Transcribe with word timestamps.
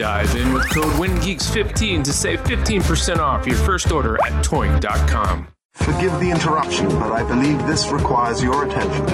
Dive 0.00 0.34
in 0.34 0.54
with 0.54 0.66
code 0.70 0.94
WINGEEKS15 0.94 2.04
to 2.04 2.12
save 2.14 2.42
15% 2.44 3.18
off 3.18 3.46
your 3.46 3.56
first 3.56 3.92
order 3.92 4.14
at 4.24 4.32
toynk.com. 4.42 5.46
Forgive 5.74 6.18
the 6.20 6.30
interruption, 6.30 6.88
but 6.88 7.12
I 7.12 7.22
believe 7.22 7.58
this 7.66 7.86
requires 7.88 8.42
your 8.42 8.64
attention. 8.64 9.04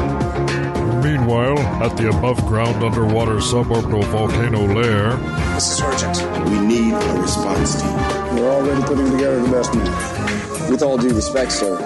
Meanwhile, 1.03 1.59
at 1.83 1.97
the 1.97 2.11
above 2.11 2.37
ground 2.47 2.85
underwater 2.85 3.39
suborbital 3.39 4.05
volcano 4.05 4.65
lair, 4.81 5.17
This 5.55 5.73
is 5.73 5.81
urgent. 5.81 6.51
We 6.51 6.61
need 6.61 6.93
a 6.93 7.21
response 7.21 7.83
team. 7.83 7.93
We're 8.37 8.53
already 8.53 8.83
putting 8.83 9.11
together 9.11 9.43
the 9.43 9.51
best 9.51 9.75
man. 9.75 10.71
With 10.71 10.85
all 10.85 10.97
due 10.97 11.13
respect, 11.17 11.51
sir, 11.51 11.77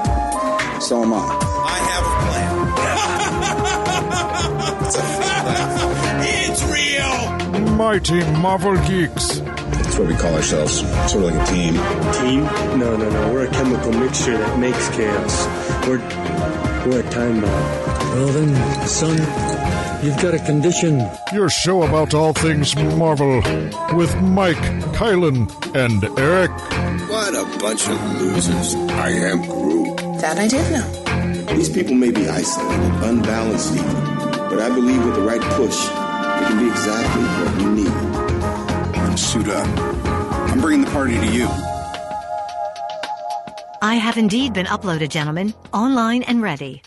so 0.79 1.05
am 1.05 1.15
I. 1.15 1.25
I 1.65 1.79
have 1.89 2.05
a 2.05 2.13
plan. 2.29 2.51
it's 4.87 4.97
a 4.99 5.80
mighty 7.81 8.21
Marvel 8.43 8.77
Geeks. 8.87 9.39
That's 9.39 9.99
what 9.99 10.07
we 10.07 10.15
call 10.15 10.35
ourselves. 10.35 10.81
Sort 11.11 11.25
of 11.25 11.31
like 11.33 11.49
a 11.49 11.51
team. 11.51 11.73
Team? 12.21 12.45
No, 12.79 12.95
no, 12.95 13.09
no. 13.09 13.33
We're 13.33 13.47
a 13.47 13.51
chemical 13.51 13.91
mixture 13.95 14.37
that 14.37 14.59
makes 14.59 14.91
chaos. 14.91 15.47
We're 15.87 15.97
we're 16.87 17.01
a 17.01 17.11
time 17.11 17.41
bomb. 17.41 17.65
Well 18.13 18.27
then, 18.37 18.87
son, 18.87 19.17
you've 20.05 20.21
got 20.21 20.35
a 20.35 20.41
condition. 20.45 21.09
Your 21.33 21.49
show 21.49 21.83
about 21.85 22.13
all 22.13 22.35
things 22.35 22.77
Marvel 22.77 23.37
with 23.97 24.15
Mike, 24.21 24.65
Kylan, 24.99 25.49
and 25.75 26.05
Eric. 26.19 26.51
What 27.09 27.33
a 27.35 27.47
bunch 27.61 27.89
of 27.89 28.21
losers. 28.21 28.75
I 28.91 29.09
am 29.09 29.41
Groot. 29.41 29.97
That 30.21 30.37
I 30.39 30.49
did 30.49 30.71
know. 30.71 31.57
These 31.57 31.71
people 31.71 31.95
may 31.95 32.11
be 32.11 32.29
isolated, 32.29 32.93
unbalanced 33.09 33.73
even, 33.73 33.95
but 34.51 34.61
I 34.61 34.69
believe 34.69 35.03
with 35.03 35.15
the 35.15 35.23
right 35.23 35.41
push, 35.57 35.79
it 35.89 36.00
can 36.51 36.59
be 36.59 36.69
exactly 36.71 37.23
what 37.23 37.57
we 37.59 37.65
need. 37.83 39.19
Suit 39.19 39.49
up. 39.49 39.67
I'm 40.51 40.61
bringing 40.61 40.85
the 40.85 40.91
party 40.91 41.15
to 41.15 41.27
you. 41.27 41.47
I 43.83 43.95
have 43.95 44.17
indeed 44.17 44.53
been 44.53 44.67
uploaded, 44.67 45.11
gentlemen, 45.11 45.55
online 45.73 46.23
and 46.25 46.43
ready. 46.43 46.83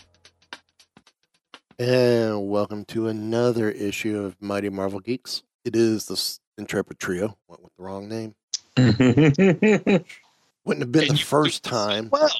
And 1.78 2.48
welcome 2.48 2.84
to 2.86 3.08
another 3.08 3.70
issue 3.70 4.18
of 4.18 4.36
Mighty 4.40 4.68
Marvel 4.68 5.00
Geeks. 5.00 5.42
It 5.64 5.74
is 5.74 6.06
the 6.06 6.38
Intrepid 6.60 6.98
Trio. 6.98 7.36
Went 7.48 7.62
with 7.62 7.72
the 7.78 7.82
wrong 7.82 8.08
name. 8.08 8.34
Wouldn't 8.76 10.82
have 10.82 10.92
been 10.92 11.08
the 11.08 11.22
first 11.24 11.62
time. 11.64 12.10
Well, 12.12 12.30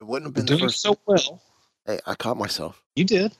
It 0.00 0.04
wouldn't 0.04 0.28
have 0.28 0.34
been 0.34 0.46
doing 0.46 0.60
the 0.60 0.66
first. 0.66 0.80
so 0.82 0.96
well. 1.06 1.42
Hey, 1.86 1.98
I 2.06 2.14
caught 2.14 2.36
myself. 2.36 2.80
You 2.94 3.04
did. 3.04 3.32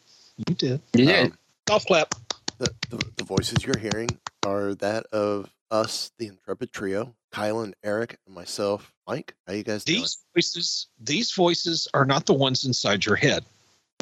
You 0.49 0.55
did. 0.57 0.81
Um, 1.09 1.39
Golf 1.67 1.85
clap. 1.87 2.15
The, 2.59 2.73
the, 2.91 3.05
the 3.17 3.25
voices 3.25 3.65
you're 3.65 3.79
hearing 3.79 4.09
are 4.47 4.75
that 4.77 5.07
of 5.07 5.51
us, 5.71 6.11
the 6.19 6.27
Intrepid 6.27 6.73
Trio, 6.73 7.15
Kylan, 7.33 7.73
Eric, 7.85 8.19
and 8.27 8.35
myself, 8.35 8.93
Mike. 9.07 9.35
How 9.47 9.53
you 9.55 9.63
guys 9.63 9.85
doing? 9.85 10.01
These 10.01 10.19
voices, 10.35 10.87
these 11.01 11.33
voices 11.33 11.89
are 11.95 12.05
not 12.05 12.27
the 12.27 12.35
ones 12.35 12.65
inside 12.65 13.05
your 13.05 13.17
head. 13.17 13.45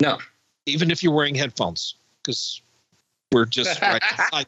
No. 0.00 0.18
Even 0.66 0.90
if 0.90 1.02
you're 1.02 1.12
wearing 1.12 1.34
headphones, 1.34 1.94
because 2.22 2.60
we're 3.32 3.44
just 3.46 3.80
right 3.82 4.02
inside. 4.10 4.46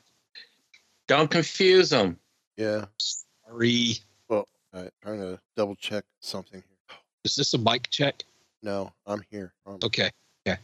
Don't 1.07 1.31
confuse 1.31 1.91
them. 1.91 2.19
Yeah. 2.57 2.87
Sorry. 2.99 3.99
Well, 4.29 4.47
I'm 4.75 4.91
trying 5.03 5.21
to 5.21 5.39
double 5.57 5.75
check 5.77 6.05
something 6.21 6.63
here. 6.63 6.99
Is 7.25 7.37
this 7.37 7.55
a 7.55 7.59
mic 7.59 7.89
check? 7.91 8.23
No, 8.63 8.93
I'm 9.07 9.23
here. 9.31 9.53
Um, 9.67 9.79
Okay. 9.83 10.11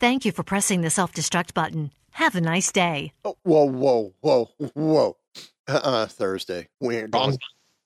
Thank 0.00 0.24
you 0.24 0.30
for 0.30 0.44
pressing 0.44 0.82
the 0.82 0.90
self 0.90 1.12
destruct 1.12 1.52
button. 1.54 1.90
Have 2.18 2.34
a 2.34 2.40
nice 2.40 2.72
day. 2.72 3.12
Oh, 3.24 3.36
whoa, 3.44 3.62
whoa, 3.70 4.12
whoa, 4.22 4.50
whoa. 4.74 5.16
Uh-uh, 5.68 6.06
Thursday. 6.06 6.66
We're 6.80 7.02
Wrong. 7.02 7.28
going, 7.28 7.38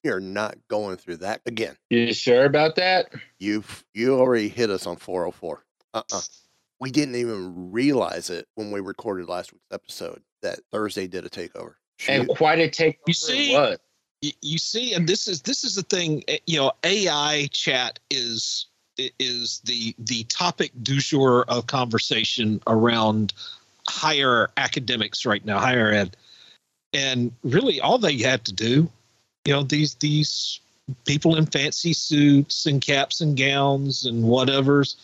you're 0.03 0.20
not 0.20 0.56
going 0.69 0.97
through 0.97 1.19
that 1.19 1.43
again. 1.44 1.76
You 1.91 2.15
sure 2.15 2.47
about 2.47 2.75
that? 2.76 3.12
You've 3.38 3.84
you 3.92 4.19
already 4.19 4.48
hit 4.48 4.71
us 4.71 4.87
on 4.87 4.97
404. 4.97 5.62
Uh-uh. 5.92 6.21
We 6.81 6.91
didn't 6.91 7.16
even 7.16 7.71
realize 7.72 8.31
it 8.31 8.48
when 8.54 8.71
we 8.71 8.81
recorded 8.81 9.28
last 9.28 9.53
week's 9.53 9.66
episode 9.71 10.22
that 10.41 10.60
Thursday 10.72 11.06
did 11.06 11.26
a 11.26 11.28
takeover. 11.28 11.75
And 12.09 12.26
quite 12.31 12.59
a 12.59 12.62
did 12.69 12.72
take 12.72 13.00
You 13.06 13.12
see- 13.12 13.53
what? 13.53 13.82
you, 14.22 14.32
you 14.41 14.56
see 14.56 14.94
and 14.94 15.06
this 15.06 15.28
is 15.28 15.42
this 15.42 15.62
is 15.62 15.75
the 15.75 15.82
thing 15.82 16.22
eh, 16.28 16.38
you 16.47 16.56
know 16.56 16.71
ai 16.84 17.48
chat 17.53 17.98
is 18.09 18.66
is 18.97 19.60
the 19.65 19.94
the 19.98 20.22
topic 20.25 20.71
du 20.82 21.00
jour 21.00 21.44
of 21.48 21.66
conversation 21.66 22.62
around 22.69 23.34
higher 23.88 24.50
academics 24.56 25.26
right 25.26 25.44
now 25.44 25.59
higher 25.59 25.91
ed 25.91 26.16
and 26.93 27.32
really 27.43 27.81
all 27.81 27.98
they 27.98 28.16
had 28.19 28.44
to 28.44 28.53
do 28.53 28.88
you 29.44 29.53
know 29.53 29.62
these 29.62 29.94
these 29.97 30.60
people 31.04 31.37
in 31.37 31.47
fancy 31.47 31.92
suits 31.92 32.66
and 32.66 32.81
caps 32.81 33.21
and 33.21 33.37
gowns 33.37 34.04
and 34.04 34.25
whatevers 34.25 34.97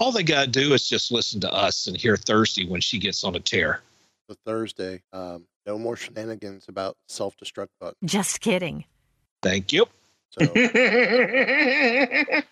all 0.00 0.12
they 0.12 0.22
got 0.22 0.44
to 0.44 0.50
do 0.50 0.72
is 0.74 0.88
just 0.88 1.10
listen 1.10 1.40
to 1.40 1.52
us 1.52 1.86
and 1.88 1.96
hear 1.96 2.16
Thursday 2.16 2.66
when 2.66 2.80
she 2.80 2.98
gets 2.98 3.24
on 3.24 3.34
a 3.34 3.40
tear 3.40 3.82
So 4.28 4.36
Thursday, 4.44 5.02
um, 5.12 5.46
no 5.66 5.76
more 5.78 5.96
shenanigans 5.96 6.66
about 6.68 6.96
self-destruct 7.08 7.68
button. 7.80 7.96
Just 8.04 8.40
kidding. 8.40 8.84
thank 9.42 9.72
you 9.72 9.86
So 10.30 10.52
yeah, 10.54 12.42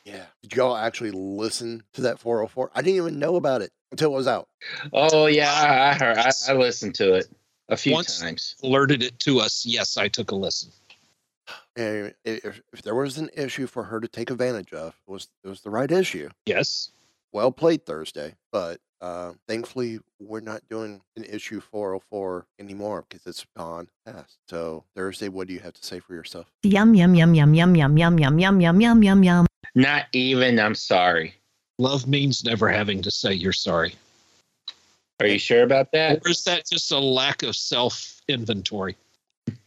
did 0.43 0.55
y'all 0.55 0.77
actually 0.77 1.13
listen 1.13 1.83
to 1.95 2.03
that 2.03 2.19
404? 2.19 2.71
I 2.75 2.83
didn't 2.83 2.97
even 2.97 3.19
know 3.19 3.37
about 3.37 3.63
it 3.63 3.71
until 3.97 4.13
it 4.13 4.17
was 4.17 4.29
out. 4.29 4.49
oh 4.93 5.27
yeah, 5.27 5.51
I, 5.53 5.91
I 5.91 5.95
heard. 5.95 6.19
I, 6.19 6.31
I 6.49 6.53
listened 6.53 6.95
to 6.97 7.15
it 7.15 7.29
a 7.71 7.77
few 7.77 7.95
Once- 7.95 8.21
times. 8.21 8.55
alerted 8.63 9.03
it 9.03 9.19
to 9.21 9.41
us 9.41 9.65
yes 9.67 9.97
i 9.97 10.07
took 10.07 10.31
a 10.31 10.35
listen 10.37 10.71
And 11.77 12.15
if, 12.25 12.61
if 12.73 12.83
there 12.83 12.95
was 12.95 13.19
an 13.19 13.29
issue 13.37 13.67
for 13.67 13.83
her 13.85 14.01
to 14.01 14.09
take 14.09 14.31
advantage 14.31 14.73
of, 14.73 14.95
it 15.09 15.11
was 15.11 15.29
it 15.45 15.49
was 15.49 15.61
the 15.63 15.71
right 15.71 15.91
issue. 15.91 16.29
yes 16.47 16.91
Well 17.33 17.51
played 17.53 17.85
Thursday, 17.87 18.35
but 18.53 18.79
uh, 19.01 19.33
thankfully 19.49 19.99
we're 20.21 20.41
not 20.41 20.63
doing 20.71 21.01
an 21.17 21.25
issue 21.25 21.61
404 21.61 22.47
anymore 22.59 23.05
because 23.09 23.27
it's 23.27 23.45
gone 23.57 23.89
past. 24.07 24.39
So 24.49 24.85
Thursday, 24.95 25.29
what 25.29 25.47
do 25.49 25.53
you 25.55 25.61
have 25.61 25.75
to 25.75 25.85
say 25.85 25.99
for 26.01 26.15
yourself? 26.15 26.47
Yum, 26.63 26.95
yum, 26.95 27.15
yum, 27.15 27.35
yum, 27.35 27.55
yum, 27.55 27.75
yum, 27.77 27.97
yum, 27.99 28.19
yum, 28.19 28.39
yum, 28.39 28.61
yum, 28.61 28.81
yum, 28.81 29.03
yum, 29.03 29.23
yum. 29.25 29.47
Not 29.75 30.05
even. 30.13 30.59
I'm 30.59 30.75
sorry. 30.75 31.35
Love 31.79 32.07
means 32.07 32.45
never 32.45 32.69
having 32.69 33.03
to 33.03 33.11
say 33.11 33.35
you're 33.35 33.53
sorry. 33.53 33.95
Are 35.21 35.27
you 35.27 35.39
sure 35.39 35.63
about 35.63 35.93
that? 35.93 36.21
Or 36.25 36.31
is 36.31 36.45
that 36.45 36.67
just 36.67 36.91
a 36.93 36.99
lack 36.99 37.43
of 37.43 37.57
self 37.57 38.21
inventory? 38.29 38.97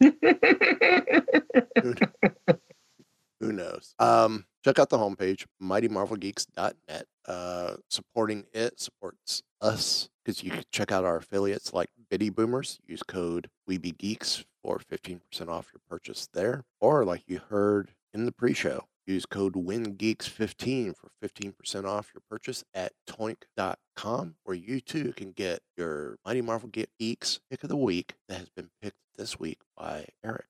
Who 3.40 3.52
knows? 3.52 3.94
Um, 3.98 4.44
check 4.64 4.78
out 4.78 4.90
the 4.90 4.98
homepage, 4.98 5.46
mightymarvelgeeks.net. 5.62 7.06
Uh, 7.26 7.74
supporting 7.88 8.44
it 8.52 8.78
supports 8.80 9.42
us 9.60 10.08
because 10.24 10.42
you 10.42 10.50
can 10.50 10.64
check 10.72 10.92
out 10.92 11.04
our 11.04 11.16
affiliates 11.16 11.72
like 11.72 11.88
Bitty 12.10 12.30
Boomers. 12.30 12.78
Use 12.86 13.02
code 13.02 13.48
WeBeGeeks 13.68 14.44
for 14.62 14.78
15% 14.78 15.20
off 15.48 15.70
your 15.72 15.80
purchase 15.88 16.28
there. 16.32 16.64
Or 16.80 17.04
like 17.04 17.22
you 17.26 17.40
heard 17.48 17.92
in 18.12 18.26
the 18.26 18.32
pre-show, 18.32 18.84
Use 19.10 19.26
code 19.26 19.54
WINGEEKS15 19.54 20.94
for 20.96 21.10
15% 21.20 21.84
off 21.84 22.12
your 22.14 22.22
purchase 22.30 22.62
at 22.74 22.92
toynk.com, 23.08 24.36
where 24.44 24.56
you 24.56 24.80
too 24.80 25.12
can 25.14 25.32
get 25.32 25.60
your 25.76 26.16
Mighty 26.24 26.40
Marvel 26.40 26.70
Geeks 26.70 27.40
pick 27.50 27.64
of 27.64 27.68
the 27.68 27.76
week 27.76 28.14
that 28.28 28.38
has 28.38 28.48
been 28.50 28.70
picked 28.80 28.96
this 29.16 29.40
week 29.40 29.58
by 29.76 30.06
Eric. 30.24 30.46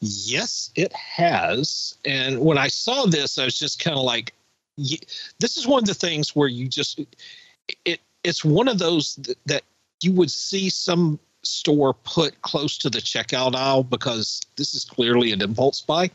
Yes, 0.00 0.72
it 0.74 0.92
has. 0.92 1.96
And 2.04 2.40
when 2.40 2.58
I 2.58 2.66
saw 2.66 3.06
this, 3.06 3.38
I 3.38 3.44
was 3.44 3.58
just 3.58 3.78
kind 3.78 3.96
of 3.96 4.02
like, 4.02 4.34
this 4.76 5.56
is 5.56 5.66
one 5.66 5.78
of 5.78 5.86
the 5.86 5.94
things 5.94 6.34
where 6.34 6.48
you 6.48 6.68
just 6.68 7.00
it 7.84 8.00
it's 8.24 8.44
one 8.44 8.68
of 8.68 8.78
those 8.78 9.18
that 9.46 9.62
you 10.02 10.12
would 10.12 10.30
see 10.30 10.68
some 10.68 11.18
store 11.42 11.94
put 11.94 12.42
close 12.42 12.76
to 12.78 12.90
the 12.90 12.98
checkout 12.98 13.54
aisle 13.54 13.84
because 13.84 14.42
this 14.56 14.74
is 14.74 14.84
clearly 14.84 15.32
an 15.32 15.40
impulse 15.40 15.80
buy. 15.80 16.10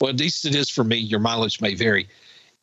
Well, 0.00 0.10
at 0.10 0.18
least 0.18 0.44
it 0.44 0.54
is 0.54 0.70
for 0.70 0.84
me. 0.84 0.96
Your 0.96 1.20
mileage 1.20 1.60
may 1.60 1.74
vary. 1.74 2.08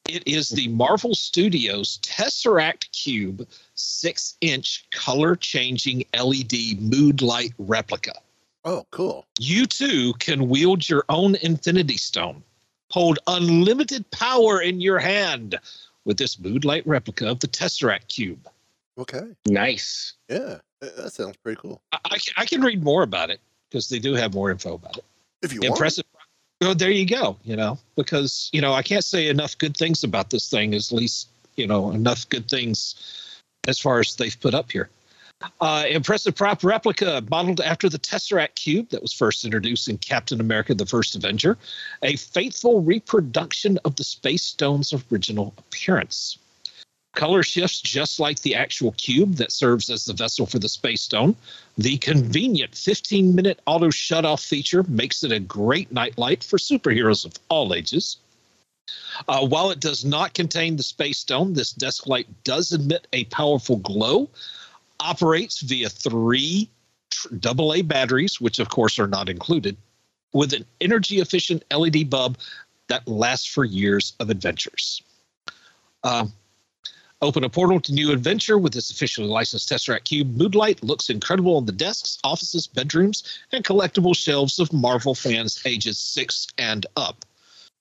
It 0.08 0.28
is 0.28 0.50
the 0.50 0.68
Marvel 0.68 1.16
Studios 1.16 2.00
Tesseract 2.04 2.92
Cube 2.92 3.48
six 3.74 4.38
inch 4.42 4.86
color 4.92 5.36
changing 5.36 6.06
LED 6.18 6.80
mood 6.80 7.22
light 7.22 7.54
replica. 7.58 8.14
Oh, 8.64 8.86
cool. 8.92 9.26
You 9.40 9.66
too 9.66 10.14
can 10.20 10.48
wield 10.48 10.88
your 10.88 11.06
own 11.10 11.36
Infinity 11.36 11.98
Stone. 11.98 12.44
Hold 12.92 13.20
unlimited 13.28 14.10
power 14.12 14.62
in 14.62 14.80
your 14.80 15.00
hand 15.00 15.60
with 16.06 16.18
this 16.18 16.40
mood 16.40 16.66
light 16.66 16.86
replica 16.86 17.28
of 17.28 17.40
the 17.40 17.48
Tesseract 17.48 18.08
Cube. 18.08 18.48
Okay. 18.98 19.24
Nice. 19.48 20.14
Yeah, 20.30 20.60
that 20.80 20.96
that 20.98 21.14
sounds 21.14 21.36
pretty 21.38 21.60
cool. 21.60 21.82
I, 21.92 21.98
I, 22.06 22.18
can, 22.18 22.34
I 22.38 22.46
can 22.46 22.62
read 22.62 22.84
more 22.84 23.04
about 23.04 23.30
it 23.30 23.42
because 23.70 23.90
they 23.90 24.00
do 24.00 24.14
have 24.14 24.34
more 24.34 24.52
info 24.52 24.76
about 24.76 24.98
it. 24.98 25.06
If 25.42 25.52
you 25.52 25.62
want. 25.62 25.74
Impressive. 25.74 26.06
Oh, 26.62 26.74
there 26.74 26.92
you 26.92 27.06
go. 27.06 27.38
You 27.44 27.56
know, 27.56 27.78
because 27.96 28.50
you 28.54 28.62
know 28.62 28.74
I 28.74 28.82
can't 28.82 29.04
say 29.04 29.28
enough 29.28 29.58
good 29.58 29.76
things 29.76 30.04
about 30.04 30.30
this 30.30 30.50
thing. 30.50 30.74
At 30.74 30.92
least 30.92 31.28
you 31.56 31.68
know 31.68 31.92
enough 31.92 32.28
good 32.30 32.50
things 32.50 32.96
as 33.68 33.80
far 33.80 34.00
as 34.00 34.16
they've 34.16 34.40
put 34.40 34.54
up 34.54 34.72
here. 34.72 34.90
Uh, 35.60 35.84
impressive 35.90 36.34
prop 36.34 36.64
replica 36.64 37.22
modeled 37.30 37.60
after 37.60 37.90
the 37.90 38.00
Tesseract 38.00 38.56
Cube 38.56 38.90
that 38.90 39.02
was 39.02 39.12
first 39.12 39.44
introduced 39.44 39.90
in 39.90 39.98
Captain 39.98 40.40
America: 40.40 40.74
The 40.74 40.86
First 40.86 41.16
Avenger, 41.16 41.58
a 42.02 42.16
faithful 42.16 42.82
reproduction 42.82 43.78
of 43.84 43.98
the 43.98 44.06
Space 44.06 44.44
Stone's 44.44 44.94
original 45.12 45.54
appearance. 45.58 46.38
Color 47.16 47.44
shifts 47.44 47.82
just 47.82 48.20
like 48.20 48.42
the 48.42 48.56
actual 48.56 48.92
cube 48.94 49.36
that 49.36 49.52
serves 49.52 49.90
as 49.90 50.06
the 50.06 50.14
vessel 50.14 50.46
for 50.46 50.60
the 50.60 50.70
Space 50.70 51.02
Stone. 51.02 51.36
The 51.78 51.98
convenient 51.98 52.76
15 52.76 53.34
minute 53.34 53.60
auto 53.66 53.90
shut 53.90 54.26
off 54.26 54.42
feature 54.42 54.84
makes 54.84 55.24
it 55.24 55.32
a 55.32 55.40
great 55.40 55.92
nightlight 55.92 56.44
for 56.44 56.58
superheroes 56.58 57.26
of 57.26 57.34
all 57.50 57.74
ages. 57.74 58.18
Uh, 59.28 59.46
while 59.48 59.72
it 59.72 59.80
does 59.80 60.06
not 60.06 60.34
contain 60.34 60.76
the 60.76 60.84
Space 60.84 61.18
Stone, 61.18 61.54
this 61.54 61.72
desk 61.72 62.06
light 62.06 62.28
does 62.44 62.72
emit 62.72 63.08
a 63.14 63.24
powerful 63.26 63.78
glow, 63.78 64.30
operates 65.00 65.62
via 65.62 65.90
three 65.90 66.70
tr- 67.10 67.30
AA 67.48 67.82
batteries, 67.82 68.40
which 68.42 68.60
of 68.60 68.70
course 68.70 69.00
are 69.00 69.08
not 69.08 69.30
included, 69.30 69.78
with 70.34 70.54
an 70.54 70.66
energy 70.82 71.20
efficient 71.20 71.64
LED 71.74 72.10
bulb 72.10 72.38
that 72.88 73.08
lasts 73.08 73.48
for 73.48 73.64
years 73.64 74.14
of 74.20 74.30
adventures. 74.30 75.02
Um, 76.04 76.34
Open 77.22 77.44
a 77.46 77.50
portal 77.50 77.80
to 77.80 77.94
new 77.94 78.12
adventure 78.12 78.58
with 78.58 78.74
this 78.74 78.92
officially 78.92 79.28
licensed 79.28 79.70
Tesseract 79.70 80.04
Cube. 80.04 80.36
Moodlight 80.36 80.84
looks 80.84 81.10
incredible 81.10 81.56
on 81.56 81.66
the 81.66 81.72
desks, 81.72 82.20
offices, 82.24 82.68
bedrooms, 82.68 83.40
and 83.54 83.64
collectible 83.64 84.16
shelves 84.16 84.60
of 84.60 84.72
Marvel 84.74 85.16
fans 85.16 85.62
ages 85.66 85.98
six 85.98 86.48
and 86.58 86.86
up. 86.98 87.24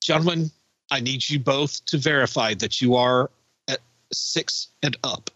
Gentlemen, 0.01 0.49
I 0.89 1.01
need 1.01 1.27
you 1.29 1.39
both 1.39 1.83
to 1.85 1.97
verify 1.97 2.53
that 2.55 2.81
you 2.81 2.95
are 2.95 3.29
at 3.67 3.79
six 4.13 4.69
and 4.83 4.95
up. 5.03 5.29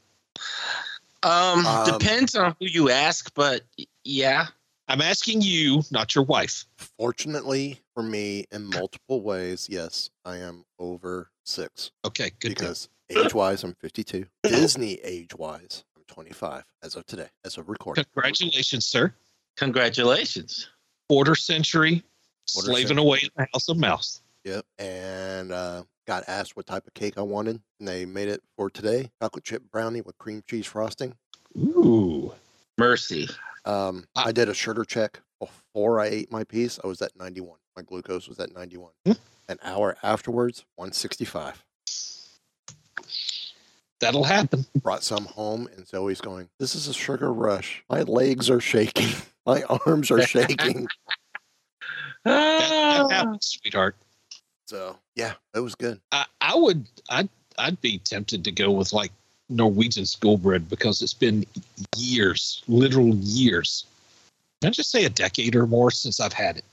Um, 1.23 1.65
Um, 1.65 1.99
depends 1.99 2.35
on 2.35 2.55
who 2.59 2.67
you 2.67 2.89
ask, 2.89 3.33
but 3.33 3.63
yeah. 4.05 4.47
I'm 4.87 5.01
asking 5.01 5.41
you, 5.41 5.83
not 5.91 6.15
your 6.15 6.23
wife. 6.23 6.65
Fortunately 6.97 7.81
for 7.93 8.01
me, 8.01 8.45
in 8.51 8.65
multiple 8.65 9.21
ways, 9.21 9.67
yes, 9.69 10.09
I 10.23 10.37
am 10.37 10.65
over 10.79 11.29
six. 11.43 11.91
Okay, 12.05 12.31
good. 12.39 12.49
Because 12.49 12.87
age 13.09 13.33
wise, 13.33 13.63
I'm 13.63 13.73
52. 13.75 14.25
Disney 14.43 14.95
age 15.03 15.35
wise, 15.35 15.83
I'm 15.97 16.03
25 16.07 16.63
as 16.83 16.95
of 16.95 17.05
today, 17.05 17.27
as 17.45 17.57
of 17.57 17.69
recording. 17.69 18.03
Congratulations, 18.13 18.85
sir. 18.85 19.13
Congratulations. 19.57 20.69
Quarter 21.07 21.35
century, 21.35 22.03
Quarter 22.53 22.65
slaving 22.71 22.87
century. 22.89 23.03
away 23.05 23.19
in 23.23 23.29
the 23.35 23.47
House 23.53 23.69
of 23.69 23.77
Mouse. 23.77 24.21
Yep. 24.45 24.65
And 24.77 25.51
uh, 25.51 25.83
got 26.07 26.23
asked 26.27 26.55
what 26.55 26.65
type 26.65 26.85
of 26.87 26.93
cake 26.93 27.17
I 27.17 27.21
wanted, 27.21 27.61
and 27.79 27.87
they 27.87 28.05
made 28.05 28.27
it 28.29 28.41
for 28.57 28.69
today 28.69 29.09
chocolate 29.21 29.43
chip 29.43 29.63
brownie 29.71 30.01
with 30.01 30.17
cream 30.17 30.43
cheese 30.47 30.65
frosting. 30.65 31.15
Ooh. 31.57 32.33
Mercy. 32.77 33.27
Um, 33.65 34.05
Ah. 34.15 34.27
I 34.27 34.31
did 34.31 34.49
a 34.49 34.53
sugar 34.53 34.83
check 34.85 35.19
before 35.39 35.99
I 35.99 36.07
ate 36.07 36.31
my 36.31 36.43
piece. 36.43 36.79
I 36.83 36.87
was 36.87 37.01
at 37.01 37.15
91. 37.17 37.57
My 37.75 37.81
glucose 37.83 38.27
was 38.27 38.39
at 38.39 38.53
91. 38.53 38.91
Hmm. 39.05 39.13
An 39.47 39.57
hour 39.63 39.97
afterwards, 40.03 40.65
165. 40.75 41.63
That'll 43.99 44.23
happen. 44.23 44.65
Brought 44.81 45.03
some 45.03 45.25
home, 45.25 45.67
and 45.75 45.87
Zoe's 45.87 46.21
going, 46.21 46.49
This 46.59 46.75
is 46.75 46.87
a 46.87 46.93
sugar 46.93 47.33
rush. 47.33 47.83
My 47.89 48.01
legs 48.03 48.49
are 48.49 48.61
shaking. 48.61 49.09
My 49.45 49.63
arms 49.63 50.11
are 50.11 50.21
shaking. 50.21 50.87
That, 52.25 52.69
that 52.69 53.11
happens, 53.11 53.57
sweetheart. 53.61 53.95
so, 54.67 54.97
yeah, 55.15 55.33
it 55.55 55.61
was 55.61 55.75
good. 55.75 55.99
I, 56.11 56.25
I 56.41 56.55
would 56.55 56.85
I'd 57.09 57.29
I'd 57.57 57.81
be 57.81 57.97
tempted 57.99 58.43
to 58.43 58.51
go 58.51 58.71
with 58.71 58.93
like 58.93 59.11
Norwegian 59.49 60.05
school 60.05 60.37
bread 60.37 60.69
because 60.69 61.01
it's 61.01 61.13
been 61.13 61.45
years, 61.97 62.63
literal 62.67 63.15
years. 63.15 63.85
Can 64.61 64.69
I 64.69 64.71
just 64.71 64.91
say 64.91 65.05
a 65.05 65.09
decade 65.09 65.55
or 65.55 65.65
more 65.65 65.91
since 65.91 66.19
I've 66.19 66.33
had 66.33 66.57
it. 66.57 66.65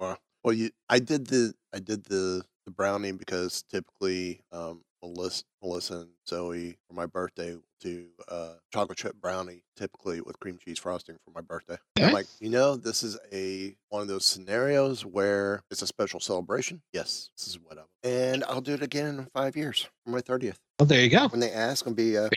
Well, 0.00 0.18
well, 0.42 0.54
you, 0.54 0.70
I 0.88 0.98
did 0.98 1.26
the, 1.26 1.54
I 1.72 1.78
did 1.78 2.04
the, 2.04 2.44
the 2.64 2.70
brownie 2.70 3.12
because 3.12 3.62
typically, 3.70 4.40
um, 4.50 4.80
Melissa, 5.08 5.44
Melissa 5.62 5.94
and 5.98 6.08
Zoe 6.26 6.76
for 6.88 6.94
my 6.94 7.06
birthday 7.06 7.52
will 7.54 7.62
do 7.80 8.06
uh, 8.28 8.54
chocolate 8.72 8.98
chip 8.98 9.14
brownie, 9.20 9.62
typically 9.76 10.20
with 10.22 10.38
cream 10.40 10.58
cheese 10.58 10.78
frosting 10.78 11.16
for 11.24 11.30
my 11.34 11.42
birthday. 11.42 11.76
I'm 11.98 12.12
like, 12.12 12.26
you 12.40 12.48
know, 12.48 12.76
this 12.76 13.02
is 13.02 13.18
a 13.32 13.76
one 13.90 14.00
of 14.02 14.08
those 14.08 14.24
scenarios 14.24 15.04
where 15.04 15.62
it's 15.70 15.82
a 15.82 15.86
special 15.86 16.20
celebration. 16.20 16.80
Yes, 16.92 17.30
this 17.36 17.46
is 17.48 17.58
what 17.62 17.78
I'm, 17.78 17.84
and 18.02 18.44
I'll 18.44 18.60
do 18.62 18.72
it 18.74 18.82
again 18.82 19.06
in 19.18 19.26
five 19.34 19.56
years 19.56 19.86
for 20.04 20.10
my 20.10 20.20
thirtieth. 20.20 20.58
Oh, 20.78 20.84
there 20.84 21.00
you 21.02 21.10
go. 21.10 21.28
When 21.28 21.40
they 21.40 21.52
ask, 21.52 21.86
and 21.86 21.94
be, 21.94 22.16
uh, 22.16 22.28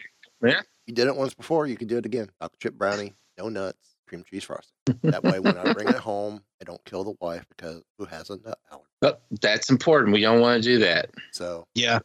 Yeah. 0.44 0.62
you 0.86 0.94
did 0.94 1.08
it 1.08 1.16
once 1.16 1.34
before, 1.34 1.68
you 1.68 1.78
can 1.78 1.88
do 1.88 1.98
it 1.98 2.06
again. 2.06 2.30
Chocolate 2.42 2.60
chip 2.60 2.74
brownie, 2.74 3.14
no 3.38 3.48
nuts, 3.50 3.96
cream 4.08 4.24
cheese 4.30 4.44
frosting. 4.44 4.74
That 5.04 5.24
way, 5.24 5.40
when 5.40 5.58
I 5.58 5.72
bring 5.74 5.88
it 5.88 5.96
home, 5.96 6.44
I 6.62 6.66
don't 6.66 6.84
kill 6.86 7.04
the 7.06 7.14
wife 7.22 7.46
because 7.56 7.82
who 7.98 8.06
has 8.06 8.30
a 8.30 8.38
nut 8.38 8.60
allergy. 8.72 8.88
But 9.00 9.22
that's 9.42 9.70
important. 9.70 10.14
We 10.14 10.22
don't 10.22 10.42
want 10.42 10.62
to 10.62 10.70
do 10.70 10.80
that. 10.80 11.10
So, 11.32 11.66
Yeah. 11.74 12.00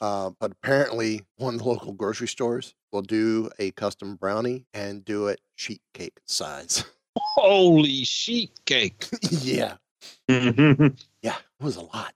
Uh, 0.00 0.30
but 0.38 0.52
apparently, 0.52 1.22
one 1.36 1.54
of 1.54 1.60
the 1.60 1.68
local 1.68 1.92
grocery 1.92 2.28
stores 2.28 2.74
will 2.92 3.02
do 3.02 3.50
a 3.58 3.70
custom 3.72 4.16
brownie 4.16 4.66
and 4.74 5.04
do 5.04 5.28
it 5.28 5.40
sheet 5.56 5.82
cake 5.94 6.18
size. 6.26 6.84
Holy 7.18 8.04
sheet 8.04 8.52
cake. 8.64 9.06
yeah, 9.30 9.76
yeah. 10.28 10.52
yeah, 11.22 11.36
it 11.36 11.62
was 11.62 11.76
a 11.76 11.82
lot. 11.82 12.14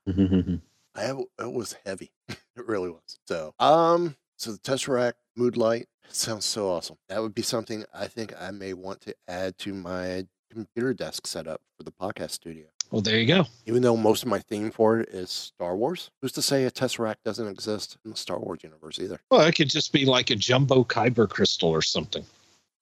I 0.95 1.03
have, 1.03 1.19
it 1.39 1.53
was 1.53 1.77
heavy. 1.87 2.11
it 2.29 2.39
really 2.57 2.91
was. 2.91 3.19
So, 3.27 3.55
um, 3.59 4.17
so 4.37 4.53
the 4.53 4.59
Tesseract 4.59 5.15
Mood 5.37 5.57
Light 5.57 5.87
sounds 6.09 6.45
so 6.45 6.69
awesome. 6.69 6.97
That 7.09 7.23
would 7.23 7.35
be 7.35 7.43
something 7.43 7.85
I 7.95 8.07
think 8.07 8.35
I 8.39 8.51
may 8.51 8.75
want 8.75 9.01
to 9.03 9.15
add 9.29 9.59
to 9.59 9.75
my 9.75 10.27
computer 10.53 10.93
desk 10.93 11.27
setup 11.27 11.61
for 11.77 11.85
the 11.85 11.93
podcast 11.93 12.33
studio. 12.33 12.67
Well, 12.91 13.03
there 13.03 13.19
you 13.19 13.27
go. 13.27 13.47
Even 13.67 13.83
though 13.83 13.97
most 13.97 14.23
of 14.25 14.29
my 14.29 14.41
theme 14.41 14.71
for 14.71 14.99
it 15.01 15.11
is 15.11 15.31
Star 15.31 15.77
Wars, 15.77 16.11
who's 16.21 16.33
to 16.33 16.43
say 16.43 16.65
a 16.65 16.71
Tesseract 16.71 17.23
doesn't 17.25 17.47
exist 17.47 17.97
in 18.05 18.11
the 18.11 18.17
Star 18.17 18.39
Wars 18.39 18.61
universe 18.65 18.99
either? 18.99 19.21
Well, 19.31 19.43
it 19.43 19.55
could 19.55 19.71
just 19.71 19.93
be 19.93 20.05
like 20.05 20.31
a 20.31 20.37
jumbo 20.37 20.83
Kyber 20.83 21.29
crystal 21.29 21.69
or 21.69 21.83
something. 21.83 22.25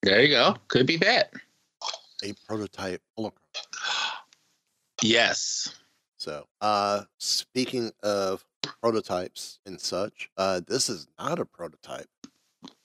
There 0.02 0.22
you 0.22 0.28
go. 0.28 0.56
Could 0.68 0.86
be 0.86 0.96
that. 0.98 1.32
A 2.24 2.32
prototype 2.46 3.02
holocron. 3.18 3.32
Yes. 5.02 5.74
So, 6.16 6.46
uh, 6.60 7.02
speaking 7.18 7.92
of 8.02 8.44
prototypes 8.62 9.60
and 9.66 9.80
such, 9.80 10.30
uh, 10.36 10.62
this 10.66 10.88
is 10.88 11.06
not 11.18 11.38
a 11.38 11.44
prototype. 11.44 12.08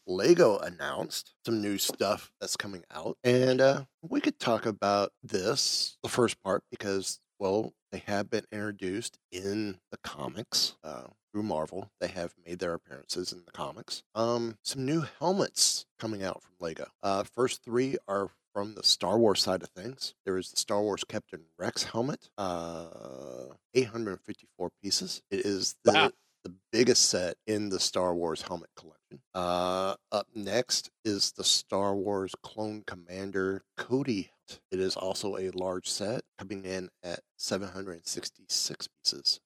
Lego 0.07 0.57
announced 0.57 1.33
some 1.45 1.61
new 1.61 1.77
stuff 1.77 2.31
that's 2.39 2.57
coming 2.57 2.83
out, 2.91 3.17
and 3.23 3.61
uh, 3.61 3.83
we 4.01 4.21
could 4.21 4.39
talk 4.39 4.65
about 4.65 5.11
this, 5.23 5.97
the 6.03 6.09
first 6.09 6.41
part, 6.43 6.63
because, 6.71 7.19
well, 7.39 7.73
they 7.91 8.03
have 8.07 8.29
been 8.29 8.45
introduced 8.51 9.17
in 9.31 9.77
the 9.91 9.97
comics. 10.03 10.75
Uh, 10.83 11.03
through 11.33 11.43
Marvel. 11.43 11.89
They 11.99 12.09
have 12.09 12.33
made 12.45 12.59
their 12.59 12.75
appearances 12.75 13.33
in 13.33 13.41
the 13.45 13.51
comics. 13.51 14.03
Um, 14.13 14.57
some 14.61 14.85
new 14.85 15.03
helmets 15.19 15.85
coming 15.99 16.23
out 16.23 16.43
from 16.43 16.53
Lego. 16.59 16.85
Uh, 17.01 17.23
first 17.23 17.63
three 17.63 17.97
are 18.07 18.29
from 18.53 18.75
the 18.75 18.83
Star 18.83 19.17
Wars 19.17 19.41
side 19.41 19.63
of 19.63 19.69
things. 19.69 20.13
There 20.25 20.37
is 20.37 20.51
the 20.51 20.57
Star 20.59 20.81
Wars 20.81 21.03
Captain 21.03 21.41
Rex 21.57 21.83
helmet, 21.85 22.29
uh, 22.37 23.47
854 23.73 24.69
pieces. 24.81 25.23
It 25.31 25.43
is 25.45 25.75
the 25.83 25.91
Wow. 25.93 26.11
the 26.43 26.53
biggest 26.71 27.09
set 27.09 27.37
in 27.47 27.69
the 27.69 27.79
Star 27.79 28.13
Wars 28.13 28.43
helmet 28.43 28.69
collection. 28.75 28.99
Uh, 29.33 29.95
up 30.11 30.27
next 30.35 30.89
is 31.05 31.31
the 31.33 31.43
Star 31.43 31.95
Wars 31.95 32.33
Clone 32.43 32.83
Commander 32.85 33.63
Cody. 33.77 34.31
It 34.71 34.79
is 34.79 34.95
also 34.95 35.37
a 35.37 35.49
large 35.51 35.89
set, 35.89 36.23
coming 36.37 36.65
in 36.65 36.89
at 37.03 37.21
766 37.37 38.87
pieces. 39.03 39.39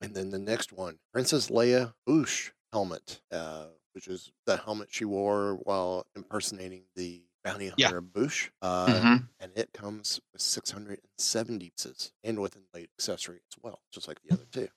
And 0.00 0.14
then 0.14 0.30
the 0.30 0.38
next 0.38 0.72
one, 0.72 0.98
Princess 1.12 1.48
Leia 1.48 1.94
Boushh 2.06 2.50
helmet, 2.72 3.22
uh, 3.32 3.68
which 3.92 4.08
is 4.08 4.32
the 4.44 4.56
helmet 4.58 4.88
she 4.92 5.04
wore 5.04 5.54
while 5.62 6.06
impersonating 6.14 6.84
the 6.94 7.22
bounty 7.44 7.72
Yeah. 7.76 7.86
hunter 7.88 8.02
Boushh. 8.02 8.50
Uh, 8.60 8.86
Mhm. 8.88 9.28
And 9.38 9.52
it 9.56 9.72
comes 9.72 10.20
with 10.32 10.42
670 10.42 11.70
pieces 11.70 12.12
and 12.24 12.40
with 12.40 12.56
a 12.56 12.60
late 12.74 12.90
accessory 12.98 13.40
as 13.50 13.62
well, 13.62 13.80
just 13.92 14.08
like 14.08 14.20
the 14.22 14.32
other 14.32 14.46
two. 14.50 14.68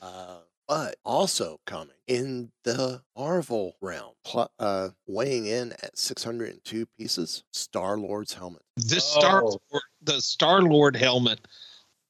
Uh, 0.00 0.40
but 0.68 0.96
also 1.04 1.58
coming 1.66 1.94
in 2.06 2.52
the 2.64 3.02
Marvel 3.16 3.74
realm, 3.80 4.12
pl- 4.24 4.52
uh, 4.58 4.90
weighing 5.06 5.46
in 5.46 5.72
at 5.82 5.98
602 5.98 6.86
pieces, 6.98 7.42
Star 7.52 7.96
Lord's 7.98 8.34
helmet. 8.34 8.62
This 8.76 9.04
Star 9.04 9.42
Oh. 9.42 9.58
Lord, 9.72 9.82
the 10.02 10.20
Star 10.20 10.60
Lord 10.62 10.94
helmet 10.94 11.40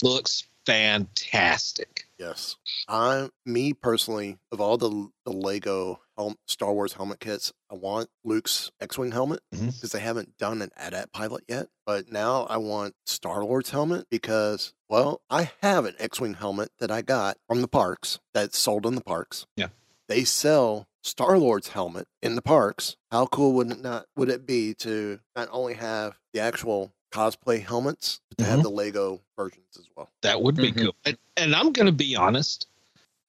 looks 0.02 0.44
fantastic. 0.66 2.06
Yes. 2.18 2.56
I, 2.88 3.28
me 3.46 3.72
personally, 3.72 4.38
of 4.52 4.60
all 4.60 4.76
the, 4.76 5.08
the 5.24 5.32
Lego 5.32 6.00
helm, 6.18 6.34
Star 6.46 6.72
Wars 6.72 6.94
helmet 6.94 7.20
kits, 7.20 7.52
I 7.70 7.76
want 7.76 8.10
Luke's 8.24 8.70
X-wing 8.80 9.12
helmet 9.12 9.40
because 9.52 9.92
they 9.92 10.00
haven't 10.00 10.36
done 10.36 10.60
an 10.60 10.70
AT-AT 10.76 11.12
pilot 11.12 11.44
yet. 11.48 11.68
But 11.86 12.10
now 12.12 12.42
I 12.50 12.56
want 12.58 12.94
Star 13.06 13.44
Lord's 13.44 13.70
helmet 13.70 14.06
because, 14.10 14.74
well, 14.88 15.22
I 15.30 15.52
have 15.62 15.84
an 15.86 15.94
X-wing 15.98 16.34
helmet 16.34 16.70
that 16.80 16.90
I 16.90 17.02
got 17.02 17.38
from 17.46 17.62
the 17.62 17.68
parks 17.68 18.18
that's 18.34 18.58
sold 18.58 18.84
in 18.84 18.96
the 18.96 19.00
parks. 19.00 19.46
Yeah. 19.56 19.68
They 20.08 20.24
sell 20.24 20.88
Star 21.02 21.38
Lord's 21.38 21.68
helmet 21.68 22.08
in 22.20 22.34
the 22.34 22.42
parks. 22.42 22.96
How 23.12 23.26
cool 23.26 23.52
would 23.52 23.70
it 23.70 23.80
not 23.80 24.06
would 24.16 24.28
it 24.28 24.44
be 24.46 24.74
to 24.74 25.20
not 25.36 25.48
only 25.52 25.74
have 25.74 26.18
the 26.34 26.40
actual 26.40 26.92
cosplay 27.12 27.62
helmets, 27.64 28.20
but 28.30 28.38
to 28.38 28.44
have 28.44 28.60
Mhm. 28.60 28.64
the 28.64 28.70
Lego 28.70 29.20
versions 29.36 29.76
as 29.78 29.86
well? 29.96 30.10
That 30.22 30.42
would 30.42 30.56
be 30.56 30.72
Mhm. 30.72 30.82
cool. 30.82 30.94
And, 31.04 31.16
and 31.36 31.54
I'm 31.54 31.72
going 31.72 31.86
to 31.86 31.92
be 31.92 32.16
honest. 32.16 32.66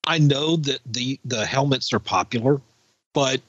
I 0.05 0.17
know 0.17 0.55
that 0.55 0.79
the 0.85 1.19
the 1.23 1.45
helmets 1.45 1.93
are 1.93 1.99
popular, 1.99 2.61
but 3.19 3.41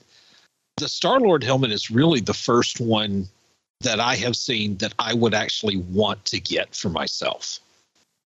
the 0.78 0.88
Star 0.88 1.20
Lord 1.20 1.44
helmet 1.44 1.70
is 1.70 1.92
really 1.92 2.18
the 2.18 2.34
first 2.34 2.80
one 2.80 3.28
that 3.82 4.00
I 4.00 4.16
have 4.16 4.34
seen 4.34 4.76
that 4.78 4.92
I 4.98 5.14
would 5.14 5.32
actually 5.32 5.76
want 5.76 6.24
to 6.24 6.40
get 6.40 6.74
for 6.74 6.88
myself. 6.88 7.60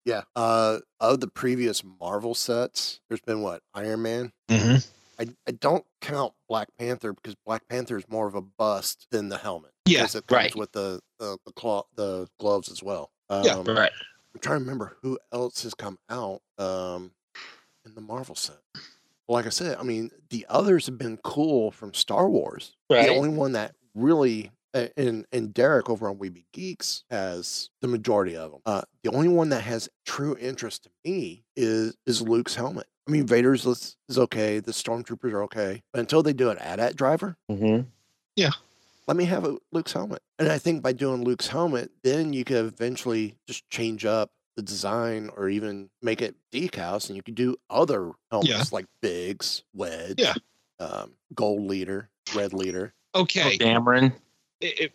Yeah. 0.07 0.23
Uh, 0.35 0.79
of 1.01 1.21
the 1.21 1.27
previous 1.27 1.83
Marvel 2.01 2.35
sets, 2.35 3.01
there's 3.09 3.21
been 3.21 3.43
what 3.43 3.61
Iron 3.75 4.01
Man. 4.01 4.33
Mm-hmm. 4.49 4.77
I, 5.19 5.27
I 5.47 5.53
don't 5.53 5.85
count 6.01 6.33
Black 6.49 6.69
Panther 6.79 7.13
because 7.13 7.35
Black 7.45 7.69
Panther 7.69 7.99
is 7.99 8.09
more 8.09 8.27
of 8.27 8.35
a 8.35 8.41
bust 8.41 9.07
than 9.11 9.29
the 9.29 9.37
helmet. 9.37 9.73
Yeah, 9.85 10.07
it 10.15 10.25
right. 10.31 10.55
with 10.57 10.73
the 10.73 11.01
the 11.19 11.37
the, 11.45 11.53
claw, 11.53 11.83
the 11.95 12.27
gloves 12.41 12.71
as 12.71 12.83
well. 12.83 13.11
Um, 13.29 13.45
Yeah, 13.45 13.63
Right. 13.67 13.93
I'm 14.35 14.41
trying 14.41 14.61
to 14.61 14.65
remember 14.65 14.97
who 15.03 15.19
else 15.31 15.63
has 15.63 15.75
come 15.75 15.99
out 16.09 16.41
um, 16.59 17.13
in 17.85 17.95
the 17.95 18.01
Marvel 18.01 18.35
set. 18.35 18.57
Well, 19.29 19.37
like 19.37 19.47
I 19.47 19.51
said, 19.51 19.77
I 19.79 19.83
mean 19.83 20.11
the 20.31 20.45
others 20.49 20.87
have 20.87 20.99
been 20.99 21.17
cool 21.19 21.71
from 21.71 21.95
Star 21.95 22.29
Wars. 22.29 22.75
Right. 22.91 23.07
The 23.07 23.15
only 23.15 23.31
one 23.31 23.53
that 23.53 23.75
really 23.95 24.51
a- 24.75 24.91
and 24.99 25.25
and 25.33 25.55
Derek 25.55 25.89
over 25.89 26.09
on 26.09 26.19
We 26.19 26.29
Be 26.29 26.47
Geeks 26.53 27.05
has 27.11 27.71
the 27.81 27.89
majority 27.89 28.37
of 28.37 28.51
them. 28.53 28.61
Uh, 28.67 28.83
the 29.03 29.11
only 29.13 29.29
one 29.29 29.49
that 29.51 29.63
has 29.63 29.89
true 30.05 30.37
interest 30.39 30.85
to 30.85 30.91
me 31.05 31.45
is 31.57 31.97
is 32.07 32.21
Luke's 32.23 32.55
helmet. 32.55 32.87
I 33.07 33.11
mean, 33.11 33.27
Vader's 33.27 33.67
is, 33.67 33.97
is 34.09 34.19
okay. 34.19 34.61
The 34.61 34.73
stormtroopers 34.73 35.33
are 35.33 35.43
okay, 35.45 35.83
but 35.93 36.01
until 36.01 36.23
they 36.23 36.33
do 36.33 36.49
an 36.51 36.57
AT-AT 36.59 36.97
driver, 36.97 37.37
Mm-hmm. 37.51 37.83
let 39.07 39.17
me 39.17 39.25
have 39.27 39.45
a 39.45 39.59
Luke's 39.73 39.93
helmet. 39.93 40.23
And 40.39 40.49
I 40.49 40.57
think 40.59 40.83
by 40.83 40.93
doing 40.93 41.23
Luke's 41.23 41.49
helmet, 41.49 41.91
then 42.03 42.33
you 42.33 42.45
could 42.45 42.65
eventually 42.65 43.37
just 43.47 43.69
change 43.69 44.05
up 44.07 44.31
the 44.57 44.63
design 44.63 45.31
or 45.37 45.49
even 45.49 45.91
make 46.03 46.23
it 46.23 46.35
decals, 46.53 47.09
and 47.09 47.17
you 47.17 47.23
could 47.23 47.35
do 47.35 47.57
other 47.71 48.13
helmets 48.31 48.51
Yeah. 48.51 48.63
like 48.73 48.87
Biggs, 49.01 49.63
Wedge, 49.75 50.21
Yeah. 50.21 50.35
um, 50.81 51.13
Gold 51.35 51.63
Leader, 51.63 52.09
Red 52.35 52.53
Leader. 52.53 52.93
Okay. 53.15 53.59
Cameron. 53.59 54.13
it, 54.61 54.81
it- 54.81 54.93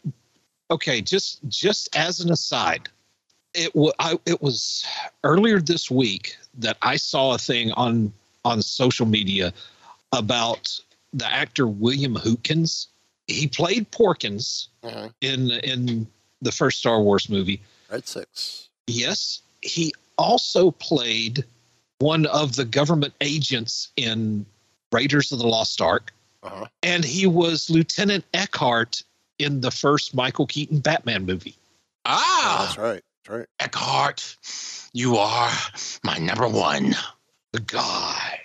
okay 0.71 1.01
just 1.01 1.39
just 1.47 1.95
as 1.95 2.19
an 2.21 2.31
aside 2.31 2.87
it 3.55 3.75
was 3.75 3.91
it 4.25 4.39
was 4.41 4.85
earlier 5.23 5.59
this 5.59 5.89
week 5.91 6.37
that 6.53 6.77
i 6.83 6.95
saw 6.95 7.33
a 7.33 7.37
thing 7.37 7.71
on 7.73 8.11
on 8.45 8.61
social 8.61 9.05
media 9.07 9.51
about 10.13 10.79
the 11.13 11.25
actor 11.25 11.67
william 11.67 12.15
hootkins 12.15 12.87
he 13.27 13.47
played 13.47 13.89
porkins 13.91 14.67
Mhm. 14.83 15.13
in 15.21 15.51
in 15.51 16.07
the 16.41 16.51
first 16.51 16.79
star 16.79 17.01
wars 17.01 17.29
movie 17.29 17.61
Red 17.91 18.07
Six. 18.07 18.69
yes 18.87 19.41
he 19.61 19.93
also 20.17 20.71
played 20.71 21.43
one 21.99 22.25
of 22.27 22.55
the 22.55 22.65
government 22.65 23.13
agents 23.21 23.89
in 23.97 24.45
raiders 24.91 25.31
of 25.31 25.39
the 25.39 25.47
lost 25.47 25.81
ark 25.81 26.11
Uh-huh. 26.43 26.65
and 26.83 27.03
he 27.03 27.25
was 27.27 27.69
lieutenant 27.69 28.23
eckhardt 28.33 29.03
in 29.39 29.61
the 29.61 29.71
first 29.71 30.13
michael 30.15 30.47
keaton 30.47 30.79
batman 30.79 31.25
movie 31.25 31.55
Oh, 32.05 32.11
Ah, 32.11 32.63
that's 32.65 32.77
right. 32.77 33.03
That's 33.25 33.37
right. 33.39 33.47
Eckhardt, 33.59 34.37
you 34.93 35.17
are 35.17 35.51
my 36.03 36.17
number 36.17 36.47
one. 36.47 36.95
the 37.51 37.59
guy 37.59 38.39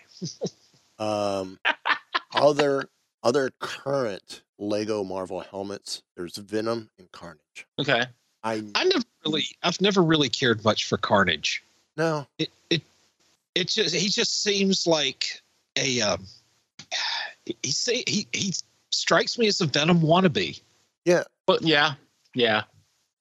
Um, 0.98 1.58
other 2.34 2.84
other 3.22 3.50
current 3.60 4.42
Lego 4.58 5.02
Marvel 5.04 5.40
helmets. 5.40 6.02
There's 6.16 6.36
Venom 6.36 6.90
and 6.98 7.10
Carnage. 7.12 7.66
Okay. 7.78 8.04
I 8.42 8.62
i 8.74 8.84
never 8.84 9.04
really 9.24 9.44
i've 9.62 9.80
never 9.80 10.02
really 10.02 10.28
cared 10.28 10.62
much 10.64 10.86
for 10.88 10.96
carnage 10.96 11.62
no. 11.96 12.26
it 12.38 12.50
it 12.70 12.82
it 13.54 13.68
just 13.68 13.94
he 13.94 14.08
just 14.08 14.42
seems 14.42 14.86
like 14.86 15.40
a 15.76 16.00
um 16.00 16.26
he 17.62 17.70
say 17.70 18.02
he 18.06 18.26
he 18.32 18.52
strikes 18.90 19.38
me 19.38 19.46
as 19.46 19.60
a 19.60 19.66
venom 19.66 20.00
wannabe 20.00 20.60
Yeah, 21.04 21.24
But 21.46 21.62
yeah. 21.62 21.94
Yeah. 22.34 22.62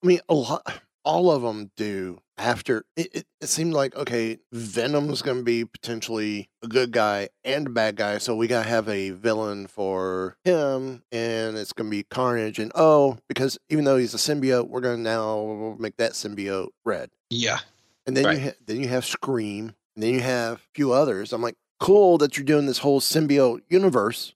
I 0.03 0.07
mean, 0.07 0.19
a 0.29 0.33
lot, 0.33 0.81
all 1.03 1.31
of 1.31 1.41
them 1.41 1.69
do. 1.75 2.19
After 2.35 2.83
it, 2.97 3.15
it, 3.15 3.25
it 3.41 3.47
seemed 3.47 3.73
like 3.73 3.95
okay, 3.95 4.39
Venom's 4.51 5.21
going 5.21 5.37
to 5.37 5.43
be 5.43 5.65
potentially 5.65 6.49
a 6.63 6.67
good 6.67 6.91
guy 6.91 7.29
and 7.43 7.67
a 7.67 7.69
bad 7.69 7.95
guy, 7.95 8.17
so 8.17 8.35
we 8.35 8.47
got 8.47 8.63
to 8.63 8.69
have 8.69 8.89
a 8.89 9.11
villain 9.11 9.67
for 9.67 10.35
him, 10.43 11.03
and 11.11 11.55
it's 11.57 11.73
going 11.73 11.89
to 11.89 11.95
be 11.95 12.03
Carnage. 12.03 12.57
And 12.57 12.71
oh, 12.73 13.17
because 13.29 13.59
even 13.69 13.85
though 13.85 13.97
he's 13.97 14.15
a 14.15 14.17
symbiote, 14.17 14.67
we're 14.67 14.81
going 14.81 14.97
to 14.97 15.01
now 15.03 15.75
make 15.79 15.97
that 15.97 16.13
symbiote 16.13 16.69
red. 16.83 17.11
yeah 17.29 17.59
And 18.07 18.17
then 18.17 18.25
Right. 18.25 18.37
you 18.39 18.43
ha- 18.45 18.55
then 18.65 18.79
you 18.79 18.87
have 18.87 19.05
Scream, 19.05 19.75
and 19.95 20.03
then 20.03 20.13
you 20.15 20.21
have 20.21 20.55
a 20.57 20.61
few 20.73 20.91
others. 20.91 21.33
I'm 21.33 21.41
like, 21.43 21.55
cool 21.79 22.17
that 22.17 22.35
you're 22.35 22.45
doing 22.45 22.65
this 22.65 22.79
whole 22.79 22.99
symbiote 22.99 23.61
universe, 23.69 24.33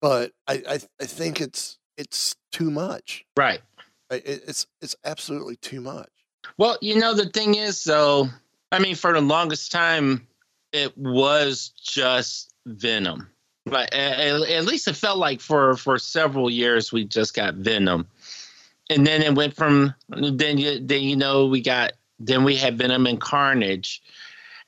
but 0.00 0.30
I 0.46 0.62
I, 0.68 0.78
I 1.00 1.04
think 1.06 1.40
it's 1.40 1.78
it's 1.96 2.36
too 2.52 2.70
much. 2.70 3.24
Right. 3.36 3.60
It, 4.10 4.22
it's 4.46 4.68
it's 4.80 4.94
absolutely 5.04 5.56
too 5.56 5.80
much. 5.80 6.10
Well, 6.58 6.78
you 6.80 6.98
know, 6.98 7.14
the 7.14 7.26
thing 7.26 7.54
is, 7.54 7.84
though, 7.84 8.28
I 8.72 8.78
mean, 8.78 8.94
for 8.94 9.12
the 9.12 9.20
longest 9.20 9.72
time, 9.72 10.26
it 10.72 10.96
was 10.98 11.70
just 11.82 12.52
Venom. 12.66 13.28
But 13.66 13.94
at, 13.94 14.18
at 14.42 14.64
least 14.64 14.88
it 14.88 14.96
felt 14.96 15.18
like 15.18 15.40
for 15.40 15.76
for 15.76 15.98
several 15.98 16.50
years 16.50 16.92
we 16.92 17.04
just 17.04 17.32
got 17.34 17.54
Venom, 17.54 18.06
and 18.90 19.06
then 19.06 19.22
it 19.22 19.34
went 19.34 19.54
from 19.56 19.94
then 20.10 20.58
you 20.58 20.80
then 20.80 21.02
you 21.02 21.16
know 21.16 21.46
we 21.46 21.62
got 21.62 21.92
then 22.20 22.44
we 22.44 22.56
had 22.56 22.76
Venom 22.76 23.06
and 23.06 23.18
Carnage, 23.18 24.02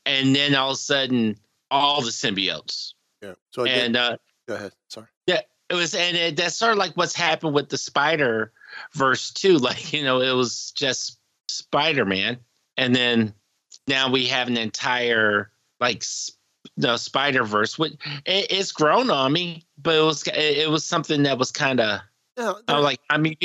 and 0.07 0.35
then 0.35 0.55
all 0.55 0.71
of 0.71 0.75
a 0.75 0.77
sudden 0.77 1.37
all 1.69 2.01
the 2.01 2.09
symbiotes. 2.09 2.93
Yeah. 3.21 3.33
So 3.51 3.65
did- 3.65 3.77
and 3.77 3.97
uh, 3.97 4.17
go 4.47 4.55
ahead. 4.55 4.71
Sorry. 4.87 5.07
yeah, 5.27 5.41
it 5.69 5.75
was, 5.75 5.93
and 5.93 6.17
it, 6.17 6.35
that's 6.35 6.55
sort 6.55 6.71
of 6.71 6.79
like 6.79 6.93
what's 6.97 7.15
happened 7.15 7.53
with 7.53 7.69
the 7.69 7.77
Spider 7.77 8.51
Verse 8.93 9.29
too. 9.31 9.57
Like 9.59 9.93
you 9.93 10.03
know, 10.03 10.21
it 10.21 10.33
was 10.33 10.71
just 10.71 11.16
Spider 11.49 12.05
Man, 12.05 12.37
and 12.77 12.95
then 12.95 13.33
now 13.87 14.09
we 14.11 14.25
have 14.27 14.47
an 14.47 14.57
entire 14.57 15.51
like 15.79 16.03
the 16.77 16.97
Spider 16.97 17.43
Verse. 17.43 17.77
Which 17.79 17.93
it, 18.25 18.47
it's 18.51 18.71
grown 18.71 19.09
on 19.09 19.33
me, 19.33 19.63
but 19.81 19.95
it 19.95 20.01
was 20.03 20.25
it, 20.27 20.35
it 20.35 20.69
was 20.69 20.83
something 20.85 21.23
that 21.23 21.37
was 21.37 21.51
kind 21.51 21.79
of 21.79 22.01
No, 22.37 22.59
I 22.67 22.75
was 22.75 22.83
like, 22.83 22.99
I 23.09 23.17
mean, 23.17 23.35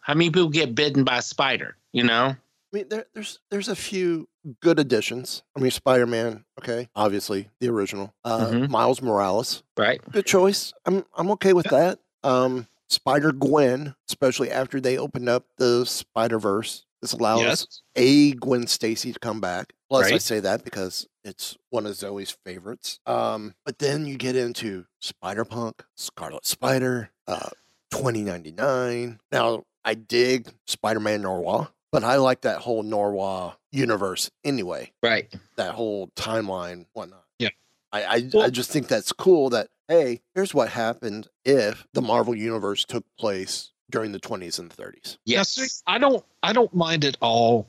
how 0.00 0.14
many 0.14 0.30
people 0.30 0.48
get 0.50 0.74
bitten 0.74 1.04
by 1.04 1.18
a 1.18 1.22
spider? 1.22 1.76
You 1.92 2.04
know? 2.04 2.34
I 2.34 2.76
mean, 2.76 2.88
there, 2.88 3.06
there's 3.14 3.38
there's 3.50 3.68
a 3.68 3.76
few 3.76 4.28
good 4.60 4.78
additions. 4.78 5.42
I 5.56 5.60
mean, 5.60 5.70
Spider 5.70 6.06
Man, 6.06 6.44
okay, 6.58 6.88
obviously 6.96 7.48
the 7.60 7.68
original. 7.68 8.12
Uh, 8.24 8.46
Mhm. 8.46 8.68
Miles 8.70 9.00
Morales, 9.02 9.62
Right. 9.76 10.00
good 10.10 10.26
choice. 10.26 10.72
I'm 10.86 11.04
I'm 11.16 11.30
okay 11.32 11.52
with 11.52 11.66
that. 11.66 11.98
Um, 12.24 12.66
Spider 12.88 13.32
Gwen, 13.32 13.94
especially 14.08 14.50
after 14.50 14.80
they 14.80 14.96
opened 14.98 15.28
up 15.28 15.44
the 15.58 15.84
Spider 15.86 16.38
Verse. 16.38 16.84
This 17.02 17.12
allows 17.12 17.40
Yes. 17.40 17.66
a 17.96 18.32
Gwen 18.32 18.66
Stacy 18.68 19.12
to 19.12 19.18
come 19.18 19.40
back. 19.40 19.74
Plus, 19.90 20.10
I 20.10 20.18
say 20.18 20.40
that 20.40 20.64
because 20.64 21.06
it's 21.24 21.58
one 21.70 21.84
of 21.84 21.94
Zoe's 21.96 22.30
favorites. 22.30 23.00
Um, 23.06 23.54
but 23.66 23.78
then 23.78 24.06
you 24.06 24.16
get 24.16 24.36
into 24.36 24.86
Spider 25.00 25.44
Punk, 25.44 25.84
Scarlet 25.96 26.46
Spider, 26.46 27.10
uh, 27.26 27.50
2099. 27.90 29.18
Now, 29.30 29.64
I 29.84 29.94
dig 29.94 30.48
Spider 30.66 31.00
Man 31.00 31.22
Noir, 31.22 31.68
but 31.90 32.04
I 32.04 32.16
like 32.16 32.42
that 32.42 32.58
whole 32.60 32.82
Noir 32.82 33.56
universe 33.72 34.30
anyway. 34.44 34.92
Right. 35.02 35.32
That 35.56 35.74
whole 35.74 36.08
timeline, 36.16 36.86
whatnot. 36.92 37.24
Yeah. 37.38 37.48
I, 37.92 38.04
I, 38.04 38.30
I 38.44 38.50
just 38.50 38.70
think 38.70 38.88
that's 38.88 39.12
cool 39.12 39.50
that, 39.50 39.68
hey, 39.88 40.20
here's 40.34 40.54
what 40.54 40.68
happened 40.68 41.28
if 41.44 41.86
the 41.92 42.00
Marvel 42.02 42.34
universe 42.34 42.84
took 42.84 43.04
place 43.18 43.71
during 43.92 44.10
the 44.10 44.18
20s 44.18 44.58
and 44.58 44.70
30s. 44.70 45.18
Yes, 45.24 45.82
I 45.86 45.98
don't. 45.98 46.24
I 46.42 46.52
don't 46.52 46.74
mind 46.74 47.04
at 47.04 47.16
all 47.20 47.68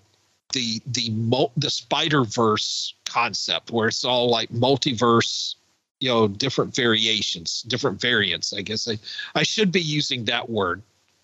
the 0.54 0.82
the 0.88 1.12
mul- 1.12 1.52
the 1.58 1.70
Spider 1.70 2.24
Verse 2.24 2.96
concept 3.06 3.70
where 3.70 3.90
it's 3.90 4.04
all 4.04 4.30
like 4.30 4.50
multiverse, 4.50 5.56
you 6.00 6.10
know, 6.10 6.28
different 6.28 6.74
variations, 6.74 7.62
different 7.64 8.02
variants. 8.02 8.54
I 8.54 8.62
guess 8.62 8.88
I 8.88 8.98
I 9.36 9.44
should 9.44 9.72
be 9.72 9.82
using 9.82 10.26
that 10.26 10.50
word. 10.50 10.82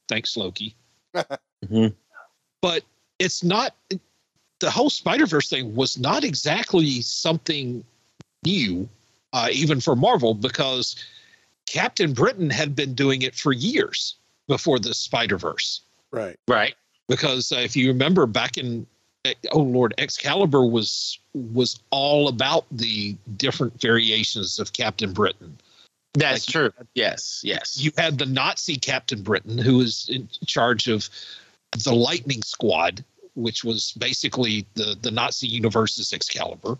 Thanks, 0.07 0.37
Loki. 0.37 0.75
Mhm. 1.65 1.93
But 2.61 2.83
it's 3.19 3.43
not. 3.43 3.75
The 4.59 4.71
whole 4.71 4.89
Spider 4.89 5.25
Verse 5.25 5.49
thing 5.49 5.75
was 5.75 5.97
not 5.97 6.23
exactly 6.23 7.01
something 7.01 7.83
new, 8.45 8.87
uh, 9.33 9.49
even 9.51 9.81
for 9.81 9.95
Marvel, 9.95 10.33
because 10.33 10.95
Captain 11.65 12.13
Britain 12.13 12.49
had 12.49 12.75
been 12.75 12.93
doing 12.93 13.21
it 13.23 13.35
for 13.35 13.51
years 13.51 14.15
before 14.49 14.79
the 14.79 14.93
Spider 14.93 15.37
Verse 15.37 15.81
Right. 16.11 16.35
Right. 16.47 16.73
because 17.07 17.51
uh, 17.53 17.57
if 17.57 17.75
you 17.77 17.87
remember 17.87 18.25
back 18.25 18.57
in 18.57 18.85
oh 19.51 19.61
lord 19.61 19.93
excalibur 19.97 20.65
was 20.65 21.19
was 21.33 21.79
all 21.91 22.29
about 22.29 22.65
the 22.71 23.15
different 23.37 23.79
variations 23.79 24.59
of 24.59 24.71
captain 24.73 25.11
britain 25.13 25.57
That's 26.13 26.45
true. 26.45 26.71
Yes. 26.95 27.41
Yes. 27.43 27.77
you 27.79 27.91
had 27.97 28.17
the 28.17 28.25
nazi 28.25 28.75
captain 28.77 29.21
britain 29.21 29.57
who 29.57 29.77
was 29.77 30.09
in 30.09 30.27
charge 30.45 30.87
of 30.87 31.09
the 31.83 31.93
lightning 31.93 32.41
squad 32.41 33.03
which 33.35 33.63
was 33.63 33.91
basically 33.93 34.65
the 34.73 34.97
the 35.01 35.11
nazi 35.11 35.47
universe's 35.47 36.11
excalibur 36.13 36.77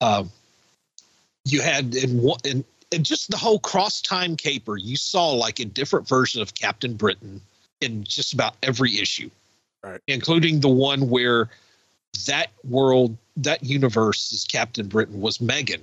um, 0.00 0.30
you 1.44 1.60
had 1.60 1.94
in 1.94 2.20
one 2.22 2.40
in, 2.44 2.58
in 2.58 2.64
just 2.92 3.30
the 3.30 3.36
whole 3.36 3.58
cross 3.58 4.00
time 4.00 4.36
caper 4.36 4.76
you 4.76 4.96
saw 4.96 5.30
like 5.30 5.60
a 5.60 5.64
different 5.64 6.08
version 6.08 6.40
of 6.40 6.54
captain 6.54 6.94
britain 6.94 7.40
in 7.80 8.02
just 8.04 8.32
about 8.32 8.56
every 8.62 8.98
issue 8.98 9.30
Right. 9.84 10.00
including 10.08 10.58
the 10.60 10.68
one 10.68 11.08
where 11.08 11.48
that 12.26 12.48
world, 12.64 13.16
that 13.36 13.62
universe 13.64 14.32
is 14.32 14.44
Captain 14.44 14.86
Britain 14.86 15.20
was 15.20 15.40
Meggan, 15.40 15.82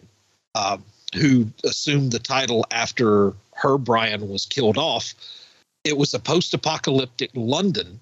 um, 0.55 0.83
who 1.15 1.47
assumed 1.63 2.11
the 2.11 2.19
title 2.19 2.65
after 2.71 3.33
her 3.53 3.77
Brian 3.77 4.29
was 4.29 4.45
killed 4.45 4.77
off. 4.77 5.13
It 5.83 5.97
was 5.97 6.13
a 6.13 6.19
post-apocalyptic 6.19 7.31
London, 7.35 7.99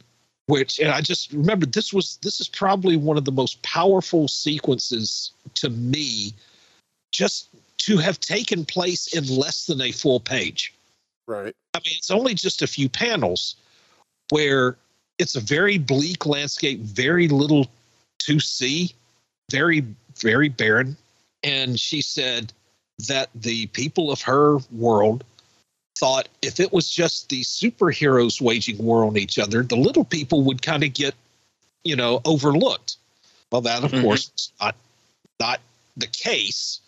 which, 0.47 0.79
and 0.79 0.89
I 0.89 1.01
just 1.01 1.31
remember 1.31 1.65
this 1.65 1.93
was 1.93 2.17
this 2.21 2.41
is 2.41 2.47
probably 2.47 2.97
one 2.97 3.17
of 3.17 3.25
the 3.25 3.31
most 3.31 3.61
powerful 3.61 4.27
sequences 4.27 5.31
to 5.55 5.69
me, 5.69 6.33
just 7.11 7.49
to 7.85 7.97
have 7.97 8.19
taken 8.19 8.65
place 8.65 9.13
in 9.13 9.27
less 9.27 9.65
than 9.65 9.81
a 9.81 9.91
full 9.91 10.19
page. 10.19 10.73
Right. 11.27 11.53
I 11.73 11.79
mean, 11.79 11.95
it's 11.97 12.11
only 12.11 12.33
just 12.33 12.61
a 12.61 12.67
few 12.67 12.87
panels 12.87 13.55
where 14.29 14.77
it's 15.19 15.35
a 15.35 15.41
very 15.41 15.77
bleak 15.77 16.25
landscape, 16.25 16.79
very 16.79 17.27
little 17.27 17.67
to 18.19 18.39
see, 18.39 18.93
very, 19.51 19.85
very 20.17 20.47
barren. 20.49 20.95
And 21.43 21.77
she 21.77 22.01
said 22.01 22.53
that 23.07 23.29
the 23.35 23.67
people 23.67 24.11
of 24.11 24.21
her 24.21 24.59
world 24.71 25.25
thought 25.99 26.29
if 26.41 26.59
it 26.59 26.71
was 26.71 26.89
just 26.89 27.29
the 27.29 27.41
superheroes 27.41 28.39
waging 28.39 28.77
war 28.77 29.03
on 29.03 29.17
each 29.17 29.37
other, 29.37 29.61
the 29.63 29.75
little 29.75 30.05
people 30.05 30.43
would 30.43 30.61
kind 30.61 30.83
of 30.83 30.93
get, 30.93 31.15
you 31.83 31.95
know, 31.95 32.21
overlooked. 32.23 32.95
Well, 33.51 33.61
that 33.61 33.83
of 33.83 33.91
Mhm. 33.91 34.01
course 34.01 34.31
is 34.35 34.51
not 34.59 34.75
not 35.39 35.59
the 35.97 36.07
case. 36.07 36.79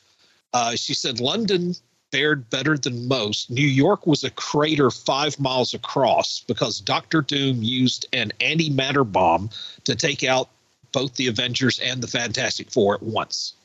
Uh, 0.55 0.73
she 0.73 0.93
said 0.93 1.19
London 1.19 1.75
fared 2.13 2.49
better 2.49 2.77
than 2.77 3.09
most. 3.09 3.51
New 3.51 3.67
York 3.67 4.07
was 4.07 4.23
a 4.23 4.29
crater 4.31 4.89
five 4.89 5.37
miles 5.37 5.73
across 5.73 6.39
because 6.47 6.79
Doctor 6.79 7.21
Doom 7.21 7.61
used 7.61 8.05
an 8.13 8.31
antimatter 8.39 9.03
bomb 9.11 9.49
to 9.83 9.95
take 9.97 10.23
out 10.23 10.47
both 10.93 11.13
the 11.15 11.27
Avengers 11.27 11.79
and 11.79 12.01
the 12.01 12.07
Fantastic 12.07 12.71
Four 12.71 12.95
at 12.95 13.03
once. 13.03 13.55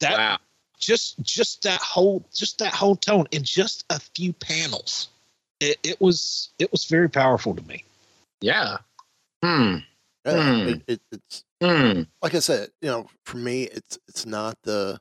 That 0.00 0.18
Wow. 0.18 0.38
just 0.76 1.22
just 1.22 1.62
that 1.62 1.80
whole 1.80 2.24
just 2.34 2.58
that 2.58 2.74
whole 2.74 2.96
tone 2.96 3.28
in 3.30 3.44
just 3.44 3.84
a 3.88 4.00
few 4.00 4.32
panels. 4.32 5.10
It, 5.60 5.78
it 5.84 6.00
was 6.00 6.48
it 6.58 6.72
was 6.72 6.86
very 6.86 7.08
powerful 7.08 7.54
to 7.54 7.62
me. 7.62 7.84
Yeah. 8.40 8.78
Hmm. 9.44 9.76
Yeah, 10.26 10.62
Hmm. 10.62 10.68
it, 10.68 10.82
it, 10.88 11.00
it's 11.12 11.44
Hmm. 11.62 12.02
like 12.22 12.34
I 12.34 12.40
said, 12.40 12.70
you 12.82 12.88
know, 12.88 13.08
for 13.24 13.36
me, 13.36 13.64
it's 13.64 14.00
it's 14.08 14.26
not 14.26 14.58
the 14.64 15.00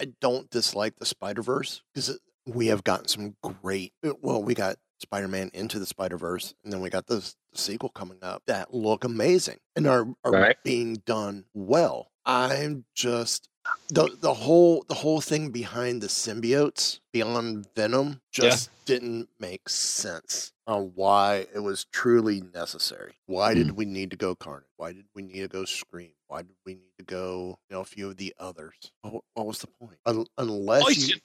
I, 0.00 0.12
don't 0.20 0.50
dislike 0.50 0.96
the 0.96 1.06
Spider 1.06 1.42
Verse 1.42 1.82
because 1.92 2.18
we 2.46 2.66
have 2.68 2.84
gotten 2.84 3.08
some 3.08 3.36
great. 3.42 3.92
uh, 4.04 4.12
Well, 4.20 4.42
we 4.42 4.54
got 4.54 4.76
Spider 5.00 5.28
Man 5.28 5.50
into 5.54 5.78
the 5.78 5.86
Spider 5.86 6.16
Verse, 6.18 6.54
and 6.64 6.72
then 6.72 6.80
we 6.80 6.90
got 6.90 7.06
this 7.06 7.36
the 7.52 7.58
sequel 7.58 7.88
coming 7.90 8.18
up 8.22 8.42
that 8.46 8.74
look 8.74 9.04
amazing 9.04 9.58
and 9.76 9.86
are 9.86 10.06
are 10.24 10.32
Right. 10.32 10.56
being 10.64 10.96
done 11.06 11.44
well. 11.54 12.10
I'm 12.26 12.84
just 12.94 13.48
the 13.88 14.08
the 14.20 14.34
whole 14.34 14.84
the 14.88 14.94
whole 14.94 15.20
thing 15.20 15.50
behind 15.50 16.02
the 16.02 16.06
symbiotes 16.08 17.00
beyond 17.12 17.66
Venom 17.74 18.20
just 18.32 18.70
didn't 18.86 19.28
make 19.38 19.68
sense 19.68 20.52
on 20.66 20.92
why 20.94 21.46
it 21.54 21.60
was 21.60 21.84
truly 21.92 22.42
necessary. 22.52 23.14
Why 23.26 23.54
did 23.54 23.72
we 23.72 23.84
need 23.84 24.10
to 24.10 24.16
go 24.16 24.34
Carnage? 24.34 24.68
Why 24.76 24.92
did 24.92 25.06
we 25.14 25.22
need 25.22 25.40
to 25.42 25.48
go 25.48 25.64
Scream? 25.64 26.12
Why 26.28 26.42
did 26.42 26.56
we 26.64 26.74
need 26.74 26.92
to 26.98 27.04
go 27.04 27.58
you 27.70 27.76
know 27.76 27.80
a 27.82 27.84
few 27.84 28.08
of 28.10 28.16
the 28.16 28.34
others? 28.38 28.74
What, 29.02 29.22
what 29.34 29.46
was 29.46 29.58
the 29.58 29.66
point? 29.66 29.98
Un- 30.06 30.18
oh, 30.18 30.26
unless 30.42 31.08
you 31.08 31.16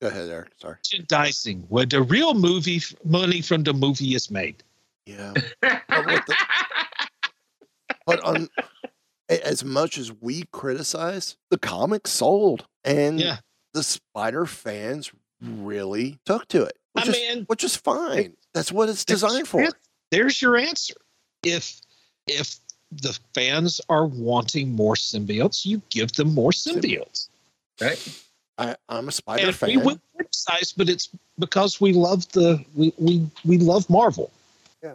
go 0.00 0.08
ahead, 0.08 0.28
Eric. 0.28 0.50
Sorry. 0.56 0.76
Merchandising, 0.76 1.64
where 1.68 1.86
the 1.86 2.02
real 2.02 2.34
movie 2.34 2.76
f- 2.76 2.94
money 3.04 3.40
from 3.40 3.62
the 3.62 3.72
movie 3.72 4.14
is 4.14 4.30
made. 4.30 4.62
Yeah. 5.06 5.32
but, 5.60 5.82
the- 5.88 6.36
but 8.06 8.20
on 8.24 8.48
as 9.28 9.64
much 9.64 9.98
as 9.98 10.12
we 10.20 10.44
criticize, 10.52 11.36
the 11.50 11.58
comic 11.58 12.06
sold, 12.06 12.66
and 12.84 13.20
Yeah. 13.20 13.38
the 13.72 13.82
Spider 13.82 14.46
fans 14.46 15.10
really 15.40 16.18
took 16.26 16.46
to 16.48 16.62
it, 16.62 16.78
which 16.92 17.06
I 17.06 17.08
is 17.08 17.14
mean, 17.14 17.44
which 17.46 17.64
is 17.64 17.76
fine. 17.76 18.36
That's 18.52 18.70
what 18.72 18.88
it's 18.88 19.04
designed 19.04 19.48
for. 19.48 19.66
There's 20.10 20.40
your 20.40 20.56
answer. 20.56 20.94
If 21.42 21.80
if 22.26 22.56
the 23.02 23.18
fans 23.34 23.80
are 23.88 24.06
wanting 24.06 24.74
more 24.74 24.94
symbiotes, 24.94 25.64
you 25.64 25.80
give 25.90 26.12
them 26.12 26.34
more 26.34 26.50
symbiotes. 26.50 27.28
Right. 27.80 28.20
I, 28.58 28.76
I'm 28.88 29.08
a 29.08 29.12
Spider 29.12 29.46
and 29.46 29.54
fan. 29.54 29.68
we 29.70 29.76
will 29.78 30.00
criticize, 30.16 30.72
but 30.72 30.88
it's 30.88 31.08
because 31.38 31.80
we 31.80 31.92
love 31.92 32.30
the 32.32 32.64
we 32.74 32.92
we, 32.98 33.26
we 33.44 33.58
love 33.58 33.88
Marvel. 33.90 34.30
Yeah. 34.82 34.94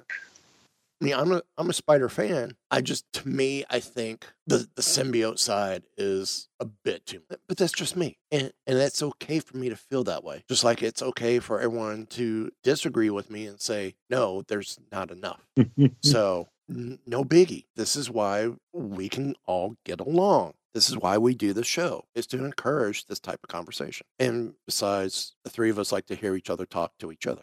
I 1.01 1.05
mean, 1.05 1.13
I'm 1.13 1.31
a 1.31 1.41
I'm 1.57 1.69
a 1.69 1.73
Spider 1.73 2.09
fan. 2.09 2.55
I 2.71 2.81
just 2.81 3.05
to 3.13 3.27
me, 3.27 3.63
I 3.69 3.79
think 3.79 4.25
the 4.47 4.67
the 4.75 4.81
symbiote 4.81 5.39
side 5.39 5.83
is 5.97 6.49
a 6.59 6.65
bit 6.65 7.05
too, 7.05 7.21
much. 7.29 7.39
but 7.47 7.57
that's 7.57 7.71
just 7.71 7.95
me, 7.95 8.17
and 8.31 8.51
and 8.67 8.77
that's 8.77 9.01
okay 9.01 9.39
for 9.39 9.57
me 9.57 9.69
to 9.69 9.77
feel 9.77 10.03
that 10.05 10.23
way. 10.23 10.43
Just 10.49 10.63
like 10.65 10.83
it's 10.83 11.01
okay 11.01 11.39
for 11.39 11.61
everyone 11.61 12.05
to 12.07 12.51
disagree 12.63 13.09
with 13.09 13.29
me 13.29 13.45
and 13.45 13.61
say 13.61 13.95
no, 14.09 14.43
there's 14.47 14.77
not 14.91 15.09
enough. 15.11 15.41
so 16.01 16.39
n- 16.41 16.49
no 16.69 17.25
biggie. 17.25 17.65
This 17.75 17.95
is 17.95 18.09
why 18.09 18.51
we 18.73 19.09
can 19.09 19.35
all 19.45 19.75
get 19.85 19.99
along. 19.99 20.53
This 20.73 20.89
is 20.89 20.97
why 20.97 21.17
we 21.17 21.33
do 21.33 21.51
the 21.51 21.63
show 21.63 22.05
is 22.13 22.27
to 22.27 22.37
encourage 22.37 23.07
this 23.07 23.19
type 23.19 23.39
of 23.43 23.49
conversation. 23.49 24.05
And 24.19 24.53
besides, 24.67 25.33
the 25.43 25.49
three 25.49 25.71
of 25.71 25.79
us 25.79 25.91
like 25.91 26.05
to 26.07 26.15
hear 26.15 26.35
each 26.35 26.51
other 26.51 26.65
talk 26.65 26.93
to 26.99 27.11
each 27.11 27.25
other. 27.25 27.41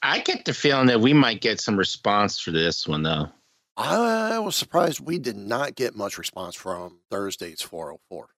I 0.00 0.20
get 0.20 0.44
the 0.44 0.54
feeling 0.54 0.86
that 0.86 1.00
we 1.00 1.12
might 1.12 1.40
get 1.40 1.60
some 1.60 1.76
response 1.76 2.38
for 2.38 2.52
this 2.52 2.86
one, 2.86 3.02
though. 3.02 3.28
I 3.76 4.38
was 4.38 4.56
surprised 4.56 5.00
we 5.00 5.18
did 5.18 5.36
not 5.36 5.74
get 5.74 5.96
much 5.96 6.18
response 6.18 6.54
from 6.54 7.00
Thursday's 7.10 7.62
404. 7.62 8.28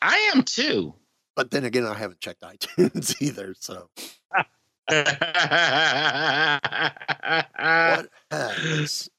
I 0.00 0.30
am 0.34 0.42
too. 0.42 0.94
But 1.34 1.50
then 1.50 1.64
again, 1.64 1.84
I 1.84 1.94
haven't 1.94 2.20
checked 2.20 2.42
iTunes 2.42 3.20
either. 3.20 3.54
So, 3.58 3.88
what 4.88 5.06
has 8.30 9.10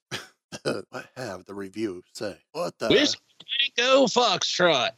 what 0.89 1.05
have 1.15 1.45
the 1.45 1.53
review 1.53 2.03
say? 2.13 2.37
What 2.51 2.77
the? 2.79 2.89
Which 2.89 2.99
way 2.99 3.05
to 3.05 3.71
go 3.77 4.07
Tango 4.07 4.07
Foxtrot. 4.07 4.91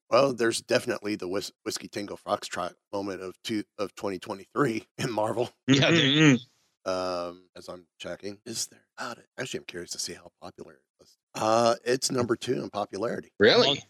well, 0.10 0.32
there's 0.32 0.60
definitely 0.62 1.16
the 1.16 1.28
Whis- 1.28 1.52
whiskey 1.64 1.88
Tango 1.88 2.16
Foxtrot 2.16 2.74
moment 2.92 3.22
of 3.22 3.34
two 3.42 3.64
of 3.78 3.94
2023 3.94 4.84
in 4.98 5.12
Marvel. 5.12 5.50
Yeah, 5.66 5.90
there 5.90 6.06
you 6.06 6.38
Um, 6.84 7.44
as 7.56 7.68
I'm 7.68 7.86
checking, 7.98 8.38
is 8.46 8.66
there 8.66 8.84
about 8.98 9.18
it? 9.18 9.26
Actually, 9.38 9.58
I'm 9.58 9.66
curious 9.66 9.90
to 9.92 9.98
see 9.98 10.14
how 10.14 10.30
popular 10.40 10.72
it 10.72 10.82
was. 11.00 11.16
Uh, 11.34 11.74
it's 11.84 12.10
number 12.10 12.36
two 12.36 12.62
in 12.62 12.70
popularity. 12.70 13.32
Really? 13.38 13.82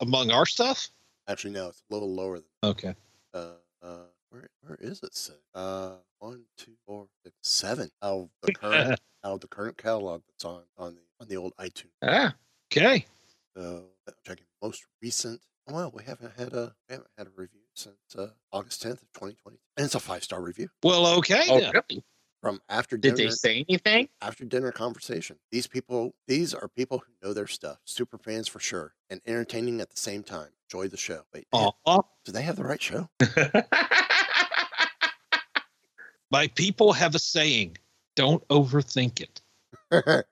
Among, 0.00 0.26
among 0.26 0.30
our 0.30 0.46
stuff? 0.46 0.88
Actually, 1.28 1.54
no, 1.54 1.68
it's 1.68 1.82
a 1.90 1.94
little 1.94 2.14
lower 2.14 2.38
than. 2.38 2.48
Okay. 2.62 2.94
Uh, 3.32 3.52
uh 3.82 4.04
where 4.34 4.48
where 4.62 4.78
is 4.80 5.00
it? 5.02 5.30
Uh, 5.54 5.92
one, 6.18 6.42
two, 6.58 6.72
four, 6.86 7.06
six, 7.22 7.36
seven 7.42 7.90
out 8.02 8.12
of 8.22 8.28
the 8.42 8.52
current 8.52 9.00
out 9.24 9.32
of 9.34 9.40
the 9.40 9.46
current 9.48 9.76
catalog 9.78 10.22
that's 10.28 10.44
on 10.44 10.62
on 10.76 10.94
the 10.96 11.00
on 11.20 11.28
the 11.28 11.36
old 11.36 11.54
iTunes. 11.56 11.92
Ah. 12.02 12.34
Okay. 12.72 13.06
So 13.56 13.84
I'm 14.08 14.14
checking 14.26 14.46
most 14.60 14.84
recent. 15.00 15.40
Well, 15.68 15.92
we 15.94 16.02
haven't 16.04 16.32
had 16.36 16.52
a 16.52 16.74
we 16.88 16.94
haven't 16.94 17.10
had 17.16 17.28
a 17.28 17.30
review 17.36 17.60
since 17.74 17.96
uh, 18.18 18.28
August 18.52 18.82
10th 18.82 19.02
of 19.02 19.12
2020, 19.14 19.58
and 19.76 19.84
it's 19.86 19.94
a 19.94 20.00
five 20.00 20.24
star 20.24 20.40
review 20.42 20.68
Well, 20.82 21.06
okay. 21.18 21.42
Oh, 21.48 21.60
then. 21.60 22.02
from 22.42 22.60
after 22.68 22.96
Did 22.96 23.16
they 23.16 23.30
say 23.30 23.64
anything? 23.68 24.08
after 24.20 24.44
dinner 24.44 24.72
conversation. 24.72 25.36
These 25.50 25.66
people, 25.68 26.14
these 26.28 26.52
are 26.54 26.68
people 26.68 26.98
who 26.98 27.12
know 27.26 27.32
their 27.32 27.46
stuff. 27.46 27.78
Super 27.84 28.18
fans 28.18 28.48
for 28.48 28.60
sure, 28.60 28.94
and 29.08 29.20
entertaining 29.26 29.80
at 29.80 29.90
the 29.90 29.96
same 29.96 30.22
time. 30.24 30.48
Enjoy 30.68 30.88
the 30.88 30.96
show. 30.96 31.22
Wait, 31.32 31.46
Aw. 31.52 32.00
do 32.24 32.32
they 32.32 32.42
have 32.42 32.56
the 32.56 32.64
right 32.64 32.82
show? 32.82 33.08
My 36.34 36.48
people 36.48 36.92
have 36.92 37.14
a 37.14 37.20
saying 37.20 37.78
don't 38.16 38.46
overthink 38.48 39.20
it. 39.20 39.40
okay. 39.92 40.24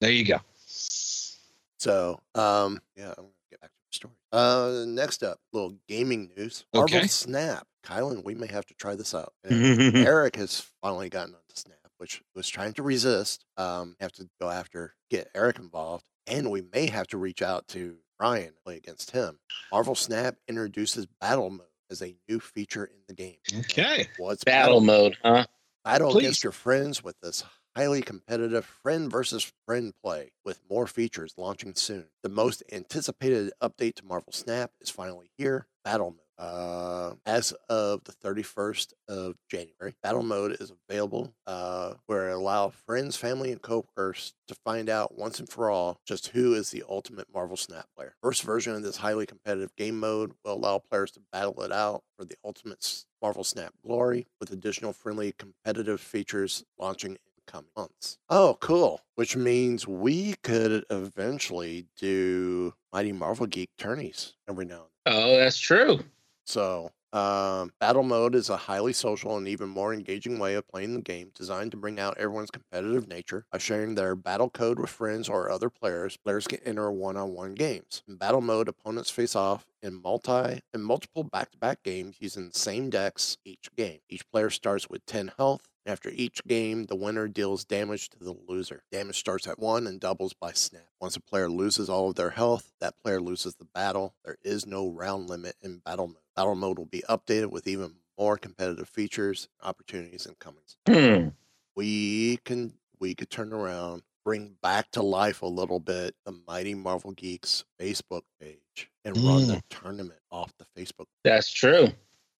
There 0.00 0.10
you 0.10 0.24
go. 0.24 0.38
So, 0.66 2.20
um, 2.34 2.80
yeah, 2.96 3.10
I'm 3.10 3.22
gonna 3.22 3.28
get 3.48 3.60
back 3.60 3.70
to 3.70 3.76
the 3.92 3.96
story. 3.96 4.14
Uh, 4.32 4.86
next 4.88 5.22
up, 5.22 5.38
little 5.52 5.74
gaming 5.88 6.32
news. 6.36 6.64
Marvel 6.74 6.96
Okay. 6.96 7.06
Snap. 7.06 7.64
Kylan, 7.86 8.24
we 8.24 8.34
may 8.34 8.48
have 8.48 8.66
to 8.66 8.74
try 8.74 8.96
this 8.96 9.14
out. 9.14 9.34
Eric 9.48 10.34
has 10.34 10.66
finally 10.82 11.08
gotten 11.08 11.34
onto 11.34 11.54
Snap, 11.54 11.78
which 11.98 12.20
was 12.34 12.48
trying 12.48 12.72
to 12.72 12.82
resist. 12.82 13.44
Um, 13.56 13.94
have 14.00 14.10
to 14.14 14.28
go 14.40 14.50
after 14.50 14.96
get 15.12 15.30
Eric 15.32 15.60
involved, 15.60 16.06
and 16.26 16.50
we 16.50 16.62
may 16.72 16.90
have 16.90 17.06
to 17.08 17.18
reach 17.18 17.40
out 17.40 17.68
to 17.68 17.98
Ryan 18.18 18.54
play 18.64 18.76
against 18.78 19.12
him. 19.12 19.38
Marvel 19.70 19.94
Snap 19.94 20.34
introduces 20.48 21.06
battle 21.20 21.50
mode 21.50 21.67
as 21.90 22.02
a 22.02 22.14
new 22.28 22.40
feature 22.40 22.84
in 22.84 22.98
the 23.06 23.14
game. 23.14 23.36
Okay. 23.60 24.08
What's 24.18 24.44
Battle 24.44 24.80
mode, 24.80 25.16
huh? 25.22 25.46
Battle 25.84 26.10
Please. 26.12 26.20
against 26.20 26.44
your 26.44 26.52
friends 26.52 27.02
with 27.02 27.18
this 27.20 27.44
highly 27.76 28.02
competitive 28.02 28.64
friend 28.64 29.10
versus 29.10 29.52
friend 29.64 29.94
play 30.02 30.32
with 30.44 30.60
more 30.68 30.86
features 30.86 31.34
launching 31.36 31.74
soon. 31.74 32.06
The 32.22 32.28
most 32.28 32.62
anticipated 32.72 33.52
update 33.62 33.94
to 33.96 34.04
Marvel 34.04 34.32
Snap 34.32 34.72
is 34.80 34.90
finally 34.90 35.30
here 35.38 35.66
Battle 35.84 36.10
Mode. 36.10 36.27
Uh, 36.38 37.14
as 37.26 37.52
of 37.68 38.02
the 38.04 38.12
31st 38.12 38.92
of 39.08 39.34
January, 39.50 39.94
Battle 40.02 40.22
Mode 40.22 40.56
is 40.60 40.72
available 40.88 41.34
uh, 41.46 41.94
where 42.06 42.30
it 42.30 42.34
allow 42.34 42.68
friends, 42.68 43.16
family, 43.16 43.50
and 43.50 43.60
coworkers 43.60 44.34
to 44.46 44.54
find 44.54 44.88
out 44.88 45.18
once 45.18 45.40
and 45.40 45.48
for 45.48 45.70
all 45.70 46.00
just 46.06 46.28
who 46.28 46.54
is 46.54 46.70
the 46.70 46.84
ultimate 46.88 47.26
Marvel 47.34 47.56
Snap 47.56 47.86
player. 47.96 48.14
First 48.22 48.42
version 48.42 48.74
of 48.74 48.82
this 48.82 48.96
highly 48.96 49.26
competitive 49.26 49.74
game 49.76 49.98
mode 49.98 50.32
will 50.44 50.54
allow 50.54 50.78
players 50.78 51.10
to 51.12 51.20
battle 51.32 51.60
it 51.62 51.72
out 51.72 52.02
for 52.16 52.24
the 52.24 52.36
ultimate 52.44 53.04
Marvel 53.20 53.44
Snap 53.44 53.74
glory 53.84 54.26
with 54.38 54.52
additional 54.52 54.92
friendly 54.92 55.32
competitive 55.32 56.00
features 56.00 56.64
launching 56.78 57.12
in 57.12 57.18
coming 57.46 57.70
months. 57.76 58.18
Oh, 58.28 58.56
cool. 58.60 59.00
Which 59.16 59.34
means 59.36 59.88
we 59.88 60.34
could 60.44 60.84
eventually 60.90 61.86
do 61.96 62.74
Mighty 62.92 63.12
Marvel 63.12 63.46
Geek 63.46 63.70
tourneys 63.76 64.34
every 64.48 64.66
now 64.66 64.86
and 65.06 65.14
then. 65.14 65.22
Oh, 65.24 65.36
that's 65.38 65.58
true. 65.58 66.00
So, 66.48 66.92
um, 67.12 67.72
battle 67.78 68.02
mode 68.02 68.34
is 68.34 68.48
a 68.48 68.56
highly 68.56 68.94
social 68.94 69.36
and 69.36 69.46
even 69.46 69.68
more 69.68 69.92
engaging 69.92 70.38
way 70.38 70.54
of 70.54 70.66
playing 70.66 70.94
the 70.94 71.02
game, 71.02 71.30
designed 71.34 71.72
to 71.72 71.76
bring 71.76 72.00
out 72.00 72.16
everyone's 72.16 72.50
competitive 72.50 73.06
nature. 73.06 73.44
By 73.52 73.58
sharing 73.58 73.94
their 73.96 74.16
battle 74.16 74.48
code 74.48 74.78
with 74.78 74.88
friends 74.88 75.28
or 75.28 75.50
other 75.50 75.68
players, 75.68 76.16
players 76.16 76.46
can 76.46 76.60
enter 76.64 76.90
one-on-one 76.90 77.54
games. 77.54 78.02
In 78.08 78.16
battle 78.16 78.40
mode, 78.40 78.66
opponents 78.66 79.10
face 79.10 79.36
off 79.36 79.66
in 79.82 80.00
multi 80.00 80.62
in 80.72 80.80
multiple 80.80 81.22
back-to-back 81.22 81.82
games 81.82 82.16
using 82.18 82.48
the 82.48 82.58
same 82.58 82.88
decks 82.88 83.36
each 83.44 83.68
game. 83.76 83.98
Each 84.08 84.26
player 84.30 84.48
starts 84.48 84.88
with 84.88 85.04
10 85.04 85.32
health. 85.36 85.68
After 85.84 86.10
each 86.10 86.44
game, 86.44 86.84
the 86.84 86.96
winner 86.96 87.28
deals 87.28 87.64
damage 87.64 88.08
to 88.10 88.18
the 88.18 88.34
loser. 88.46 88.84
Damage 88.90 89.18
starts 89.18 89.46
at 89.46 89.58
one 89.58 89.86
and 89.86 90.00
doubles 90.00 90.34
by 90.34 90.52
snap. 90.52 90.88
Once 90.98 91.16
a 91.16 91.20
player 91.20 91.48
loses 91.50 91.88
all 91.90 92.08
of 92.10 92.16
their 92.16 92.30
health, 92.30 92.72
that 92.80 92.98
player 93.02 93.20
loses 93.20 93.54
the 93.54 93.64
battle. 93.64 94.14
There 94.24 94.36
is 94.42 94.66
no 94.66 94.88
round 94.88 95.28
limit 95.30 95.56
in 95.62 95.78
battle 95.78 96.08
mode. 96.08 96.16
Battle 96.38 96.54
mode 96.54 96.78
will 96.78 96.86
be 96.86 97.02
updated 97.08 97.50
with 97.50 97.66
even 97.66 97.94
more 98.16 98.36
competitive 98.36 98.88
features, 98.88 99.48
opportunities, 99.60 100.24
and 100.24 100.38
comings. 100.38 100.76
Hmm. 100.88 101.30
We 101.74 102.38
can 102.44 102.74
we 103.00 103.16
could 103.16 103.28
turn 103.28 103.52
around, 103.52 104.02
bring 104.24 104.54
back 104.62 104.88
to 104.92 105.02
life 105.02 105.42
a 105.42 105.46
little 105.46 105.80
bit 105.80 106.14
the 106.24 106.38
Mighty 106.46 106.76
Marvel 106.76 107.10
Geeks 107.10 107.64
Facebook 107.80 108.22
page 108.40 108.88
and 109.04 109.16
run 109.16 109.48
the 109.48 109.60
tournament 109.68 110.20
off 110.30 110.52
the 110.60 110.80
Facebook. 110.80 111.06
That's 111.24 111.50
true. 111.52 111.88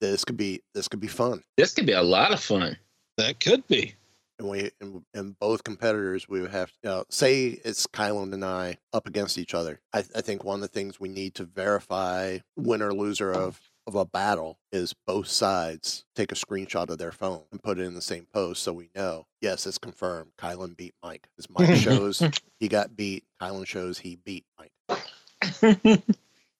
This 0.00 0.24
could 0.24 0.36
be 0.36 0.62
this 0.74 0.86
could 0.86 1.00
be 1.00 1.08
fun. 1.08 1.42
This 1.56 1.74
could 1.74 1.86
be 1.86 1.92
a 1.94 2.02
lot 2.02 2.32
of 2.32 2.38
fun. 2.38 2.76
That 3.16 3.40
could 3.40 3.66
be. 3.66 3.96
and 4.38 4.48
we 4.48 4.70
and, 4.80 5.02
and 5.12 5.36
both 5.40 5.64
competitors 5.64 6.28
we 6.28 6.40
would 6.40 6.52
have 6.52 6.70
you 6.84 6.90
know, 6.90 7.04
say 7.10 7.60
it's 7.64 7.88
Kylan 7.88 8.32
and 8.32 8.44
I 8.44 8.78
up 8.92 9.08
against 9.08 9.38
each 9.38 9.54
other. 9.54 9.80
I, 9.92 10.04
I 10.14 10.20
think 10.20 10.44
one 10.44 10.56
of 10.56 10.60
the 10.60 10.68
things 10.68 11.00
we 11.00 11.08
need 11.08 11.34
to 11.34 11.44
verify 11.44 12.38
winner 12.56 12.94
loser 12.94 13.32
of 13.32 13.60
of 13.88 13.94
a 13.94 14.04
battle 14.04 14.58
is 14.70 14.94
both 15.06 15.26
sides 15.26 16.04
take 16.14 16.30
a 16.30 16.36
screenshot 16.36 16.90
of 16.90 16.98
their 16.98 17.10
phone 17.10 17.42
and 17.50 17.62
put 17.62 17.78
it 17.78 17.84
in 17.84 17.94
the 17.94 18.02
same 18.02 18.26
post 18.32 18.62
so 18.62 18.72
we 18.72 18.90
know 18.94 19.26
yes 19.40 19.66
it's 19.66 19.78
confirmed 19.78 20.30
Kylan 20.38 20.76
beat 20.76 20.94
Mike. 21.02 21.28
As 21.38 21.48
Mike 21.58 21.76
shows 21.76 22.22
he 22.60 22.68
got 22.68 22.96
beat, 22.96 23.24
Kylan 23.40 23.66
shows 23.66 23.98
he 23.98 24.16
beat 24.16 24.44
Mike. 24.58 24.72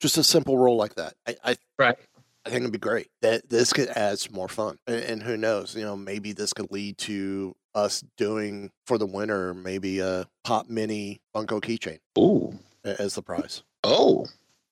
Just 0.01 0.17
a 0.17 0.25
simple 0.25 0.57
rule 0.59 0.77
like 0.77 0.95
that. 0.95 1.15
I, 1.27 1.37
I 1.45 1.57
right. 1.79 1.99
I 2.47 2.51
think 2.51 2.63
it'd 2.63 2.73
be 2.73 2.79
great. 2.79 3.09
That 3.21 3.49
this 3.51 3.73
could 3.73 3.89
add 3.89 4.19
some 4.19 4.35
more 4.35 4.49
fun, 4.49 4.79
and, 4.87 5.03
and 5.03 5.23
who 5.23 5.37
knows? 5.37 5.75
You 5.75 5.85
know, 5.85 5.97
maybe 5.97 6.33
this 6.33 6.53
could 6.53 6.71
lead 6.71 6.99
to 6.99 7.55
us 7.75 8.03
doing 8.17 8.71
for 8.87 8.97
the 8.97 9.07
winner 9.07 9.55
maybe 9.55 10.01
a 10.01 10.27
pop 10.45 10.69
mini 10.69 11.21
Funko 11.35 11.61
keychain. 11.61 11.99
Ooh, 12.17 12.59
as 12.85 13.15
the 13.15 13.23
prize. 13.23 13.63
Oh, 13.85 14.27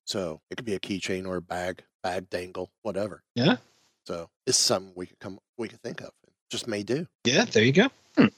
so 0.04 0.40
it 0.50 0.56
could 0.56 0.64
be 0.64 0.74
a 0.74 0.80
keychain 0.80 1.26
or 1.26 1.36
a 1.36 1.42
bag, 1.42 1.82
bag 2.06 2.30
dangle, 2.30 2.70
whatever. 2.82 3.22
Yeah. 3.34 3.56
So 4.06 4.28
it's 4.46 4.56
something 4.58 4.92
we 4.94 5.06
could 5.06 5.18
come, 5.18 5.38
we 5.58 5.66
could 5.68 5.80
think 5.82 6.00
of. 6.00 6.10
Just 6.50 6.68
may 6.68 6.82
do. 6.84 7.06
Yeah, 7.24 7.44
there 7.44 7.64
you 7.64 7.72
go. 7.72 7.88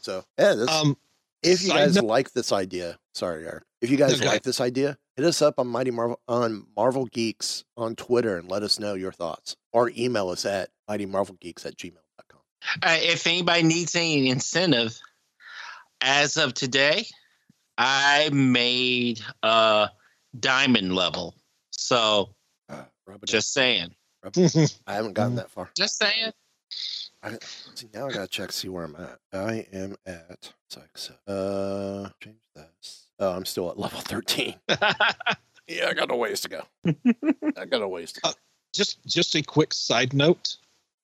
So 0.00 0.24
yeah, 0.38 0.54
this. 0.54 0.68
Um, 0.70 0.96
if 1.42 1.62
you 1.62 1.68
guys 1.68 1.94
note- 1.96 2.04
like 2.04 2.32
this 2.32 2.50
idea, 2.52 2.98
sorry, 3.14 3.46
Eric. 3.46 3.64
If 3.82 3.90
you 3.90 3.96
guys 3.98 4.14
Okay. 4.14 4.26
like 4.26 4.42
this 4.42 4.60
idea, 4.60 4.96
hit 5.16 5.24
us 5.26 5.40
up 5.42 5.58
on 5.58 5.66
Mighty 5.68 5.90
Marvel 5.90 6.18
on 6.26 6.66
Marvel 6.74 7.04
Geeks 7.06 7.64
on 7.76 7.94
Twitter 7.94 8.38
and 8.38 8.50
let 8.50 8.62
us 8.62 8.78
know 8.80 8.94
your 8.94 9.12
thoughts, 9.12 9.54
or 9.72 9.90
email 9.96 10.30
us 10.30 10.44
at 10.46 10.70
Mighty 10.88 11.06
Marvel 11.06 11.36
Geeks 11.40 11.64
at 11.66 11.76
gmail.com. 11.76 12.40
Uh, 12.82 12.98
if 13.02 13.26
anybody 13.26 13.62
needs 13.62 13.94
any 13.94 14.30
incentive, 14.30 14.98
as 16.00 16.36
of 16.38 16.54
today, 16.54 17.06
I 17.76 18.30
made 18.32 19.20
a 19.42 19.90
diamond 20.40 20.94
level. 20.96 21.34
So, 21.70 22.34
just 23.26 23.52
saying. 23.52 23.94
I 24.86 24.94
haven't 24.94 25.14
gotten 25.14 25.36
that 25.36 25.50
far. 25.50 25.70
Just 25.76 25.98
saying. 25.98 26.32
I, 27.22 27.36
see, 27.74 27.88
now 27.94 28.06
I 28.06 28.12
gotta 28.12 28.28
check 28.28 28.52
see 28.52 28.68
where 28.68 28.84
I'm 28.84 28.96
at. 28.96 29.18
I 29.32 29.66
am 29.72 29.96
at 30.06 30.52
six. 30.68 31.10
Uh, 31.26 32.08
change 32.22 32.36
this. 32.54 33.06
Oh, 33.18 33.32
I'm 33.32 33.44
still 33.44 33.70
at 33.70 33.78
level 33.78 34.00
thirteen. 34.00 34.54
yeah, 34.68 35.88
I 35.88 35.94
got 35.94 36.10
a 36.10 36.16
ways 36.16 36.40
to 36.42 36.48
go. 36.48 36.62
I 37.56 37.64
got 37.64 37.82
a 37.82 37.88
ways 37.88 38.12
to 38.12 38.20
go. 38.20 38.30
just 38.72 39.04
just 39.06 39.34
a 39.34 39.42
quick 39.42 39.72
side 39.72 40.12
note. 40.12 40.56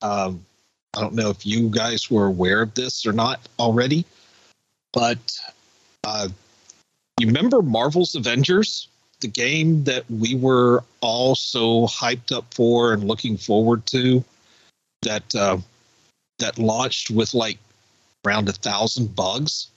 Um, 0.03 0.45
I 0.97 1.01
don't 1.01 1.15
know 1.15 1.31
if 1.31 1.45
you 1.45 1.69
guys 1.69 2.11
were 2.11 2.27
aware 2.27 2.63
of 2.63 2.75
this 2.75 3.07
or 3.07 3.13
not 3.13 3.41
already, 3.59 4.05
but 4.93 5.37
uh, 6.05 6.29
you 7.19 7.27
remember 7.27 7.63
Marvel's 7.63 8.15
Avengers, 8.15 8.89
the 9.25 9.29
game 9.29 9.85
that 9.85 10.05
we 10.11 10.35
were 10.35 10.85
all 11.01 11.35
so 11.35 11.87
hyped 11.87 12.31
up 12.31 12.45
for 12.53 12.93
and 12.93 13.05
looking 13.05 13.39
forward 13.39 13.87
to, 13.87 14.23
that 15.01 15.35
uh, 15.35 15.57
that 16.39 16.59
launched 16.59 17.11
with 17.11 17.33
like 17.33 17.57
around 18.27 18.51
a 18.51 18.53
thousand 18.53 19.17
bugs. 19.17 19.69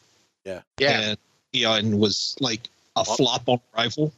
Yeah, 0.44 0.64
yeah, 0.78 1.00
and, 1.00 1.18
you 1.54 1.64
know, 1.64 1.76
and 1.76 1.98
was 1.98 2.36
like 2.42 2.68
a 2.98 3.06
flop 3.06 3.48
on 3.48 3.62
arrival. 3.74 4.12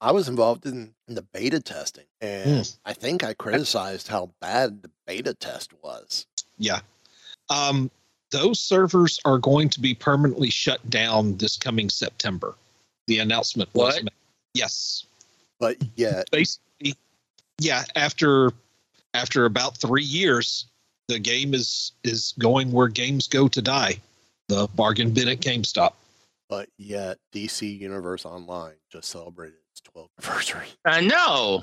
I 0.00 0.10
was 0.10 0.26
involved 0.26 0.66
in, 0.66 0.92
in 1.06 1.14
the 1.14 1.22
beta 1.22 1.60
testing, 1.60 2.06
and 2.20 2.68
I 2.84 2.92
think 2.92 3.22
I 3.22 3.34
criticized 3.34 4.08
how 4.08 4.30
bad 4.40 4.82
the 4.82 4.90
beta 5.06 5.32
test 5.34 5.72
was. 5.80 6.26
Yeah. 6.58 6.80
Um, 7.50 7.88
those 8.32 8.58
servers 8.58 9.20
are 9.24 9.38
going 9.38 9.68
to 9.68 9.80
be 9.80 9.94
permanently 9.94 10.50
shut 10.50 10.90
down 10.90 11.36
this 11.36 11.56
coming 11.56 11.88
September. 11.88 12.56
The 13.06 13.20
announcement 13.20 13.70
was 13.74 13.94
What? 13.94 14.04
made. 14.04 14.12
Yes. 14.54 15.06
But 15.58 15.76
yet, 15.96 16.28
basically, 16.30 16.96
yeah. 17.58 17.84
After 17.94 18.52
after 19.14 19.44
about 19.44 19.76
three 19.76 20.02
years, 20.04 20.66
the 21.08 21.18
game 21.18 21.54
is 21.54 21.92
is 22.04 22.34
going 22.38 22.72
where 22.72 22.88
games 22.88 23.28
go 23.28 23.48
to 23.48 23.62
die. 23.62 23.96
The 24.48 24.68
bargain 24.74 25.12
bin 25.12 25.28
at 25.28 25.40
GameStop. 25.40 25.92
but 26.48 26.68
yet 26.76 27.18
DC 27.32 27.78
Universe 27.78 28.26
Online 28.26 28.74
just 28.90 29.08
celebrated 29.08 29.56
its 29.70 29.80
12th 29.80 30.08
anniversary. 30.22 30.66
I 30.84 31.00
know. 31.00 31.62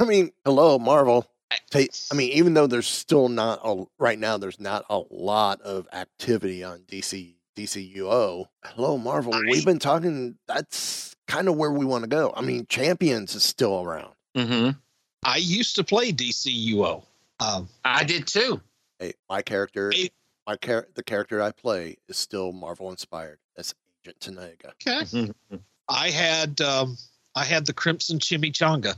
I 0.00 0.04
mean, 0.04 0.32
hello, 0.44 0.78
Marvel. 0.78 1.26
I 1.72 2.14
mean, 2.14 2.32
even 2.32 2.54
though 2.54 2.66
there's 2.66 2.88
still 2.88 3.28
not 3.28 3.60
a 3.62 3.84
right 3.98 4.18
now, 4.18 4.36
there's 4.38 4.58
not 4.58 4.84
a 4.90 5.02
lot 5.10 5.60
of 5.62 5.86
activity 5.92 6.64
on 6.64 6.80
DC 6.80 7.34
DCUO. 7.58 8.46
Hello, 8.64 8.96
Marvel. 8.96 9.32
We've 9.32 9.64
been 9.64 9.80
talking. 9.80 10.36
That's 10.46 11.16
kind 11.26 11.48
of 11.48 11.56
where 11.56 11.72
we 11.72 11.84
want 11.84 12.04
to 12.04 12.08
go. 12.08 12.32
I 12.36 12.40
mean, 12.40 12.66
Champions 12.68 13.34
is 13.34 13.42
still 13.42 13.82
around. 13.82 14.12
Mm-hmm. 14.36 14.78
I 15.24 15.36
used 15.38 15.74
to 15.76 15.84
play 15.84 16.12
DCUO. 16.12 17.02
Um, 17.40 17.68
I 17.84 18.04
did 18.04 18.28
too. 18.28 18.60
Hey, 19.00 19.14
my 19.28 19.42
character, 19.42 19.92
my 20.46 20.54
char- 20.56 20.86
the 20.94 21.02
character 21.02 21.42
I 21.42 21.50
play 21.50 21.96
is 22.08 22.16
still 22.16 22.52
Marvel 22.52 22.90
inspired. 22.90 23.38
That's 23.56 23.74
Agent 24.04 24.20
Tenaga. 24.20 24.72
Okay. 24.86 25.60
I 25.88 26.10
had 26.10 26.60
um, 26.60 26.96
I 27.34 27.44
had 27.44 27.66
the 27.66 27.72
Crimson 27.72 28.20
Chimichanga. 28.20 28.94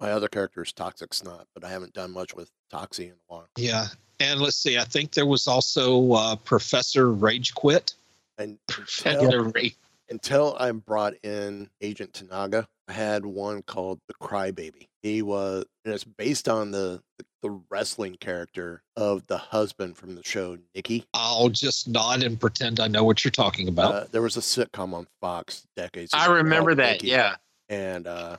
My 0.00 0.10
other 0.12 0.28
character 0.28 0.62
is 0.62 0.72
Toxic 0.72 1.14
Snot, 1.14 1.46
but 1.54 1.64
I 1.64 1.70
haven't 1.70 1.94
done 1.94 2.10
much 2.10 2.34
with 2.34 2.50
Toxie 2.70 3.06
in 3.06 3.12
a 3.12 3.14
while. 3.28 3.48
Yeah, 3.56 3.86
and 4.20 4.40
let's 4.40 4.56
see. 4.56 4.76
I 4.76 4.84
think 4.84 5.12
there 5.12 5.26
was 5.26 5.46
also 5.46 6.12
uh, 6.12 6.36
Professor 6.36 7.12
Rage 7.12 7.54
Quit. 7.54 7.94
And 8.42 8.58
Professor 8.66 9.18
until, 9.20 9.44
Rage. 9.52 9.76
until 10.10 10.56
I 10.58 10.70
brought 10.72 11.14
in 11.22 11.68
Agent 11.80 12.12
Tanaga, 12.12 12.66
I 12.88 12.92
had 12.92 13.24
one 13.24 13.62
called 13.62 14.00
the 14.08 14.14
Crybaby. 14.14 14.88
He 15.02 15.22
was, 15.22 15.64
and 15.84 15.94
it's 15.94 16.04
based 16.04 16.48
on 16.48 16.70
the, 16.70 17.02
the 17.18 17.24
the 17.42 17.60
wrestling 17.70 18.14
character 18.20 18.84
of 18.96 19.26
the 19.26 19.36
husband 19.36 19.96
from 19.96 20.14
the 20.14 20.22
show 20.22 20.56
Nikki. 20.76 21.04
I'll 21.12 21.48
just 21.48 21.88
nod 21.88 22.22
and 22.22 22.38
pretend 22.38 22.78
I 22.78 22.86
know 22.86 23.02
what 23.02 23.24
you're 23.24 23.32
talking 23.32 23.66
about. 23.66 23.94
Uh, 23.94 24.04
there 24.12 24.22
was 24.22 24.36
a 24.36 24.40
sitcom 24.40 24.94
on 24.94 25.08
Fox 25.20 25.66
decades. 25.76 26.12
Ago. 26.12 26.22
I 26.22 26.26
remember 26.36 26.72
that. 26.76 26.92
Nikki, 26.92 27.08
Yeah. 27.08 27.34
and 27.68 28.06
uh, 28.06 28.36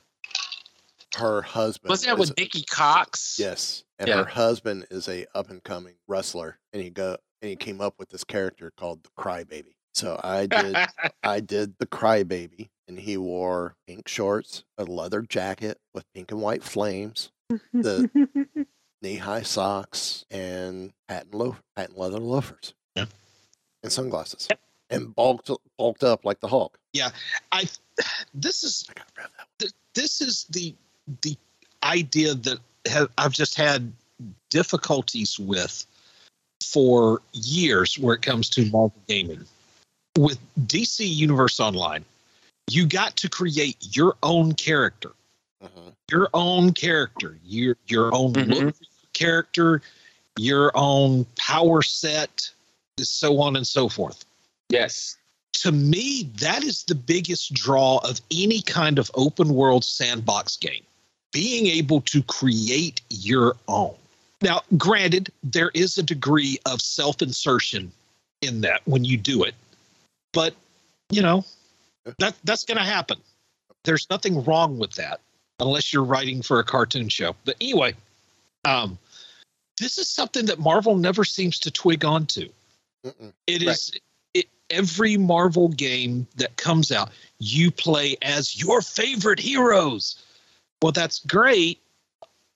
her 1.17 1.41
husband 1.41 1.89
Was 1.89 2.03
that 2.05 2.17
with 2.17 2.35
Nikki 2.37 2.63
Cox? 2.63 3.37
Yes, 3.37 3.83
and 3.99 4.07
Yeah. 4.07 4.17
her 4.23 4.25
husband 4.25 4.87
is 4.89 5.09
a 5.09 5.25
up 5.35 5.49
and 5.49 5.61
coming 5.63 5.95
wrestler, 6.07 6.57
and 6.71 6.81
he 6.81 6.89
go 6.89 7.17
and 7.41 7.49
he 7.49 7.55
came 7.57 7.81
up 7.81 7.95
with 7.99 8.07
this 8.07 8.23
character 8.23 8.71
called 8.77 9.03
the 9.03 9.09
Crybaby. 9.21 9.75
So 9.93 10.19
I 10.23 10.45
did 10.47 10.75
I 11.23 11.39
did 11.39 11.75
the 11.79 11.85
Crybaby, 11.85 12.69
and 12.87 12.99
he 12.99 13.17
wore 13.17 13.75
pink 13.87 14.07
shorts, 14.07 14.63
a 14.77 14.83
leather 14.85 15.21
jacket 15.21 15.79
with 15.93 16.05
pink 16.13 16.31
and 16.31 16.41
white 16.41 16.63
flames, 16.63 17.31
the 17.73 18.09
knee 19.01 19.17
high 19.17 19.43
socks, 19.43 20.25
and 20.31 20.93
patent 21.07 21.33
loaf 21.33 21.61
patent 21.75 21.97
leather 21.97 22.19
loafers, 22.19 22.73
Yeah. 22.95 23.05
and 23.83 23.91
sunglasses, 23.91 24.47
Yep. 24.49 24.59
and 24.89 25.15
bulked 25.15 25.49
bulked 25.77 26.03
up 26.03 26.25
like 26.25 26.39
the 26.39 26.47
Hulk. 26.47 26.77
Yeah, 26.93 27.09
I. 27.51 27.67
This 28.33 28.63
is 28.63 28.87
th- 29.59 29.71
this 29.93 30.19
is 30.19 30.45
the 30.45 30.73
the 31.21 31.37
idea 31.83 32.33
that 32.33 32.57
have, 32.87 33.09
I've 33.19 33.31
just 33.31 33.53
had 33.53 33.91
difficulties 34.49 35.37
with 35.37 35.85
for 36.63 37.21
years 37.33 37.99
where 37.99 38.15
it 38.15 38.23
comes 38.23 38.49
to 38.49 38.61
Marvel 38.71 38.93
gaming. 39.07 39.45
With 40.17 40.39
DC 40.67 41.07
Universe 41.07 41.59
Online, 41.59 42.05
you 42.69 42.85
got 42.85 43.15
to 43.17 43.29
create 43.29 43.77
your 43.95 44.15
own 44.21 44.53
character, 44.53 45.11
uh-huh. 45.61 45.91
your 46.11 46.29
own 46.33 46.73
character, 46.73 47.37
your 47.43 47.77
your 47.87 48.13
own 48.13 48.33
mm-hmm. 48.33 48.51
look 48.51 48.75
for 48.75 48.83
your 48.83 49.09
character, 49.13 49.81
your 50.37 50.71
own 50.75 51.25
power 51.35 51.81
set, 51.81 52.49
so 52.99 53.39
on 53.41 53.55
and 53.55 53.65
so 53.65 53.89
forth 53.89 54.25
Yes. 54.69 55.17
to 55.53 55.71
me, 55.71 56.29
that 56.39 56.63
is 56.63 56.83
the 56.83 56.95
biggest 56.95 57.53
draw 57.53 57.99
of 58.03 58.21
any 58.31 58.61
kind 58.61 58.99
of 58.99 59.11
open 59.15 59.53
world 59.53 59.83
sandbox 59.83 60.57
game. 60.57 60.83
Being 61.31 61.67
able 61.67 62.01
to 62.01 62.21
create 62.23 63.01
your 63.09 63.55
own. 63.67 63.95
Now, 64.41 64.61
granted, 64.77 65.31
there 65.43 65.71
is 65.73 65.97
a 65.97 66.03
degree 66.03 66.59
of 66.65 66.81
self 66.81 67.21
insertion 67.21 67.91
in 68.41 68.61
that 68.61 68.81
when 68.85 69.03
you 69.03 69.17
do 69.17 69.43
it, 69.43 69.55
but 70.33 70.53
you 71.09 71.21
know, 71.21 71.45
that 72.19 72.35
that's 72.43 72.65
going 72.65 72.77
to 72.77 72.83
happen. 72.83 73.17
There's 73.83 74.09
nothing 74.09 74.43
wrong 74.43 74.77
with 74.77 74.93
that 74.93 75.19
unless 75.59 75.93
you're 75.93 76.03
writing 76.03 76.41
for 76.41 76.59
a 76.59 76.63
cartoon 76.63 77.09
show. 77.09 77.35
But 77.45 77.55
anyway, 77.61 77.95
um, 78.65 78.97
this 79.79 79.97
is 79.97 80.09
something 80.09 80.45
that 80.47 80.59
Marvel 80.59 80.97
never 80.97 81.23
seems 81.23 81.59
to 81.59 81.71
twig 81.71 82.05
onto. 82.05 82.49
It 83.47 83.63
is 83.63 83.91
it, 84.33 84.47
every 84.69 85.17
Marvel 85.17 85.67
game 85.69 86.27
that 86.37 86.55
comes 86.57 86.91
out, 86.91 87.11
you 87.39 87.69
play 87.71 88.17
as 88.21 88.59
your 88.59 88.81
favorite 88.81 89.39
heroes. 89.39 90.23
Well, 90.81 90.91
that's 90.91 91.19
great 91.19 91.79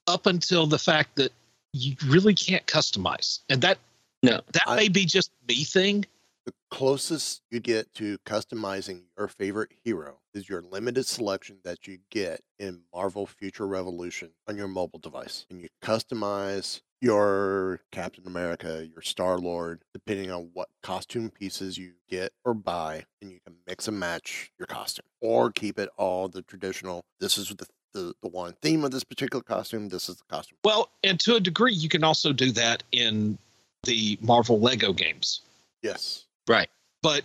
up 0.07 0.25
until 0.25 0.67
the 0.67 0.79
fact 0.79 1.15
that 1.15 1.33
you 1.73 1.95
really 2.05 2.33
can't 2.33 2.65
customize, 2.65 3.39
and 3.49 3.61
that 3.61 3.77
no 4.23 4.41
that 4.53 4.75
may 4.75 4.87
be 4.87 5.05
just 5.05 5.31
me 5.47 5.63
thing. 5.63 6.05
Closest 6.69 7.41
you 7.49 7.60
get 7.60 7.93
to 7.95 8.17
customizing 8.25 9.03
your 9.17 9.27
favorite 9.30 9.71
hero 9.84 10.19
is 10.34 10.49
your 10.49 10.62
limited 10.62 11.06
selection 11.06 11.58
that 11.63 11.88
you 11.88 11.99
get 12.12 12.41
in 12.60 12.82
Marvel 12.93 13.25
Future 13.25 13.65
Revolution 13.65 14.32
on 14.47 14.58
your 14.58 14.67
mobile 14.67 14.99
device. 14.99 15.45
And 15.49 15.62
you 15.62 15.69
customize 15.82 16.82
your 16.99 17.80
Captain 17.91 18.27
America, 18.27 18.86
your 18.91 19.01
Star 19.01 19.38
Lord, 19.38 19.84
depending 19.93 20.30
on 20.30 20.49
what 20.53 20.67
costume 20.84 21.30
pieces 21.30 21.77
you 21.77 21.93
get 22.10 22.34
or 22.43 22.53
buy, 22.53 23.06
and 23.21 23.32
you 23.32 23.39
can 23.45 23.56
mix 23.65 23.88
and 23.88 23.99
match 23.99 24.51
your 24.60 24.65
costume 24.65 25.06
or 25.21 25.51
keep 25.51 25.80
it 25.80 25.89
all 25.97 26.27
the 26.27 26.41
traditional. 26.41 27.06
This 27.19 27.38
is 27.38 27.49
the 27.49 27.65
the, 27.93 28.13
the 28.21 28.30
one 28.30 28.53
theme 28.62 28.84
of 28.84 28.91
this 28.91 29.03
particular 29.03 29.41
costume. 29.41 29.89
This 29.89 30.10
is 30.10 30.17
the 30.17 30.23
costume. 30.30 30.58
Well, 30.63 30.89
and 31.03 31.19
to 31.21 31.36
a 31.36 31.39
degree, 31.39 31.73
you 31.73 31.89
can 31.89 32.03
also 32.03 32.32
do 32.32 32.51
that 32.51 32.84
in 32.91 33.38
the 33.84 34.19
Marvel 34.21 34.60
Lego 34.60 34.93
games. 34.93 35.41
Yes. 35.82 36.26
Right. 36.47 36.69
But 37.01 37.23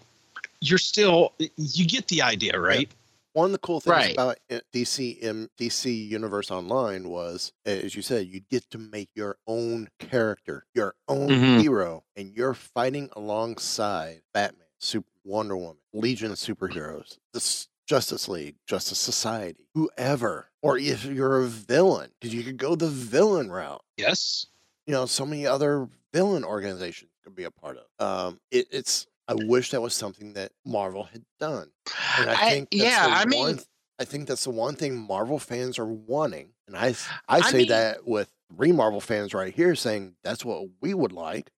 you're 0.60 0.78
still 0.78 1.32
you 1.56 1.86
get 1.86 2.08
the 2.08 2.22
idea, 2.22 2.58
right? 2.58 2.90
One 3.34 3.46
of 3.46 3.52
the 3.52 3.58
cool 3.58 3.80
things 3.80 3.92
Right. 3.96 4.12
about 4.12 4.38
uh, 4.50 4.60
DC 4.74 5.22
DC 5.58 6.08
Universe 6.08 6.50
Online 6.50 7.08
was, 7.08 7.52
as 7.64 7.94
you 7.96 8.02
said, 8.02 8.26
you 8.26 8.40
get 8.50 8.68
to 8.70 8.78
make 8.78 9.08
your 9.14 9.38
own 9.46 9.88
character, 9.98 10.66
your 10.74 10.94
own 11.08 11.28
Mhm. 11.30 11.60
hero, 11.62 12.04
and 12.14 12.30
you're 12.36 12.52
fighting 12.54 13.08
alongside 13.12 14.22
Batman, 14.34 14.66
Super 14.78 15.08
Wonder 15.24 15.56
Woman, 15.56 15.78
Legion 15.94 16.30
of 16.32 16.36
Superheroes, 16.38 17.16
the 17.32 17.38
S- 17.38 17.68
Justice 17.86 18.28
League, 18.28 18.56
Justice 18.66 18.98
Society, 18.98 19.66
whoever, 19.74 20.50
or 20.60 20.76
if 20.78 21.04
you're 21.04 21.40
a 21.42 21.46
villain, 21.46 22.10
because 22.20 22.34
you 22.34 22.42
could 22.44 22.56
go 22.58 22.74
the 22.76 22.88
villain 22.88 23.50
route. 23.50 23.82
Yes. 23.96 24.46
You 24.86 24.92
know, 24.92 25.06
so 25.06 25.24
many 25.24 25.46
other 25.46 25.88
villain 26.12 26.44
organizations 26.44 27.10
could 27.24 27.34
be 27.34 27.44
a 27.44 27.50
part 27.50 27.78
of. 27.78 27.86
Um, 27.98 28.40
it, 28.50 28.66
it's. 28.70 29.06
I 29.40 29.44
wish 29.46 29.70
that 29.70 29.80
was 29.82 29.94
something 29.94 30.32
that 30.34 30.52
Marvel 30.64 31.04
had 31.04 31.24
done. 31.40 31.70
And 32.18 32.30
I 32.30 32.34
I- 32.34 32.50
think 32.50 32.70
that's 32.70 32.82
yeah, 32.82 33.06
the 33.06 33.12
I 33.14 33.24
mean- 33.26 33.58
I 33.98 34.04
think 34.04 34.26
that's 34.26 34.44
the 34.44 34.50
one 34.50 34.74
thing 34.74 34.96
Marvel 34.98 35.38
fans 35.38 35.78
are 35.78 35.86
wanting, 35.86 36.50
and 36.66 36.76
I 36.76 36.88
I 37.28 37.38
I 37.38 37.40
say 37.50 37.58
mean- 37.58 37.68
that 37.68 38.06
with 38.06 38.28
three 38.56 38.72
Marvel 38.72 39.00
fans 39.00 39.32
right 39.32 39.54
here 39.54 39.74
saying 39.74 40.14
that's 40.24 40.44
what 40.44 40.64
we 40.80 40.92
would 40.94 41.12
like. 41.12 41.50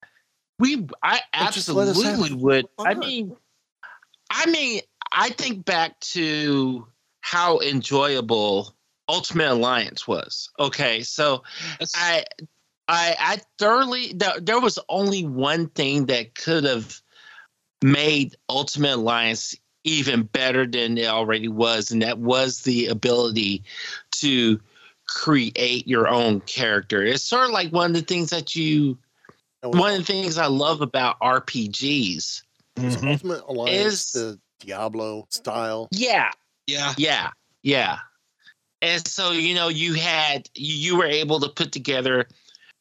We, 0.58 0.87
I 1.02 1.20
But 1.32 1.52
just 1.52 1.68
let 1.68 1.88
us 1.88 2.00
have 2.02 2.12
absolutely 2.14 2.37
would. 2.42 2.66
I 2.78 2.94
mean, 2.94 3.37
I 4.30 4.46
mean, 4.46 4.80
I 5.12 5.30
think 5.30 5.64
back 5.64 5.98
to 6.00 6.87
how 7.20 7.58
enjoyable 7.61 8.74
Ultimate 9.08 9.50
Alliance 9.52 10.06
was. 10.06 10.50
Okay, 10.61 11.02
so 11.02 11.42
I, 11.94 12.24
I, 12.88 13.16
I 13.18 13.40
thoroughly. 13.58 14.12
There, 14.14 14.40
there 14.40 14.61
was 14.61 14.78
only 14.88 15.24
one 15.24 15.68
thing 15.70 16.06
that 16.06 16.35
could 16.35 16.64
have 16.64 17.00
made 17.83 18.37
Ultimate 18.49 18.97
Alliance 18.97 19.55
even 19.85 20.23
better 20.25 20.66
than 20.66 20.97
it 20.97 21.09
already 21.09 21.49
was, 21.49 21.90
and 21.90 22.03
that 22.03 22.18
was 22.18 22.62
the 22.62 22.87
ability 22.87 23.64
to 24.12 24.61
create 25.07 25.87
your 25.87 26.09
own 26.09 26.40
character. 26.42 27.03
It's 27.03 27.23
sort 27.23 27.47
of 27.47 27.51
like 27.51 27.73
one 27.73 27.90
of 27.90 27.97
the 27.97 28.03
things 28.03 28.31
that 28.31 28.55
you 28.55 28.99
one 29.62 29.92
of 29.92 29.99
the 29.99 30.05
things 30.05 30.38
I 30.38 30.47
love 30.47 30.81
about 30.81 31.21
RPGs 31.21 32.42
Was 32.79 32.97
mm-hmm. 32.97 33.09
Ultimate 33.09 33.45
Alliance 33.47 33.85
Is- 33.85 34.12
the 34.12 34.40
Diablo 34.61 35.27
style? 35.31 35.88
Yeah. 35.90 36.31
Yeah. 36.66 36.95
Yeah. 36.97 37.31
Yeah. 37.62 37.99
And 38.81 39.07
so, 39.07 39.31
you 39.31 39.55
know, 39.55 39.68
you 39.68 39.95
had 39.95 40.49
you, 40.55 40.75
you 40.75 40.97
were 40.97 41.07
able 41.07 41.40
to 41.40 41.49
put 41.49 41.73
together 41.73 42.27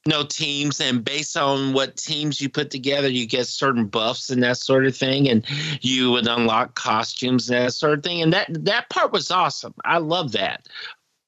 no 0.07 0.23
teams 0.23 0.81
and 0.81 1.03
based 1.05 1.37
on 1.37 1.73
what 1.73 1.95
teams 1.95 2.41
you 2.41 2.49
put 2.49 2.71
together 2.71 3.07
you 3.07 3.27
get 3.27 3.45
certain 3.45 3.85
buffs 3.85 4.29
and 4.29 4.41
that 4.41 4.57
sort 4.57 4.85
of 4.85 4.97
thing 4.97 5.29
and 5.29 5.45
you 5.81 6.11
would 6.11 6.27
unlock 6.27 6.73
costumes 6.75 7.49
and 7.49 7.65
that 7.65 7.73
sort 7.73 7.97
of 7.97 8.03
thing 8.03 8.21
and 8.21 8.33
that 8.33 8.47
that 8.65 8.89
part 8.89 9.11
was 9.11 9.29
awesome. 9.29 9.73
I 9.85 9.99
love 9.99 10.31
that. 10.31 10.67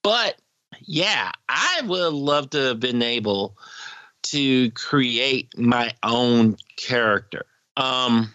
But 0.01 0.37
yeah 0.81 1.31
i 1.49 1.81
would 1.85 2.13
love 2.13 2.49
to 2.51 2.57
have 2.57 2.79
been 2.79 3.01
able 3.01 3.57
to 4.23 4.71
create 4.71 5.57
my 5.57 5.93
own 6.03 6.55
character. 6.77 7.45
Um 7.77 8.33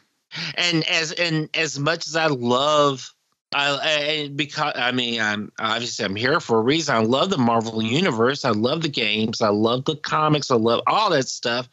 and 0.57 0.87
as 0.89 1.13
and 1.13 1.49
as 1.55 1.79
much 1.79 2.07
as 2.07 2.17
i 2.17 2.27
love 2.27 3.13
I, 3.53 3.79
I 3.83 4.29
because 4.29 4.75
I 4.77 4.93
mean 4.93 5.21
I'm 5.21 5.53
obviously 5.59 6.05
I'm 6.05 6.17
here 6.17 6.41
for 6.41 6.59
a 6.59 6.63
reason. 6.63 6.95
I 6.95 7.01
love 7.01 7.31
the 7.31 7.39
Marvel 7.39 7.83
universe. 7.83 8.45
I 8.45 8.51
love 8.51 8.83
the 8.83 8.89
games. 8.89 9.41
I 9.41 9.49
love 9.49 9.87
the 9.87 9.97
comics. 9.97 10.51
I 10.51 10.57
love 10.57 10.83
all 10.87 11.11
that 11.11 11.29
stuff. 11.29 11.69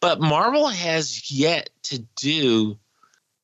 But 0.00 0.20
Marvel 0.20 0.68
has 0.68 1.30
yet 1.30 1.70
to 1.84 1.98
do 2.16 2.78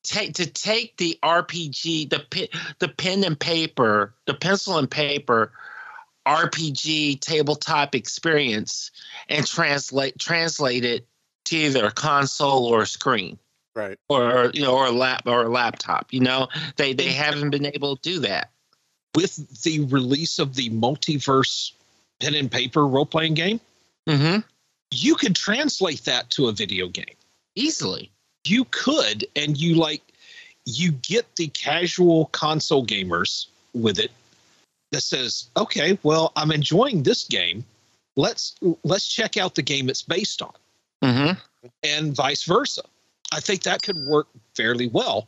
take 0.04 0.34
to 0.34 0.46
take 0.46 0.96
the 0.96 1.18
RPG, 1.22 2.10
the 2.10 2.20
pen, 2.30 2.46
the 2.78 2.88
pen 2.88 3.24
and 3.24 3.38
paper, 3.38 4.14
the 4.26 4.34
pencil 4.34 4.78
and 4.78 4.90
paper 4.90 5.52
RPG 6.26 7.20
tabletop 7.20 7.94
experience 7.94 8.90
and 9.28 9.46
translate 9.46 10.18
translate 10.18 10.84
it 10.84 11.06
to 11.46 11.56
either 11.56 11.86
a 11.86 11.92
console 11.92 12.66
or 12.66 12.82
a 12.82 12.86
screen 12.86 13.38
right. 13.76 13.98
Or 14.08 14.50
you 14.54 14.62
know 14.62 14.74
or 14.74 14.86
a 14.86 14.90
lap 14.90 15.22
or 15.26 15.42
a 15.44 15.48
laptop 15.48 16.12
you 16.12 16.20
know? 16.20 16.48
They 16.76 16.94
they 16.94 17.12
haven't 17.12 17.50
been 17.50 17.66
able 17.66 17.96
to 17.96 18.02
do 18.02 18.20
that. 18.20 18.50
With 19.14 19.62
the 19.62 19.80
release 19.84 20.38
of 20.38 20.54
the 20.54 20.70
multiverse 20.70 21.72
pen 22.20 22.34
and 22.34 22.50
paper 22.50 22.86
role 22.86 23.06
playing 23.06 23.34
game 23.34 23.60
mm-hmm. 24.08 24.40
you 24.90 25.14
could 25.14 25.36
translate 25.36 26.04
that 26.04 26.30
to 26.30 26.48
a 26.48 26.52
video 26.52 26.88
game. 26.88 27.14
Easily. 27.54 28.10
You 28.44 28.64
could 28.70 29.26
and 29.36 29.56
you 29.56 29.74
like 29.76 30.02
you 30.64 30.92
get 30.92 31.36
the 31.36 31.48
casual 31.48 32.26
console 32.26 32.84
gamers 32.84 33.46
with 33.74 33.98
it 33.98 34.10
that 34.90 35.02
says 35.02 35.48
okay 35.56 35.98
well 36.02 36.32
i'm 36.34 36.50
enjoying 36.50 37.02
this 37.02 37.24
game. 37.24 37.64
Let's 38.18 38.54
let's 38.82 39.06
check 39.06 39.36
out 39.36 39.54
the 39.54 39.62
game 39.62 39.90
it's 39.90 40.02
based 40.02 40.40
on. 40.40 40.52
Mm-hmm. 41.04 41.68
and 41.82 42.16
vice 42.16 42.44
versa 42.44 42.82
I 43.32 43.40
think 43.40 43.62
that 43.62 43.82
could 43.82 43.98
work 43.98 44.28
fairly 44.54 44.88
well 44.88 45.26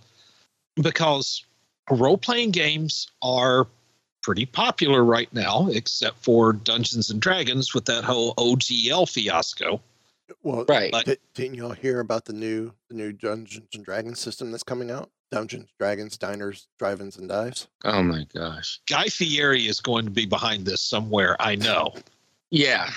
because 0.77 1.45
role 1.91 2.19
playing 2.19 2.51
games 2.51 3.09
are 3.23 3.67
pretty 4.23 4.47
popular 4.47 5.05
right 5.05 5.33
now, 5.33 5.69
except 5.69 6.23
for 6.23 6.53
Dungeons 6.53 7.11
and 7.11 7.21
Dragons 7.21 7.75
with 7.75 7.85
that 7.87 8.05
whole 8.05 8.35
OGL 8.35 9.09
fiasco. 9.09 9.81
Well, 10.43 10.65
right. 10.69 10.93
But, 10.93 11.19
didn't 11.35 11.55
y'all 11.55 11.73
hear 11.73 12.01
about 12.01 12.25
the 12.25 12.33
new 12.33 12.73
the 12.89 12.95
new 12.95 13.13
Dungeons 13.13 13.69
and 13.75 13.85
Dragons 13.85 14.21
system 14.21 14.51
that's 14.51 14.63
coming 14.63 14.91
out? 14.91 15.11
Dungeons, 15.31 15.69
Dragons, 15.79 16.17
Diners, 16.17 16.69
Drive-ins, 16.79 17.17
and 17.19 17.29
Dives. 17.29 17.69
Oh 17.85 18.03
my 18.03 18.27
gosh! 18.35 18.81
Guy 18.89 19.07
Fieri 19.07 19.67
is 19.67 19.81
going 19.81 20.05
to 20.05 20.11
be 20.11 20.27
behind 20.27 20.65
this 20.65 20.81
somewhere. 20.81 21.37
I 21.41 21.55
know. 21.55 21.95
yeah, 22.51 22.91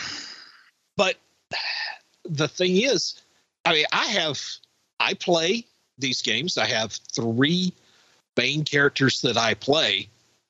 but 0.97 1.15
the 2.23 2.47
thing 2.47 2.77
is, 2.77 3.21
I 3.65 3.73
mean, 3.73 3.85
I 3.91 4.05
have 4.05 4.41
I 5.01 5.15
play 5.15 5.65
these 5.97 6.21
games. 6.21 6.57
I 6.57 6.67
have 6.67 6.93
three 7.13 7.73
main 8.37 8.63
characters 8.63 9.21
that 9.21 9.37
I 9.37 9.55
play, 9.55 10.07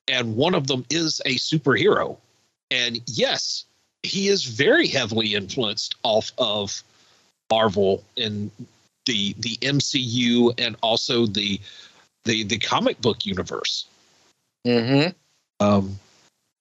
and 0.07 0.35
one 0.35 0.53
of 0.53 0.67
them 0.67 0.85
is 0.89 1.21
a 1.25 1.35
superhero. 1.35 2.17
And 2.69 3.01
yes, 3.07 3.65
he 4.03 4.27
is 4.27 4.43
very 4.43 4.87
heavily 4.87 5.35
influenced 5.35 5.95
off 6.03 6.31
of 6.37 6.83
Marvel 7.49 8.03
and 8.17 8.51
the 9.05 9.33
the 9.39 9.57
MCU 9.57 10.53
and 10.59 10.75
also 10.83 11.25
the 11.25 11.59
the 12.25 12.43
the 12.43 12.57
comic 12.57 13.01
book 13.01 13.25
universe. 13.25 13.85
Mm-hmm. 14.67 15.11
Um, 15.65 15.99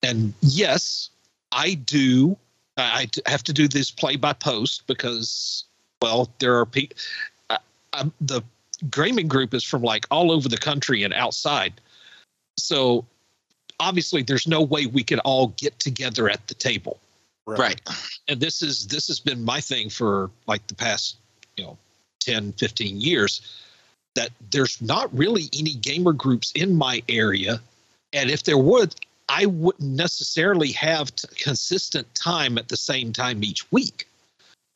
and 0.02 0.32
yes, 0.40 1.10
I 1.52 1.74
do. 1.74 2.36
I 2.76 3.08
have 3.26 3.42
to 3.44 3.52
do 3.52 3.68
this 3.68 3.90
play 3.90 4.16
by 4.16 4.32
post 4.32 4.86
because, 4.86 5.64
well, 6.00 6.30
there 6.38 6.58
are 6.58 6.66
people 6.66 6.96
um, 7.92 8.12
the 8.20 8.42
gaming 8.90 9.28
group 9.28 9.54
is 9.54 9.64
from 9.64 9.82
like 9.82 10.06
all 10.10 10.30
over 10.32 10.48
the 10.48 10.56
country 10.56 11.02
and 11.02 11.12
outside. 11.12 11.74
So 12.58 13.04
obviously 13.78 14.22
there's 14.22 14.46
no 14.46 14.62
way 14.62 14.86
we 14.86 15.02
can 15.02 15.18
all 15.20 15.48
get 15.56 15.78
together 15.78 16.28
at 16.28 16.46
the 16.46 16.54
table. 16.54 16.98
Right. 17.46 17.58
right. 17.58 17.80
And 18.28 18.40
this 18.40 18.62
is 18.62 18.86
this 18.86 19.08
has 19.08 19.18
been 19.18 19.44
my 19.44 19.60
thing 19.60 19.90
for 19.90 20.30
like 20.46 20.66
the 20.66 20.74
past, 20.74 21.16
you 21.56 21.64
know, 21.64 21.78
10, 22.20 22.52
15 22.52 23.00
years 23.00 23.40
that 24.14 24.30
there's 24.50 24.80
not 24.82 25.16
really 25.16 25.44
any 25.58 25.74
gamer 25.74 26.12
groups 26.12 26.52
in 26.52 26.76
my 26.76 27.02
area 27.08 27.60
and 28.12 28.30
if 28.30 28.42
there 28.42 28.58
would 28.58 28.94
I 29.28 29.46
wouldn't 29.46 29.88
necessarily 29.88 30.72
have 30.72 31.14
t- 31.14 31.28
consistent 31.36 32.12
time 32.16 32.58
at 32.58 32.68
the 32.68 32.76
same 32.76 33.12
time 33.12 33.44
each 33.44 33.70
week. 33.70 34.08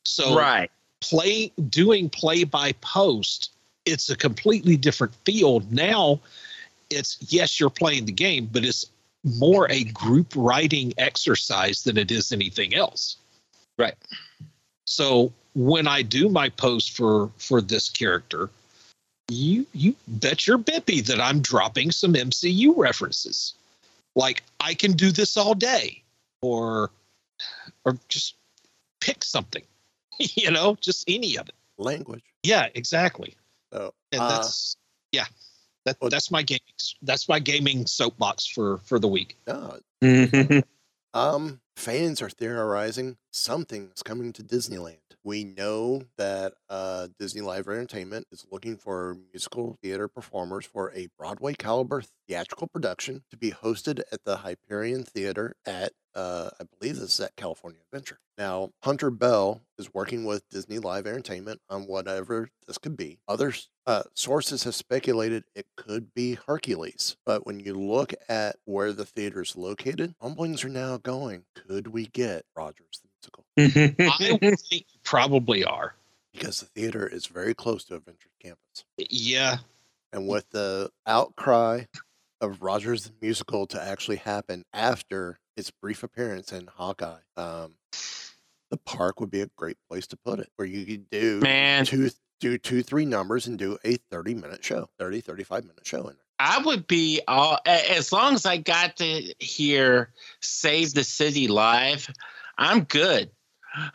So 0.05 0.37
right 0.37 0.71
play 1.01 1.51
doing 1.69 2.09
play 2.09 2.43
by 2.43 2.71
post 2.81 3.51
it's 3.85 4.09
a 4.09 4.17
completely 4.17 4.77
different 4.77 5.13
field. 5.25 5.71
Now 5.71 6.19
it's 6.89 7.17
yes 7.31 7.59
you're 7.59 7.69
playing 7.69 8.05
the 8.05 8.11
game 8.11 8.49
but 8.51 8.63
it's 8.63 8.85
more 9.23 9.69
a 9.71 9.85
group 9.85 10.33
writing 10.35 10.93
exercise 10.99 11.83
than 11.83 11.97
it 11.97 12.11
is 12.11 12.31
anything 12.31 12.75
else. 12.75 13.17
Right. 13.77 13.95
So 14.85 15.31
when 15.53 15.87
i 15.87 16.01
do 16.01 16.27
my 16.27 16.49
post 16.49 16.97
for 16.97 17.31
for 17.37 17.61
this 17.61 17.89
character 17.89 18.49
you 19.29 19.65
you 19.73 19.95
bet 20.05 20.45
your 20.45 20.57
bippy 20.57 21.03
that 21.05 21.21
i'm 21.21 21.39
dropping 21.39 21.91
some 21.91 22.13
mcu 22.13 22.73
references. 22.75 23.53
Like 24.15 24.43
i 24.59 24.73
can 24.73 24.93
do 24.93 25.11
this 25.11 25.37
all 25.37 25.55
day 25.55 26.01
or 26.41 26.91
or 27.85 27.97
just 28.09 28.35
pick 28.99 29.23
something 29.23 29.63
you 30.35 30.51
know, 30.51 30.75
just 30.79 31.03
any 31.07 31.37
of 31.37 31.47
it. 31.47 31.55
Language. 31.77 32.23
Yeah, 32.43 32.67
exactly. 32.73 33.35
Oh, 33.71 33.91
and 34.11 34.21
uh, 34.21 34.29
that's 34.29 34.77
yeah, 35.11 35.25
that 35.85 35.97
that's 36.09 36.31
my 36.31 36.41
gaming 36.41 36.61
that's 37.01 37.27
my 37.27 37.39
gaming 37.39 37.85
soapbox 37.85 38.47
for 38.47 38.77
for 38.79 38.99
the 38.99 39.07
week. 39.07 39.37
No. 39.47 39.79
Mm-hmm. 40.03 40.59
um, 41.13 41.59
fans 41.75 42.21
are 42.21 42.29
theorizing 42.29 43.17
something's 43.31 44.03
coming 44.03 44.31
to 44.33 44.43
Disneyland. 44.43 44.97
We 45.23 45.43
know 45.43 46.03
that 46.17 46.53
uh, 46.69 47.07
Disney 47.19 47.41
Live 47.41 47.67
Entertainment 47.67 48.27
is 48.31 48.45
looking 48.51 48.77
for 48.77 49.17
musical 49.33 49.77
theater 49.81 50.07
performers 50.07 50.65
for 50.65 50.91
a 50.93 51.07
Broadway 51.17 51.55
caliber 51.55 52.03
theatrical 52.27 52.67
production 52.67 53.23
to 53.31 53.37
be 53.37 53.51
hosted 53.51 54.01
at 54.11 54.23
the 54.23 54.37
Hyperion 54.37 55.03
Theater 55.03 55.55
at 55.65 55.93
uh, 56.15 56.49
I 56.59 56.63
believe 56.79 56.95
this 56.95 57.13
is 57.13 57.19
at 57.19 57.35
California 57.35 57.79
Adventure. 57.91 58.19
Now, 58.37 58.71
Hunter 58.83 59.11
Bell 59.11 59.61
is 59.77 59.93
working 59.93 60.25
with 60.25 60.47
Disney 60.49 60.79
Live 60.79 61.07
Entertainment 61.07 61.61
on 61.69 61.87
whatever 61.87 62.49
this 62.67 62.77
could 62.77 62.97
be. 62.97 63.19
Other 63.27 63.53
uh, 63.85 64.03
sources 64.13 64.63
have 64.63 64.75
speculated 64.75 65.43
it 65.55 65.67
could 65.77 66.13
be 66.13 66.37
Hercules, 66.47 67.17
but 67.25 67.45
when 67.45 67.59
you 67.59 67.75
look 67.75 68.13
at 68.29 68.57
where 68.65 68.93
the 68.93 69.05
theater 69.05 69.41
is 69.41 69.55
located, 69.55 70.15
rumblings 70.21 70.63
are 70.63 70.69
now 70.69 70.97
going. 70.97 71.43
Could 71.67 71.87
we 71.87 72.07
get 72.07 72.45
Rogers 72.55 73.01
the 73.01 73.09
musical? 73.15 73.45
I 73.99 74.37
would 74.41 74.59
think 74.69 74.85
probably 75.03 75.63
are 75.63 75.95
because 76.33 76.59
the 76.59 76.65
theater 76.67 77.07
is 77.07 77.25
very 77.25 77.53
close 77.53 77.83
to 77.85 77.95
Avengers 77.95 78.31
Campus. 78.41 78.85
Yeah, 78.97 79.57
and 80.11 80.27
with 80.27 80.49
the 80.51 80.89
outcry 81.05 81.83
of 82.45 82.61
Rogers 82.61 83.05
the 83.05 83.13
musical 83.21 83.67
to 83.67 83.81
actually 83.81 84.17
happen 84.17 84.63
after 84.73 85.39
its 85.57 85.71
brief 85.71 86.03
appearance 86.03 86.51
in 86.51 86.67
Hawkeye. 86.67 87.19
Um, 87.37 87.75
the 88.71 88.77
park 88.85 89.19
would 89.19 89.29
be 89.29 89.41
a 89.41 89.47
great 89.57 89.77
place 89.89 90.07
to 90.07 90.17
put 90.17 90.39
it, 90.39 90.49
where 90.55 90.67
you 90.67 90.85
could 90.85 91.09
do 91.09 91.39
Man. 91.39 91.85
two, 91.85 92.09
do 92.39 92.57
two, 92.57 92.83
three 92.83 93.05
numbers 93.05 93.47
and 93.47 93.57
do 93.57 93.77
a 93.85 93.97
30 94.11 94.35
minute 94.35 94.63
show, 94.63 94.89
30, 94.99 95.21
35 95.21 95.63
minute 95.63 95.85
show 95.85 95.99
in 95.99 96.15
there. 96.15 96.15
I 96.39 96.61
would 96.65 96.85
be 96.87 97.21
all 97.27 97.59
as 97.65 98.11
long 98.11 98.33
as 98.33 98.45
I 98.45 98.57
got 98.57 98.97
to 98.97 99.33
hear 99.39 100.11
"Save 100.41 100.93
the 100.93 101.03
City" 101.03 101.47
live. 101.47 102.09
I'm 102.57 102.83
good. 102.83 103.31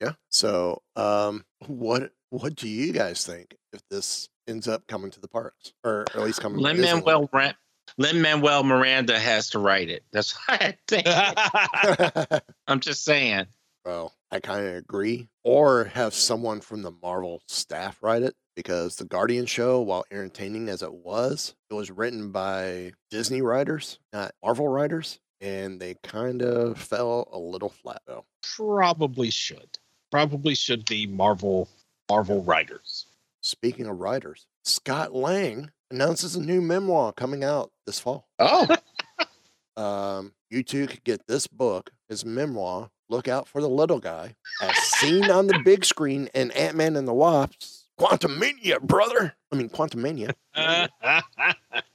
Yeah. 0.00 0.12
So, 0.28 0.82
um, 0.94 1.44
what 1.66 2.12
what 2.30 2.54
do 2.54 2.68
you 2.68 2.92
guys 2.92 3.26
think 3.26 3.56
if 3.72 3.80
this 3.90 4.28
ends 4.46 4.68
up 4.68 4.86
coming 4.86 5.10
to 5.10 5.20
the 5.20 5.26
parks, 5.26 5.72
or 5.82 6.04
at 6.14 6.22
least 6.22 6.40
coming? 6.40 6.60
Lin 6.60 6.80
Manuel 6.80 7.28
Lin 7.96 8.20
Manuel 8.20 8.62
Miranda 8.64 9.18
has 9.18 9.50
to 9.50 9.58
write 9.58 9.88
it. 9.88 10.04
That's 10.12 10.32
what 10.48 10.62
I 10.62 10.76
think. 10.86 12.42
I'm 12.66 12.80
just 12.80 13.04
saying. 13.04 13.46
Well, 13.84 14.12
I 14.30 14.40
kind 14.40 14.66
of 14.66 14.74
agree. 14.74 15.28
Or 15.44 15.84
have 15.84 16.12
someone 16.12 16.60
from 16.60 16.82
the 16.82 16.92
Marvel 17.02 17.42
staff 17.48 17.98
write 18.02 18.22
it 18.22 18.34
because 18.54 18.96
the 18.96 19.04
Guardian 19.06 19.46
show, 19.46 19.80
while 19.80 20.04
entertaining 20.10 20.68
as 20.68 20.82
it 20.82 20.92
was, 20.92 21.54
it 21.70 21.74
was 21.74 21.90
written 21.90 22.30
by 22.30 22.92
Disney 23.10 23.40
writers, 23.40 23.98
not 24.12 24.32
Marvel 24.44 24.68
writers, 24.68 25.20
and 25.40 25.80
they 25.80 25.94
kind 26.02 26.42
of 26.42 26.76
fell 26.78 27.28
a 27.32 27.38
little 27.38 27.70
flat 27.70 28.02
though. 28.06 28.24
Probably 28.56 29.30
should. 29.30 29.78
probably 30.10 30.54
should 30.54 30.84
be 30.84 31.06
Marvel 31.06 31.68
Marvel 32.10 32.42
writers. 32.42 33.06
Speaking 33.40 33.86
of 33.86 33.98
writers, 34.00 34.46
Scott 34.64 35.14
Lang 35.14 35.70
announces 35.90 36.36
a 36.36 36.40
new 36.40 36.60
memoir 36.60 37.12
coming 37.12 37.44
out 37.44 37.70
this 37.86 37.98
fall. 38.00 38.26
Oh, 38.38 38.66
Um, 39.76 40.32
you 40.50 40.64
two 40.64 40.88
could 40.88 41.04
get 41.04 41.26
this 41.28 41.46
book, 41.46 41.90
his 42.08 42.24
memoir, 42.24 42.90
Look 43.08 43.28
Out 43.28 43.46
for 43.46 43.60
the 43.60 43.68
Little 43.68 44.00
Guy, 44.00 44.34
as 44.60 44.76
seen 44.76 45.30
on 45.30 45.46
the 45.46 45.60
big 45.64 45.84
screen 45.84 46.28
in 46.34 46.50
Ant 46.50 46.76
Man 46.76 46.96
and 46.96 47.06
the 47.06 47.14
Wasps. 47.14 47.86
Quantumania, 47.98 48.80
brother. 48.80 49.34
I 49.52 49.56
mean, 49.56 49.68
Quantumania. 49.68 50.34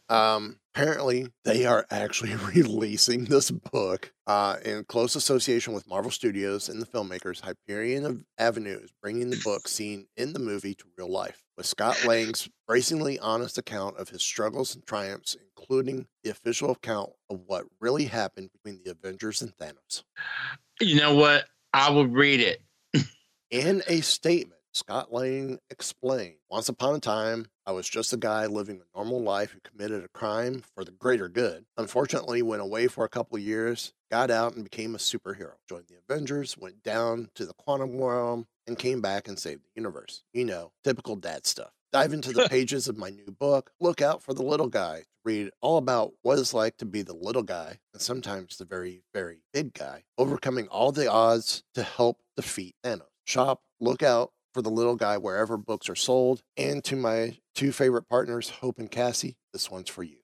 Um, 0.09 0.59
apparently, 0.74 1.28
they 1.45 1.65
are 1.65 1.86
actually 1.91 2.36
releasing 2.53 3.26
this 3.26 3.51
book 3.51 4.11
uh, 4.28 4.57
in 4.65 4.84
close 4.86 5.15
association 5.15 5.74
with 5.74 5.88
Marvel 5.88 6.11
Studios 6.11 6.69
and 6.69 6.82
the 6.82 6.86
filmmakers. 6.86 7.41
Hyperion 7.41 8.05
of 8.05 8.24
Avenue 8.38 8.80
is 8.82 8.91
bringing 9.01 9.30
the 9.30 9.41
book 9.43 9.67
seen 9.67 10.07
in 10.17 10.34
the 10.34 10.39
movie 10.39 10.76
to 10.76 10.86
real 10.97 11.11
life, 11.11 11.43
with 11.57 11.65
Scott 11.65 12.03
Lang's 12.05 12.49
bracingly 12.67 13.19
honest 13.19 13.57
account 13.57 13.97
of 13.97 14.09
his 14.09 14.21
struggles 14.24 14.74
and 14.76 14.86
triumphs, 14.86 15.38
including 15.57 16.07
the 16.24 16.32
official 16.32 16.71
account 16.71 17.11
of 17.30 17.41
what 17.45 17.65
really 17.80 18.05
happened 18.05 18.49
between 18.51 18.82
the 18.84 18.91
Avengers 18.91 19.41
and 19.41 19.55
Thanos. 19.57 20.03
you 20.82 20.95
know 20.95 21.15
what? 21.15 21.45
I 21.74 21.91
will 21.91 22.07
read 22.07 22.39
it. 22.39 22.61
In 23.51 23.84
a 23.88 24.01
statement, 24.01 24.59
Scott 24.76 25.13
Lang 25.13 25.59
explained 25.69 26.38
Once 26.49 26.67
upon 26.67 26.95
a 26.95 26.99
time, 26.99 27.45
I 27.63 27.71
was 27.71 27.88
just 27.88 28.11
a 28.11 28.17
guy 28.17 28.47
living 28.47 28.82
a 28.82 28.97
normal 28.97 29.21
life 29.21 29.51
who 29.51 29.59
committed 29.59 30.03
a 30.03 30.07
crime 30.07 30.63
for 30.74 30.84
the 30.84 30.91
greater 30.91 31.30
good. 31.30 31.65
Unfortunately, 31.78 32.41
went 32.41 32.63
away 32.63 32.88
for 32.88 33.05
a 33.05 33.09
couple 33.09 33.38
of 33.38 33.43
years, 33.43 33.93
got 34.09 34.32
out 34.32 34.55
and 34.55 34.63
became 34.63 34.95
a 34.95 34.97
superhero. 34.97 35.53
Joined 35.69 35.86
the 35.89 35.99
Avengers, 36.09 36.57
went 36.57 36.82
down 36.82 37.30
to 37.36 37.45
the 37.45 37.53
quantum 37.53 38.01
realm, 38.01 38.47
and 38.65 38.80
came 38.80 38.99
back 38.99 39.28
and 39.28 39.38
saved 39.38 39.61
the 39.61 39.69
universe. 39.76 40.24
You 40.34 40.45
know, 40.45 40.71
typical 40.84 41.17
dad 41.17 41.45
stuff. 41.45 41.71
Dive 41.91 42.11
into 42.11 42.34
the 42.34 42.47
pages 42.49 42.88
of 42.88 42.97
my 42.97 43.11
new 43.11 43.30
book. 43.30 43.69
Look 43.80 44.01
out 44.01 44.24
for 44.24 44.34
the 44.34 44.41
little 44.41 44.69
guy. 44.69 45.01
to 45.01 45.05
Read 45.24 45.51
all 45.61 45.78
about 45.78 46.13
what 46.24 46.39
it's 46.39 46.53
like 46.53 46.78
to 46.78 46.86
be 46.86 47.03
the 47.03 47.13
little 47.13 47.43
guy 47.43 47.78
and 47.93 48.01
sometimes 48.01 48.57
the 48.57 48.65
very, 48.65 49.03
very 49.13 49.41
big 49.53 49.76
guy, 49.76 50.03
overcoming 50.17 50.67
all 50.67 50.91
the 50.91 51.09
odds 51.09 51.63
to 51.76 51.84
help 51.84 52.21
defeat 52.36 52.76
Thanos. 52.84 53.03
Shop, 53.26 53.61
look 53.80 54.01
out 54.01 54.32
for 54.54 54.62
the 54.62 54.70
little 54.70 54.95
guy 54.95 55.18
wherever 55.18 55.58
books 55.58 55.89
are 55.89 55.95
sold. 55.95 56.41
And 56.58 56.84
to 56.86 56.95
my 56.95 57.38
two 57.56 57.72
favorite 57.72 58.08
partners, 58.10 58.49
Hope 58.49 58.80
and 58.80 58.89
Cassie, 58.89 59.38
this 59.51 59.70
one's 59.70 59.89
for 59.89 60.04
you. 60.04 60.18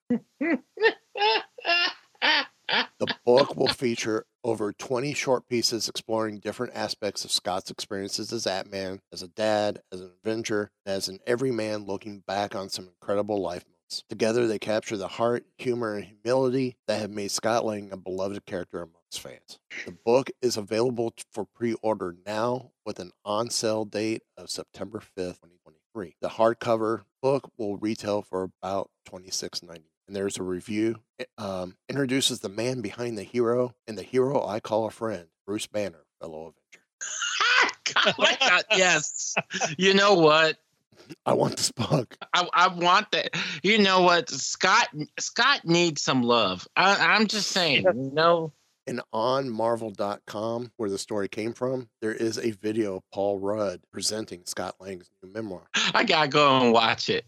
The 2.99 3.15
book 3.25 3.55
will 3.55 3.67
feature 3.69 4.25
over 4.43 4.73
20 4.73 5.13
short 5.13 5.47
pieces 5.47 5.89
exploring 5.89 6.39
different 6.39 6.75
aspects 6.75 7.25
of 7.25 7.31
Scott's 7.31 7.71
experiences 7.71 8.31
as 8.31 8.45
Ant-Man, 8.45 8.99
as 9.11 9.23
a 9.23 9.27
dad, 9.27 9.81
as 9.91 10.01
an 10.01 10.11
Avenger, 10.23 10.71
as 10.85 11.07
an 11.07 11.19
everyman 11.25 11.85
looking 11.85 12.23
back 12.27 12.55
on 12.55 12.69
some 12.69 12.89
incredible 12.89 13.41
life 13.41 13.65
moments. 13.65 14.03
Together, 14.09 14.47
they 14.47 14.59
capture 14.59 14.97
the 14.97 15.07
heart, 15.07 15.45
humor, 15.57 15.95
and 15.95 16.05
humility 16.05 16.77
that 16.87 17.01
have 17.01 17.09
made 17.09 17.31
Scott 17.31 17.65
Lang 17.65 17.91
a 17.91 17.97
beloved 17.97 18.45
character 18.45 18.81
amongst 18.81 18.98
fans. 19.17 19.59
The 19.85 19.91
book 19.91 20.29
is 20.41 20.57
available 20.57 21.13
for 21.31 21.45
pre-order 21.45 22.15
now 22.25 22.71
with 22.85 22.99
an 22.99 23.11
on-sale 23.25 23.85
date 23.85 24.23
of 24.37 24.49
September 24.49 24.99
5th, 24.99 25.41
2023. 25.41 26.15
The 26.21 26.29
hardcover 26.29 27.01
book 27.21 27.51
will 27.57 27.77
retail 27.77 28.21
for 28.21 28.43
about 28.61 28.89
$26.99 29.09 29.79
and 30.09 30.15
there's 30.15 30.37
a 30.37 30.43
review 30.43 30.95
it, 31.19 31.29
um, 31.37 31.75
introduces 31.87 32.39
the 32.39 32.49
man 32.49 32.81
behind 32.81 33.15
the 33.17 33.23
hero 33.23 33.75
and 33.87 33.95
the 33.95 34.03
hero 34.03 34.43
I 34.43 34.59
call 34.59 34.87
a 34.87 34.91
friend, 34.91 35.27
Bruce 35.45 35.67
Banner, 35.67 36.03
fellow 36.19 36.53
Avenger. 36.53 36.85
Oh 37.95 38.13
God, 38.39 38.63
yes. 38.77 39.33
You 39.77 39.95
know 39.95 40.13
what? 40.13 40.57
I 41.25 41.33
want 41.33 41.57
this 41.57 41.71
book. 41.71 42.15
I, 42.33 42.47
I 42.53 42.67
want 42.67 43.11
that. 43.11 43.31
You 43.63 43.79
know 43.79 44.03
what? 44.03 44.29
Scott 44.29 44.89
Scott 45.17 45.61
needs 45.65 46.01
some 46.01 46.21
love. 46.21 46.67
I, 46.75 47.13
I'm 47.13 47.25
just 47.25 47.49
saying. 47.49 47.85
No. 48.13 48.53
And 48.89 49.01
on 49.13 49.51
Marvel.com, 49.51 50.71
where 50.77 50.89
the 50.89 50.97
story 50.97 51.27
came 51.27 51.53
from, 51.53 51.89
there 52.01 52.11
is 52.11 52.39
a 52.39 52.49
video 52.51 52.95
of 52.97 53.03
Paul 53.13 53.37
Rudd 53.37 53.81
presenting 53.93 54.41
Scott 54.47 54.73
Lang's 54.79 55.11
new 55.21 55.31
memoir. 55.31 55.67
I 55.93 56.03
gotta 56.03 56.27
go 56.27 56.57
and 56.59 56.73
watch 56.73 57.07
it. 57.07 57.23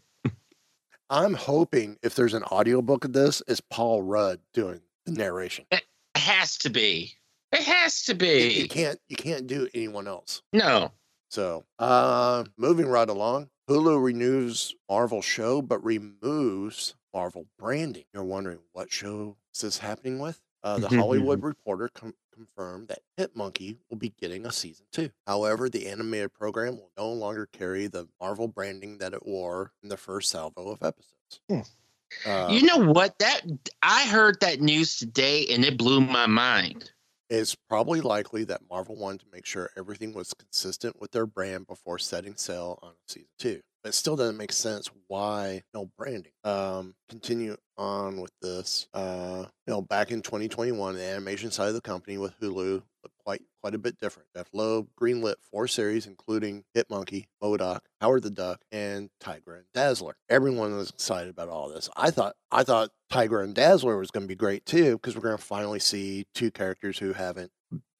I'm 1.12 1.36
hoping 1.36 1.97
if 2.01 2.16
there's 2.16 2.34
an 2.34 2.43
audiobook 2.45 3.05
of 3.05 3.14
this, 3.14 3.43
it's 3.47 3.62
Paul 3.70 4.01
Rudd 4.01 4.39
doing 4.55 4.82
the 5.05 5.12
narration. 5.12 5.66
It 5.70 5.84
has 6.16 6.57
to 6.59 6.72
be. 6.72 7.14
It 7.51 7.62
has 7.62 8.05
to 8.05 8.14
You, 8.14 8.18
be. 8.18 8.53
you 8.62 8.68
can't 8.68 8.97
you 9.07 9.16
can't 9.16 9.45
do 9.45 9.68
anyone 9.76 10.07
else. 10.07 10.41
No. 10.53 10.91
So, 11.30 11.64
uh, 11.78 12.43
moving 12.57 12.88
right 12.88 13.07
along, 13.07 13.49
Hulu 13.70 14.01
renews 14.03 14.74
Marvel 14.89 15.22
show 15.22 15.62
but 15.62 15.84
removes 15.84 16.95
Marvel 17.14 17.45
branding. 17.59 18.05
You're 18.16 18.24
wondering 18.24 18.59
what 18.74 18.91
show 18.91 19.38
is 19.53 19.62
this 19.62 19.78
happening 19.78 20.18
with? 20.18 20.41
Uh, 20.64 20.78
the 20.80 20.89
Hollywood 20.89 21.41
Reporter 21.43 21.89
com- 21.93 22.14
confirmed 22.34 22.88
that 22.88 22.99
Hit-Monkey 23.18 23.78
will 23.89 23.97
be 23.97 24.14
getting 24.20 24.45
a 24.45 24.51
season 24.51 24.86
two. 24.91 25.09
However, 25.28 25.70
the 25.70 25.88
animated 25.88 26.34
program 26.34 26.78
will 26.78 26.91
no 26.97 27.12
longer 27.12 27.47
carry 27.51 27.88
the 27.88 28.07
Marvel 28.20 28.47
branding 28.47 28.97
that 28.99 29.14
it 29.14 29.26
wore 29.26 29.72
in 29.84 29.89
the 29.89 29.97
first 29.97 30.30
salvo 30.30 30.70
of 30.70 30.84
episodes. 30.84 31.68
Uh, 32.26 32.47
you 32.51 32.64
know 32.64 32.91
what? 32.91 33.18
That 33.20 33.41
I 33.82 34.05
heard 34.05 34.39
that 34.41 34.62
news 34.62 34.97
today 34.97 35.47
and 35.47 35.64
it 35.64 35.78
blew 35.78 36.01
my 36.01 36.28
mind. 36.28 36.91
It's 37.30 37.55
probably 37.55 38.01
likely 38.01 38.43
that 38.45 38.62
Marvel 38.70 38.97
wanted 38.97 39.22
to 39.22 39.28
make 39.32 39.45
sure 39.45 39.70
everything 39.78 40.14
was 40.14 40.34
consistent 40.34 40.99
with 40.99 41.12
their 41.12 41.26
brand 41.26 41.66
before 41.66 41.97
setting 41.97 42.36
sail 42.36 42.78
on 42.82 42.91
season 43.07 43.30
two. 43.39 43.62
But 43.84 43.89
it 43.89 43.93
still 43.93 44.15
doesn't 44.15 44.38
make 44.38 44.51
sense 44.51 44.89
why 45.07 45.63
no 45.73 45.89
branding. 45.97 46.34
Um, 46.43 46.93
continue 47.09 47.57
on 47.77 48.21
with 48.21 48.32
this. 48.41 48.88
Uh, 48.93 49.45
you 49.65 49.73
know, 49.73 49.82
back 49.82 50.11
in 50.11 50.21
2021, 50.21 50.95
the 50.95 51.03
animation 51.03 51.51
side 51.51 51.69
of 51.69 51.73
the 51.73 51.82
company 51.82 52.17
with 52.17 52.39
Hulu 52.39 52.84
looked 53.03 53.17
quite 53.25 53.41
quite 53.61 53.75
a 53.75 53.79
bit 53.79 53.97
different. 53.99 54.29
Jeff 54.36 54.47
Loeb 54.53 54.88
greenlit 54.99 55.36
four 55.51 55.67
series, 55.67 56.05
including 56.05 56.63
Hit-Monkey, 56.73 57.27
MODOK, 57.41 57.79
Howard 57.99 58.23
the 58.23 58.29
Duck, 58.29 58.61
and 58.71 59.09
Tigra 59.23 59.57
and 59.57 59.65
Dazzler. 59.73 60.15
Everyone 60.29 60.75
was 60.75 60.89
excited 60.89 61.29
about 61.29 61.49
all 61.49 61.69
this. 61.69 61.89
I 61.95 62.11
thought 62.11 62.36
I 62.51 62.63
thought 62.63 62.91
Tigra 63.11 63.43
and 63.43 63.55
Dazzler 63.55 63.97
was 63.97 64.11
going 64.11 64.23
to 64.23 64.27
be 64.27 64.36
great 64.36 64.65
too 64.65 64.93
because 64.93 65.15
we're 65.15 65.23
going 65.23 65.38
to 65.38 65.43
finally 65.43 65.79
see 65.79 66.25
two 66.36 66.51
characters 66.51 66.99
who 66.99 67.13
haven't 67.13 67.51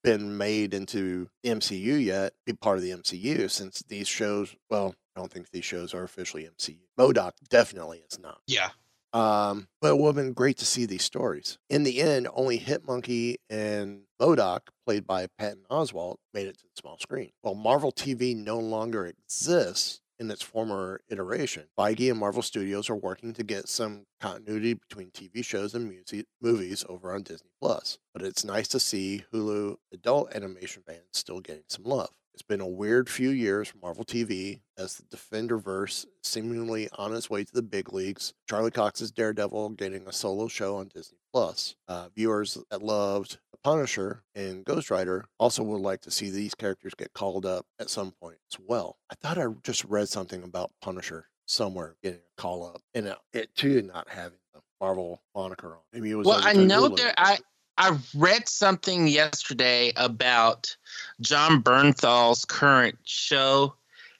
been 0.02 0.36
made 0.36 0.74
into 0.74 1.28
MCU 1.44 2.04
yet 2.04 2.32
be 2.44 2.52
part 2.52 2.76
of 2.76 2.82
the 2.82 2.90
MCU 2.90 3.50
since 3.50 3.82
these 3.88 4.08
shows. 4.08 4.54
Well, 4.68 4.94
I 5.14 5.20
don't 5.20 5.30
think 5.30 5.50
these 5.50 5.64
shows 5.64 5.94
are 5.94 6.02
officially 6.02 6.44
MCU. 6.44 6.78
MODOK 6.98 7.32
definitely 7.48 8.02
is 8.10 8.18
not. 8.18 8.40
Yeah. 8.46 8.70
Um, 9.12 9.68
but 9.80 9.88
it 9.88 9.98
would 9.98 10.08
have 10.08 10.16
been 10.16 10.32
great 10.32 10.56
to 10.58 10.64
see 10.64 10.86
these 10.86 11.02
stories. 11.04 11.58
In 11.68 11.82
the 11.82 12.00
end, 12.00 12.28
only 12.34 12.56
Hit-Monkey 12.56 13.36
and 13.50 14.02
MODOK, 14.20 14.60
played 14.86 15.06
by 15.06 15.26
Patton 15.38 15.64
Oswalt, 15.70 16.16
made 16.32 16.46
it 16.46 16.56
to 16.58 16.64
the 16.64 16.80
small 16.80 16.98
screen. 16.98 17.30
While 17.42 17.54
Marvel 17.54 17.92
TV 17.92 18.34
no 18.34 18.58
longer 18.58 19.06
exists 19.06 20.00
in 20.18 20.30
its 20.30 20.40
former 20.40 21.02
iteration, 21.10 21.64
Feige 21.78 22.08
and 22.08 22.18
Marvel 22.18 22.40
Studios 22.42 22.88
are 22.88 22.96
working 22.96 23.34
to 23.34 23.42
get 23.42 23.68
some 23.68 24.06
continuity 24.18 24.74
between 24.74 25.10
TV 25.10 25.44
shows 25.44 25.74
and 25.74 25.90
music, 25.90 26.26
movies 26.40 26.82
over 26.88 27.12
on 27.12 27.22
Disney 27.22 27.50
Plus. 27.60 27.98
But 28.14 28.22
it's 28.22 28.44
nice 28.44 28.68
to 28.68 28.80
see 28.80 29.24
Hulu 29.32 29.76
adult 29.92 30.34
animation 30.34 30.84
fans 30.86 31.02
still 31.12 31.40
getting 31.40 31.64
some 31.68 31.84
love. 31.84 32.10
It's 32.34 32.42
been 32.42 32.62
a 32.62 32.66
weird 32.66 33.10
few 33.10 33.28
years 33.28 33.68
for 33.68 33.78
Marvel 33.78 34.04
TV 34.04 34.60
as 34.78 34.96
the 34.96 35.16
Defenderverse 35.16 36.06
seemingly 36.22 36.88
on 36.96 37.14
its 37.14 37.28
way 37.28 37.44
to 37.44 37.52
the 37.52 37.62
big 37.62 37.92
leagues. 37.92 38.32
Charlie 38.48 38.70
Cox's 38.70 39.10
Daredevil 39.10 39.70
getting 39.70 40.06
a 40.06 40.12
solo 40.12 40.48
show 40.48 40.76
on 40.76 40.88
Disney 40.88 41.18
Plus. 41.32 41.76
Uh, 41.88 42.08
viewers 42.16 42.56
that 42.70 42.82
loved 42.82 43.38
The 43.52 43.58
Punisher 43.62 44.22
and 44.34 44.64
Ghost 44.64 44.90
Rider 44.90 45.26
also 45.38 45.62
would 45.62 45.82
like 45.82 46.00
to 46.02 46.10
see 46.10 46.30
these 46.30 46.54
characters 46.54 46.94
get 46.94 47.12
called 47.12 47.44
up 47.44 47.66
at 47.78 47.90
some 47.90 48.12
point 48.12 48.38
as 48.50 48.58
well. 48.66 48.96
I 49.10 49.14
thought 49.14 49.38
I 49.38 49.46
just 49.62 49.84
read 49.84 50.08
something 50.08 50.42
about 50.42 50.70
Punisher 50.80 51.26
somewhere 51.44 51.96
getting 52.02 52.20
a 52.20 52.40
call 52.40 52.64
up 52.64 52.80
and 52.94 53.08
it, 53.08 53.18
it 53.34 53.54
too 53.54 53.82
not 53.82 54.08
having 54.08 54.38
the 54.54 54.60
Marvel 54.80 55.22
moniker 55.34 55.74
on. 55.74 55.82
Maybe 55.92 56.10
it 56.10 56.14
was 56.14 56.26
Well, 56.26 56.40
I 56.42 56.54
know 56.54 56.88
there. 56.88 57.12
I 57.18 57.38
I 57.78 57.98
read 58.14 58.48
something 58.48 59.08
yesterday 59.08 59.92
about 59.96 60.76
Jon 61.20 61.62
Bernthal's 61.62 62.44
current 62.44 62.98
show 63.04 63.74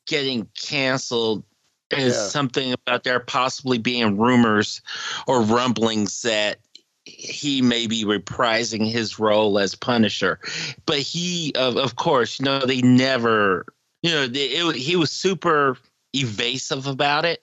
getting 0.07 0.49
canceled. 0.61 1.45
Is 1.91 2.15
Yeah. 2.15 2.29
something 2.29 2.73
about 2.73 3.05
there 3.05 3.21
possibly 3.21 3.77
being 3.77 4.17
rumors 4.17 4.81
or 5.27 5.43
rumblings 5.43 6.23
that 6.23 6.59
he 7.05 7.61
may 7.61 7.87
be 7.87 8.05
reprising 8.05 8.91
his 8.91 9.19
role 9.19 9.59
as 9.59 9.75
Punisher, 9.75 10.41
but 10.87 11.01
he, 11.01 11.53
of, 11.55 11.77
of 11.77 11.97
course, 11.97 12.39
you 12.39 12.47
know, 12.47 12.65
they 12.65 12.81
never, 12.81 13.67
you 14.03 14.11
know, 14.11 14.27
they, 14.27 14.47
it, 14.47 14.75
he 14.75 14.97
was 14.97 15.13
super 15.13 15.77
evasive 16.15 16.87
about 16.87 17.27
it. 17.27 17.43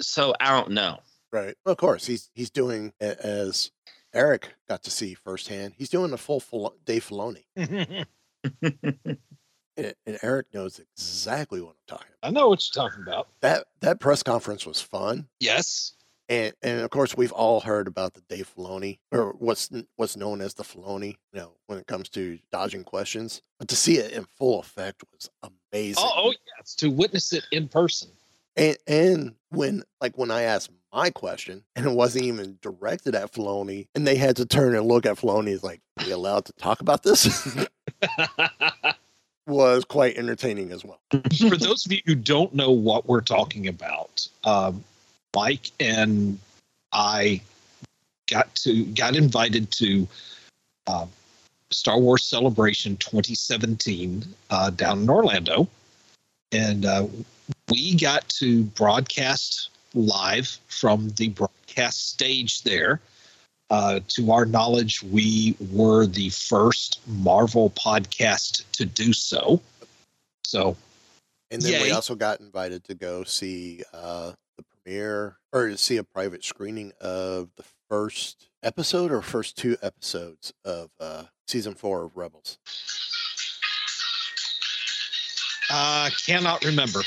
So 0.00 0.34
I 0.40 0.58
don't 0.58 0.70
know. 0.70 0.98
Right. 1.30 1.54
Well, 1.66 1.72
of 1.72 1.78
course, 1.78 2.06
he's 2.06 2.30
he's 2.34 2.50
doing 2.50 2.94
as 3.00 3.70
Eric 4.14 4.54
got 4.68 4.82
to 4.84 4.90
see 4.90 5.14
firsthand. 5.14 5.74
He's 5.76 5.88
doing 5.88 6.12
a 6.12 6.18
full 6.18 6.40
Fil- 6.40 6.74
Dave 6.84 7.08
Filoni. 7.08 7.44
And, 9.76 9.94
and 10.04 10.18
Eric 10.22 10.48
knows 10.52 10.78
exactly 10.78 11.60
what 11.62 11.70
I'm 11.70 11.96
talking 11.96 12.12
I 12.22 12.30
know 12.30 12.48
what 12.48 12.62
you're 12.62 12.84
talking 12.84 13.02
about. 13.02 13.28
That 13.40 13.64
that 13.80 14.00
press 14.00 14.22
conference 14.22 14.66
was 14.66 14.80
fun. 14.80 15.28
Yes. 15.40 15.94
And 16.28 16.52
and 16.62 16.80
of 16.82 16.90
course 16.90 17.16
we've 17.16 17.32
all 17.32 17.60
heard 17.60 17.88
about 17.88 18.14
the 18.14 18.20
Dave 18.28 18.52
Filoni 18.54 18.98
or 19.10 19.34
what's 19.38 19.70
what's 19.96 20.16
known 20.16 20.42
as 20.42 20.54
the 20.54 20.62
Filoni, 20.62 21.16
you 21.32 21.40
know, 21.40 21.52
when 21.66 21.78
it 21.78 21.86
comes 21.86 22.10
to 22.10 22.38
dodging 22.50 22.84
questions. 22.84 23.40
But 23.58 23.68
to 23.68 23.76
see 23.76 23.96
it 23.96 24.12
in 24.12 24.26
full 24.36 24.60
effect 24.60 25.04
was 25.12 25.30
amazing. 25.72 26.04
Oh, 26.06 26.12
oh 26.16 26.34
yes, 26.58 26.74
to 26.76 26.90
witness 26.90 27.32
it 27.32 27.44
in 27.50 27.68
person. 27.68 28.10
And 28.56 28.76
and 28.86 29.34
when 29.48 29.84
like 30.02 30.18
when 30.18 30.30
I 30.30 30.42
asked 30.42 30.70
my 30.92 31.10
question 31.10 31.62
and 31.76 31.86
it 31.86 31.92
wasn't 31.92 32.24
even 32.24 32.58
directed 32.60 33.14
at 33.14 33.32
Filoni, 33.32 33.86
and 33.94 34.06
they 34.06 34.16
had 34.16 34.36
to 34.36 34.46
turn 34.46 34.74
and 34.74 34.86
look 34.86 35.06
at 35.06 35.16
Filoni, 35.16 35.48
is 35.48 35.64
like, 35.64 35.80
"Are 35.98 36.06
we 36.06 36.12
allowed 36.12 36.44
to 36.46 36.52
talk 36.54 36.80
about 36.80 37.02
this?" 37.02 37.66
was 39.46 39.84
quite 39.84 40.16
entertaining 40.16 40.70
as 40.70 40.84
well. 40.84 41.00
For 41.10 41.56
those 41.56 41.84
of 41.84 41.92
you 41.92 42.00
who 42.06 42.14
don't 42.14 42.54
know 42.54 42.70
what 42.70 43.06
we're 43.06 43.20
talking 43.20 43.68
about, 43.68 44.26
um, 44.44 44.84
Mike 45.34 45.70
and 45.80 46.38
I 46.92 47.40
got 48.30 48.54
to 48.56 48.84
got 48.86 49.16
invited 49.16 49.70
to 49.72 50.06
uh, 50.86 51.06
Star 51.70 51.98
Wars 51.98 52.24
Celebration 52.24 52.96
2017 52.98 54.24
uh, 54.50 54.70
down 54.70 55.02
in 55.02 55.10
Orlando, 55.10 55.68
and 56.52 56.84
uh, 56.84 57.06
we 57.70 57.96
got 57.96 58.28
to 58.28 58.64
broadcast 58.64 59.70
live 59.94 60.58
from 60.68 61.10
the 61.10 61.28
broadcast 61.30 62.10
stage 62.10 62.62
there. 62.62 63.00
Uh, 63.70 64.00
to 64.06 64.30
our 64.30 64.44
knowledge, 64.44 65.02
we 65.02 65.56
were 65.72 66.06
the 66.06 66.28
first 66.28 67.00
Marvel 67.06 67.70
podcast 67.70 68.70
to 68.72 68.84
do 68.84 69.12
so. 69.12 69.62
So, 70.44 70.76
And 71.50 71.62
then 71.62 71.82
we 71.82 71.90
also 71.90 72.14
got 72.14 72.40
invited 72.40 72.84
to 72.84 72.94
go 72.94 73.24
see 73.24 73.82
uh, 73.94 74.32
the 74.58 74.64
premiere 74.64 75.36
or 75.52 75.68
to 75.68 75.78
see 75.78 75.96
a 75.96 76.04
private 76.04 76.44
screening 76.44 76.92
of 77.00 77.48
the 77.56 77.64
first 77.88 78.48
episode 78.62 79.10
or 79.10 79.22
first 79.22 79.56
two 79.56 79.76
episodes 79.82 80.52
of 80.64 80.90
uh, 81.00 81.24
season 81.46 81.74
four 81.74 82.04
of 82.04 82.16
Rebels. 82.16 82.58
uh, 85.70 86.10
cannot 86.26 86.64
remember. 86.64 87.00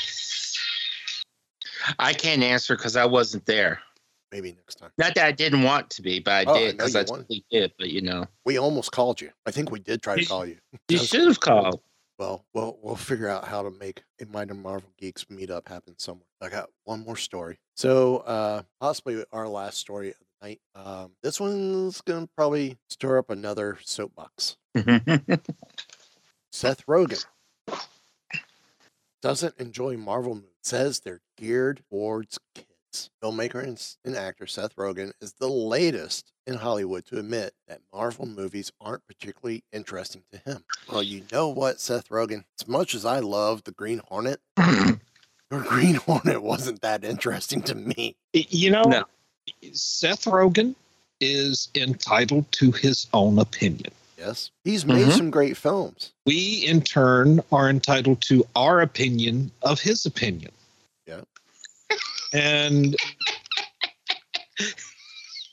I 1.98 2.12
can't 2.12 2.42
answer 2.42 2.76
because 2.76 2.96
I 2.96 3.04
wasn't 3.04 3.46
there. 3.46 3.80
Maybe 4.32 4.52
next 4.52 4.76
time. 4.76 4.90
Not 4.98 5.14
that 5.14 5.24
I 5.26 5.32
didn't 5.32 5.62
want 5.62 5.88
to 5.90 6.02
be, 6.02 6.18
but 6.18 6.32
I 6.32 6.50
Oh, 6.50 6.58
did 6.58 6.76
because 6.76 6.94
you 6.94 7.00
I 7.00 7.04
totally 7.04 7.44
did. 7.50 7.72
But 7.78 7.90
you 7.90 8.02
know, 8.02 8.26
We 8.44 8.58
almost 8.58 8.92
called 8.92 9.20
you. 9.20 9.30
I 9.46 9.50
think 9.52 9.70
we 9.70 9.78
did 9.78 10.02
try 10.02 10.16
to 10.16 10.24
call 10.24 10.44
you. 10.44 10.58
you 10.88 10.98
should 10.98 11.26
have 11.28 11.40
called. 11.40 11.80
Well, 12.18 12.44
we'll 12.54 12.78
we'll 12.82 12.96
figure 12.96 13.28
out 13.28 13.46
how 13.46 13.62
to 13.62 13.70
make 13.70 14.02
a 14.20 14.26
minor 14.26 14.54
Marvel 14.54 14.90
Geeks 14.98 15.24
meetup 15.26 15.68
happen 15.68 15.94
somewhere. 15.98 16.26
I 16.40 16.48
got 16.48 16.70
one 16.84 17.04
more 17.04 17.16
story. 17.16 17.58
So 17.76 18.18
uh 18.18 18.62
possibly 18.80 19.22
our 19.32 19.46
last 19.48 19.78
story 19.78 20.08
of 20.10 20.14
the 20.18 20.48
night. 20.48 20.60
Um 20.74 21.12
this 21.22 21.38
one's 21.38 22.00
gonna 22.00 22.28
probably 22.36 22.78
stir 22.90 23.18
up 23.18 23.30
another 23.30 23.78
soapbox. 23.84 24.56
Seth 26.52 26.86
Rogen 26.86 27.24
doesn't 29.22 29.54
enjoy 29.58 29.96
Marvel 29.96 30.34
movies. 30.36 30.50
Says 30.66 30.98
they're 30.98 31.20
geared 31.36 31.80
towards 31.88 32.40
kids. 32.56 33.10
Filmmaker 33.22 33.62
and, 33.62 33.80
and 34.04 34.16
actor 34.16 34.48
Seth 34.48 34.74
Rogen 34.74 35.12
is 35.20 35.34
the 35.34 35.46
latest 35.48 36.32
in 36.44 36.56
Hollywood 36.56 37.06
to 37.06 37.20
admit 37.20 37.54
that 37.68 37.82
Marvel 37.94 38.26
movies 38.26 38.72
aren't 38.80 39.06
particularly 39.06 39.62
interesting 39.72 40.24
to 40.32 40.38
him. 40.38 40.64
Well, 40.90 41.04
you 41.04 41.22
know 41.30 41.50
what, 41.50 41.80
Seth 41.80 42.08
Rogen? 42.08 42.42
As 42.60 42.66
much 42.66 42.96
as 42.96 43.04
I 43.04 43.20
love 43.20 43.62
the 43.62 43.70
Green 43.70 44.00
Hornet, 44.08 44.40
your 44.58 44.98
Green 45.62 45.94
Hornet 46.06 46.42
wasn't 46.42 46.80
that 46.80 47.04
interesting 47.04 47.62
to 47.62 47.76
me. 47.76 48.16
You 48.32 48.72
know, 48.72 49.04
Seth 49.70 50.24
Rogen 50.24 50.74
is 51.20 51.68
entitled 51.76 52.50
to 52.52 52.72
his 52.72 53.06
own 53.12 53.38
opinion. 53.38 53.92
Yes. 54.16 54.50
He's 54.64 54.86
made 54.86 55.06
mm-hmm. 55.06 55.16
some 55.16 55.30
great 55.30 55.56
films. 55.56 56.12
We, 56.24 56.64
in 56.66 56.80
turn, 56.80 57.42
are 57.52 57.68
entitled 57.68 58.22
to 58.22 58.46
our 58.56 58.80
opinion 58.80 59.50
of 59.62 59.80
his 59.80 60.06
opinion. 60.06 60.52
Yeah. 61.06 61.20
And 62.32 62.96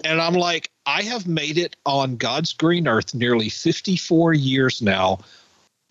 and 0.03 0.21
I'm 0.21 0.33
like, 0.33 0.69
I 0.85 1.01
have 1.03 1.27
made 1.27 1.57
it 1.57 1.75
on 1.85 2.17
God's 2.17 2.53
green 2.53 2.87
earth 2.87 3.13
nearly 3.13 3.49
54 3.49 4.33
years 4.33 4.81
now 4.81 5.19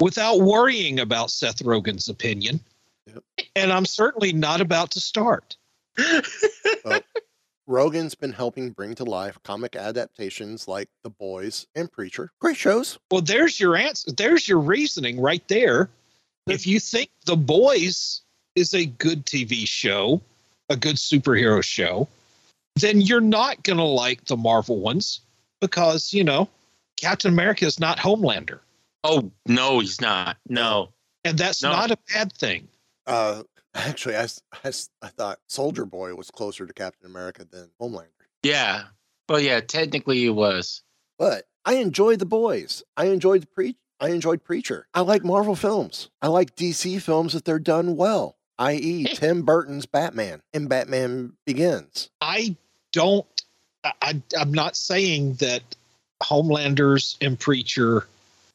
without 0.00 0.40
worrying 0.40 1.00
about 1.00 1.30
Seth 1.30 1.62
Rogen's 1.62 2.08
opinion. 2.08 2.60
And 3.56 3.72
I'm 3.72 3.86
certainly 3.86 4.32
not 4.32 4.60
about 4.60 4.92
to 4.92 5.00
start. 5.00 5.56
Well, 6.84 7.00
Rogen's 7.72 8.14
been 8.14 8.32
helping 8.34 8.70
bring 8.70 8.94
to 8.96 9.04
life 9.04 9.38
comic 9.44 9.74
adaptations 9.76 10.68
like 10.68 10.88
The 11.02 11.08
Boys 11.10 11.66
and 11.74 11.90
Preacher. 11.90 12.30
Great 12.38 12.58
shows. 12.58 12.98
Well, 13.10 13.22
there's 13.22 13.58
your 13.58 13.76
answer. 13.76 14.12
There's 14.12 14.46
your 14.46 14.58
reasoning 14.60 15.18
right 15.18 15.46
there. 15.48 15.88
If 16.46 16.66
you 16.66 16.78
think 16.78 17.08
The 17.24 17.36
Boys 17.36 18.20
is 18.54 18.74
a 18.74 18.84
good 18.84 19.24
TV 19.24 19.66
show, 19.66 20.20
a 20.68 20.76
good 20.76 20.96
superhero 20.96 21.64
show, 21.64 22.08
then 22.76 23.00
you're 23.00 23.20
not 23.22 23.62
going 23.62 23.78
to 23.78 23.84
like 23.84 24.26
the 24.26 24.36
Marvel 24.36 24.78
ones 24.78 25.20
because, 25.62 26.12
you 26.12 26.24
know, 26.24 26.48
Captain 26.96 27.32
America 27.32 27.64
is 27.64 27.80
not 27.80 27.96
Homelander. 27.98 28.58
Oh 29.04 29.30
no, 29.46 29.80
he's 29.80 30.00
not. 30.00 30.36
No, 30.48 30.90
And 31.24 31.38
that's 31.38 31.62
No. 31.62 31.70
not 31.70 31.90
a 31.90 31.98
bad 32.12 32.32
thing. 32.34 32.68
Uh, 33.06 33.42
actually, 33.74 34.16
I 34.16 34.26
I 34.64 35.08
thought 35.08 35.40
Soldier 35.48 35.84
Boy 35.86 36.14
was 36.14 36.30
closer 36.30 36.66
to 36.66 36.72
Captain 36.72 37.06
America 37.06 37.44
than 37.44 37.70
Homelander. 37.80 38.08
yeah, 38.42 38.84
well, 39.28 39.40
yeah, 39.40 39.60
technically 39.60 40.24
it 40.26 40.30
was. 40.30 40.82
But 41.18 41.44
I 41.64 41.74
enjoyed 41.74 42.18
The 42.18 42.26
Boys. 42.26 42.82
I 42.96 43.06
enjoyed 43.06 43.42
the 43.42 43.46
pre- 43.46 43.76
I 44.00 44.08
enjoyed 44.08 44.42
Preacher. 44.42 44.88
I 44.94 45.00
like 45.02 45.24
Marvel 45.24 45.54
films. 45.54 46.10
I 46.20 46.26
like 46.26 46.56
DC 46.56 47.00
films 47.00 47.34
if 47.34 47.44
they're 47.44 47.60
done 47.60 47.96
well, 47.96 48.36
i.e., 48.58 49.06
eh. 49.08 49.14
Tim 49.14 49.42
Burton's 49.42 49.86
Batman 49.86 50.42
and 50.52 50.68
Batman 50.68 51.34
Begins. 51.46 52.10
I 52.20 52.56
don't, 52.92 53.26
I, 53.84 53.92
I, 54.02 54.22
I'm 54.38 54.52
not 54.52 54.76
saying 54.76 55.34
that 55.34 55.62
Homelanders 56.20 57.16
and 57.20 57.38
Preacher, 57.38 57.98
or 57.98 58.06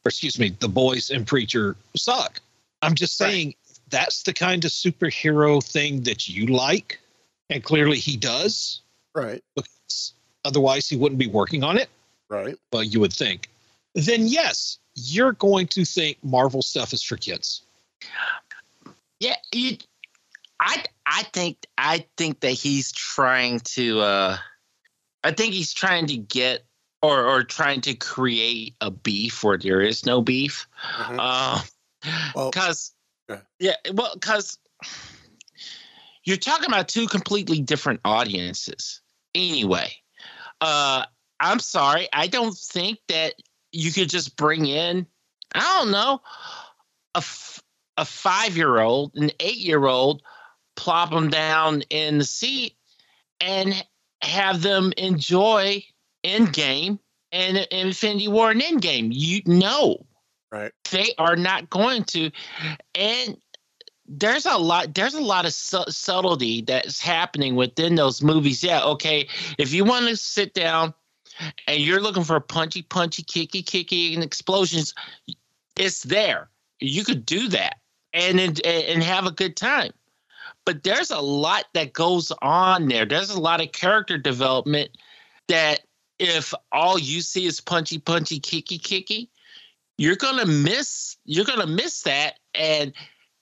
excuse 0.06 0.38
me, 0.38 0.50
The 0.60 0.68
Boys 0.68 1.10
and 1.10 1.26
Preacher 1.26 1.78
suck. 1.96 2.42
I'm 2.82 2.96
just 2.96 3.18
saying 3.18 3.56
that's 3.90 4.24
the 4.24 4.34
kind 4.34 4.64
of 4.66 4.72
superhero 4.72 5.64
thing 5.64 6.04
that 6.04 6.28
you 6.28 6.48
like. 6.48 7.00
And 7.50 7.64
clearly 7.64 7.98
he 7.98 8.18
does. 8.18 8.82
Right. 9.16 9.44
Because 9.56 10.14
otherwise 10.44 10.90
he 10.90 10.98
wouldn't 10.98 11.20
be 11.20 11.28
working 11.28 11.64
on 11.64 11.78
it. 11.78 11.90
Right. 12.30 12.58
Well, 12.74 12.84
you 12.84 13.00
would 13.00 13.14
think. 13.14 13.50
Then 13.96 14.28
yes, 14.28 14.80
you're 14.96 15.34
going 15.34 15.68
to 15.68 15.86
think 15.86 16.18
Marvel 16.24 16.62
stuff 16.62 16.94
is 16.94 17.02
for 17.02 17.18
kids. 17.18 17.62
Yeah, 19.20 19.36
you, 19.54 19.78
I 20.60 20.84
I 21.06 21.24
think 21.34 21.66
I 21.78 22.06
think 22.18 22.42
that 22.42 22.52
he's 22.52 22.92
trying 22.92 23.62
to. 23.62 24.02
uh 24.02 24.38
I 25.24 25.32
think 25.32 25.54
he's 25.54 25.74
trying 25.74 26.08
to 26.08 26.18
get 26.18 26.64
or 27.02 27.26
or 27.26 27.44
trying 27.44 27.82
to 27.82 27.96
create 27.96 28.76
a 28.82 28.92
beef 28.92 29.44
where 29.44 29.58
there 29.58 29.82
is 29.82 30.06
no 30.06 30.22
beef. 30.22 30.68
Uh, 30.98 31.62
because 32.34 32.94
yeah, 33.60 33.76
well, 33.94 34.12
because 34.14 34.58
you're 36.24 36.38
talking 36.38 36.68
about 36.68 36.88
two 36.88 37.08
completely 37.08 37.62
different 37.62 38.00
audiences. 38.06 39.02
Anyway, 39.36 39.92
uh, 40.62 41.06
I'm 41.40 41.60
sorry, 41.60 42.08
I 42.14 42.28
don't 42.28 42.56
think 42.56 43.00
that 43.10 43.36
you 43.72 43.92
could 43.92 44.10
just 44.10 44.36
bring 44.36 44.66
in, 44.66 45.06
I 45.54 45.60
don't 45.80 45.92
know, 45.92 46.22
a 47.16 47.20
f- 47.20 47.62
a 47.98 48.06
five 48.06 48.56
year 48.56 48.80
old, 48.80 49.16
an 49.16 49.32
eight 49.40 49.58
year 49.58 49.86
old, 49.86 50.22
plop 50.76 51.12
them 51.12 51.30
down 51.30 51.82
in 51.90 52.20
the 52.20 52.24
seat, 52.24 52.76
and 53.40 53.86
have 54.22 54.62
them 54.62 54.94
enjoy 54.98 55.84
Endgame 56.24 57.00
and 57.32 57.58
Infinity 57.72 58.28
War 58.28 58.52
and 58.52 58.62
Endgame. 58.62 59.10
You 59.12 59.42
know, 59.46 60.06
right? 60.58 60.72
They 60.92 61.14
are 61.18 61.36
not 61.36 61.70
going 61.70 62.04
to, 62.06 62.32
and 62.96 63.38
there's 64.08 64.46
a 64.46 64.58
lot 64.58 64.94
there's 64.94 65.14
a 65.14 65.22
lot 65.22 65.46
of 65.46 65.54
su- 65.54 65.84
subtlety 65.90 66.62
that's 66.62 67.00
happening 67.00 67.56
within 67.56 67.96
those 67.96 68.22
movies. 68.24 68.64
Yeah 68.64 68.84
okay 68.84 69.28
if 69.58 69.74
you 69.74 69.84
want 69.84 70.08
to 70.08 70.16
sit 70.16 70.54
down 70.54 70.94
and 71.68 71.82
you're 71.82 72.00
looking 72.00 72.24
for 72.24 72.40
punchy 72.40 72.84
punchy 72.84 73.24
kicky 73.24 73.62
kicky 73.62 74.14
and 74.14 74.24
explosions 74.24 74.94
it's 75.76 76.04
there. 76.04 76.50
You 76.80 77.04
could 77.04 77.26
do 77.26 77.50
that 77.50 77.78
and 78.14 78.40
and, 78.40 78.66
and 78.66 79.04
have 79.04 79.26
a 79.26 79.32
good 79.32 79.56
time. 79.56 79.92
But 80.66 80.84
there's 80.84 81.12
a 81.12 81.20
lot 81.20 81.66
that 81.74 81.94
goes 81.94 82.32
on 82.42 82.88
there. 82.88 83.06
There's 83.06 83.30
a 83.30 83.40
lot 83.40 83.62
of 83.62 83.72
character 83.72 84.18
development 84.18 84.92
that 85.48 85.82
if 86.20 86.54
all 86.72 86.98
you 86.98 87.22
see 87.22 87.46
is 87.46 87.62
punchy 87.62 88.00
punchy 88.00 88.40
kicky 88.40 88.78
kicky 88.78 89.30
you're 89.98 90.16
gonna 90.16 90.46
miss 90.46 91.18
you're 91.26 91.46
gonna 91.46 91.68
miss 91.68 92.02
that 92.04 92.36
and 92.54 92.94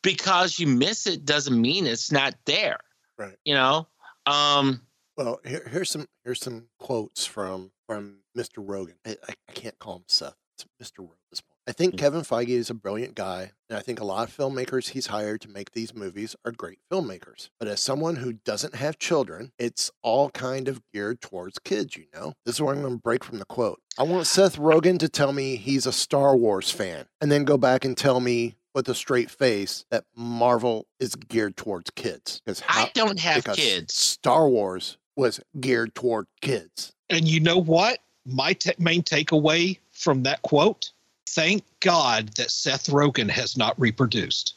because 0.01 0.60
you 0.60 0.68
miss 0.68 1.08
it 1.08 1.26
doesn't 1.26 1.60
mean 1.60 1.86
it's 1.86 2.12
not 2.12 2.36
there 2.45 2.80
right. 3.18 3.38
you 3.43 3.53
know? 3.53 3.88
Um 4.26 4.82
well 5.18 5.39
here, 5.45 5.68
here's 5.70 5.91
some 5.91 6.08
here's 6.24 6.39
some 6.39 6.68
quotes 6.80 7.26
from 7.26 7.72
from 7.88 8.18
mr 8.38 8.66
rogen. 8.66 8.95
I, 9.06 9.18
I, 9.28 9.34
can't 9.53 9.78
call 9.80 9.97
him 9.97 10.03
seth 10.08 10.36
it's 10.58 10.66
mr 10.82 11.03
rogen 11.03 11.12
at 11.12 11.30
this 11.32 11.41
point 11.41 11.55
I 11.68 11.72
think 11.72 11.95
mm. 11.95 11.97
Kevin 11.97 12.22
Feige 12.22 12.49
is 12.49 12.70
a 12.70 12.76
brilliant 12.76 13.16
guy, 13.16 13.51
and 13.70 13.78
I 13.78 13.82
think 13.82 13.99
a 13.99 14.05
lot 14.05 14.28
of 14.28 14.36
filmmakers 14.36 14.89
he's 14.89 15.07
hired 15.07 15.41
to 15.41 15.49
make 15.49 15.72
these 15.72 15.95
movies 15.95 16.36
are 16.45 16.51
great 16.51 16.78
filmmakers. 16.91 17.49
But 17.59 17.68
as 17.68 17.82
someone 17.82 18.18
who 18.18 18.34
doesn't 18.34 18.76
have 18.76 18.99
children, 18.99 19.51
it's 19.57 19.89
all 20.03 20.30
kind 20.30 20.68
of 20.68 20.82
geared 20.93 21.22
towards 21.22 21.57
kids, 21.57 21.97
you 21.97 22.05
know? 22.13 22.34
This 22.45 22.55
is 22.55 22.61
where 22.61 22.76
I'm 22.76 22.82
going 22.82 22.95
to 22.95 23.01
break 23.01 23.24
from 23.24 23.39
the 23.39 23.45
quote. 23.45 23.82
I 23.97 24.03
want 24.03 24.28
Seth 24.28 24.57
Rogen 24.57 24.99
to 24.99 25.09
tell 25.09 25.34
me 25.34 25.55
he's 25.55 25.88
a 25.88 25.91
Star 25.91 26.36
Wars 26.36 26.70
fan, 26.70 27.05
and 27.20 27.32
then 27.32 27.45
go 27.45 27.57
back 27.57 27.84
and 27.84 27.97
tell 27.97 28.20
me 28.20 28.55
with 28.76 28.88
a 28.89 28.95
straight 28.95 29.32
face 29.32 29.86
that 29.89 30.03
Marvel 30.16 30.86
is 30.99 31.16
geared 31.16 31.57
towards 31.57 31.89
kids. 31.91 32.41
Because 32.45 32.61
I 32.68 32.91
don't 32.93 33.20
have 33.20 33.45
kids. 33.45 33.95
Star 33.95 34.47
Wars 34.47 34.97
was 35.16 35.39
geared 35.59 35.95
toward 35.95 36.28
kids. 36.41 36.93
And 37.09 37.28
you 37.28 37.39
know 37.39 37.57
what? 37.57 37.99
My 38.26 38.53
ta 38.53 38.72
main 38.78 39.01
takeaway 39.01 39.80
from 39.91 40.24
that 40.24 40.41
quote 40.41 40.91
thank 41.28 41.63
God 41.80 42.30
that 42.36 42.51
Seth 42.51 42.88
Rogen 42.88 43.30
has 43.30 43.57
not 43.57 43.80
reproduced. 43.80 44.55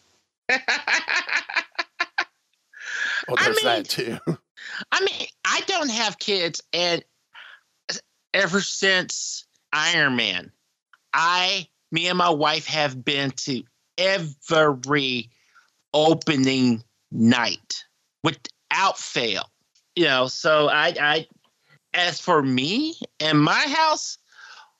Well, 3.29 3.37
I 3.39 3.45
there's 3.45 3.57
mean- 3.57 3.65
that 3.65 3.89
too. 3.89 4.19
I 4.93 5.01
mean, 5.01 5.27
I 5.45 5.63
don't 5.67 5.91
have 5.91 6.19
kids, 6.19 6.63
and 6.73 7.03
ever 8.35 8.61
since 8.61 9.45
Iron 9.73 10.17
Man, 10.17 10.51
I, 11.15 11.69
me 11.91 12.09
and 12.09 12.19
my 12.19 12.29
wife 12.31 12.67
have 12.67 13.05
been 13.05 13.31
to 13.33 13.63
every 13.97 15.31
opening 15.95 16.83
night 17.11 17.85
without 18.23 18.99
fail. 18.99 19.49
You 19.97 20.05
know, 20.05 20.27
so 20.27 20.69
I, 20.69 20.95
I, 21.01 21.27
as 21.95 22.21
for 22.21 22.43
me 22.43 22.95
and 23.21 23.41
my 23.41 23.65
house, 23.69 24.19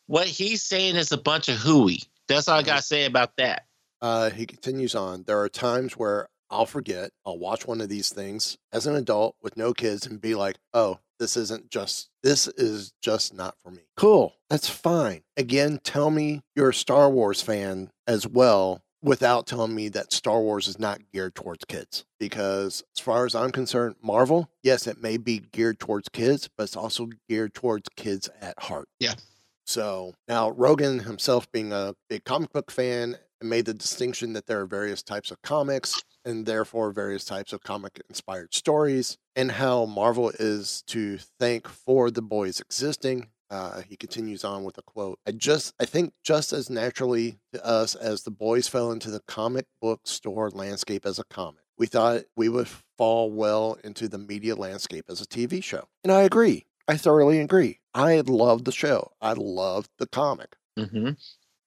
what 0.09 0.27
he's 0.27 0.63
saying 0.63 0.97
is 0.97 1.13
a 1.13 1.17
bunch 1.17 1.49
of 1.49 1.57
hooey. 1.57 2.03
That's 2.27 2.49
all 2.49 2.59
I 2.59 2.63
gotta 2.63 2.83
say 2.83 3.05
about 3.05 3.37
that. 3.37 3.67
Uh, 4.03 4.31
he 4.31 4.47
continues 4.47 4.95
on. 4.95 5.23
There 5.25 5.41
are 5.41 5.49
times 5.49 5.93
where 5.97 6.29
I'll 6.51 6.67
forget. 6.67 7.11
I'll 7.25 7.39
watch 7.39 7.67
one 7.67 7.81
of 7.81 7.89
these 7.89 8.09
things 8.11 8.59
as 8.73 8.87
an 8.87 8.97
adult 8.97 9.37
with 9.43 9.57
no 9.57 9.73
kids 9.73 10.07
and 10.07 10.21
be 10.21 10.35
like, 10.35 10.57
"Oh, 10.73 10.99
this 11.19 11.37
isn't 11.37 11.71
just. 11.71 12.09
This 12.23 12.49
is 12.49 12.93
just 13.03 13.35
not 13.35 13.55
for 13.63 13.71
me." 13.71 13.83
Cool. 13.97 14.35
That's 14.51 14.69
fine. 14.69 15.23
Again, 15.37 15.79
tell 15.85 16.11
me 16.11 16.43
you're 16.57 16.71
a 16.71 16.75
Star 16.75 17.11
Wars 17.11 17.43
fan 17.43 17.91
as 18.07 18.27
well, 18.27 18.83
without 19.03 19.47
telling 19.47 19.75
me 19.75 19.89
that 19.91 20.13
Star 20.13 20.41
Wars 20.41 20.69
is 20.69 20.79
not 20.79 21.01
geared 21.13 21.35
towards 21.35 21.65
kids. 21.65 22.05
Because 22.19 22.83
as 22.97 23.03
far 23.03 23.27
as 23.27 23.35
I'm 23.35 23.53
concerned, 23.53 23.97
Marvel, 24.03 24.49
yes, 24.63 24.87
it 24.87 25.03
may 25.03 25.17
be 25.19 25.39
geared 25.39 25.79
towards 25.79 26.09
kids, 26.09 26.49
but 26.57 26.65
it's 26.65 26.77
also 26.77 27.09
geared 27.29 27.53
towards 27.53 27.89
kids 27.97 28.31
at 28.41 28.59
heart. 28.59 28.89
Yeah. 29.01 29.15
So 29.69 30.15
now 30.27 30.51
Rogen 30.51 31.05
himself 31.05 31.53
being 31.53 31.75
a 31.75 31.95
big 32.09 32.25
comic 32.25 32.55
book 32.55 32.71
fan 32.71 33.19
made 33.43 33.67
the 33.67 33.75
distinction 33.75 34.33
that 34.33 34.47
there 34.47 34.63
are 34.63 34.67
various 34.67 35.03
types 35.03 35.31
of 35.31 35.43
comics 35.43 36.03
and 36.25 36.47
therefore 36.47 36.91
various 36.91 37.27
types 37.27 37.53
of 37.53 37.63
comic 37.63 38.01
inspired 38.09 38.55
stories 38.55 39.19
and 39.37 39.53
how 39.53 39.85
Marvel 39.85 40.31
is 40.41 40.83
to 40.87 41.19
thank 41.39 41.69
for 41.69 42.11
the 42.11 42.23
boys 42.23 42.61
existing. 42.61 43.29
Uh, 43.51 43.83
he 43.83 43.95
continues 43.95 44.43
on 44.43 44.65
with 44.65 44.79
a 44.79 44.83
quote. 44.83 45.19
I 45.27 45.33
just, 45.33 45.75
I 45.79 45.85
think 45.85 46.15
just 46.25 46.55
as 46.55 46.71
naturally 46.71 47.39
to 47.53 47.63
us 47.63 47.95
as 47.95 48.23
the 48.23 48.31
boys 48.31 48.69
fell 48.69 48.91
into 48.91 49.11
the 49.11 49.21
comic 49.29 49.67
book 49.83 50.01
store 50.05 50.49
landscape 50.49 51.05
as 51.05 51.19
a 51.19 51.25
comic, 51.25 51.61
we 51.77 51.87
thought 51.87 52.23
we 52.37 52.49
would 52.49 52.69
fall 52.97 53.31
well 53.31 53.77
into 53.85 54.09
the 54.09 54.19
media 54.19 54.55
landscape 54.55 55.05
as 55.11 55.21
a 55.21 55.27
TV 55.27 55.63
show. 55.63 55.89
And 56.03 56.11
I 56.11 56.23
agree. 56.23 56.65
I 56.89 56.97
thoroughly 56.97 57.41
agree. 57.41 57.81
I 57.95 58.21
loved 58.21 58.65
the 58.65 58.73
show. 58.73 59.13
I 59.21 59.35
loved 59.35 59.91
the 59.99 60.07
comic. 60.07 60.57
Mm-hmm. 60.79 61.11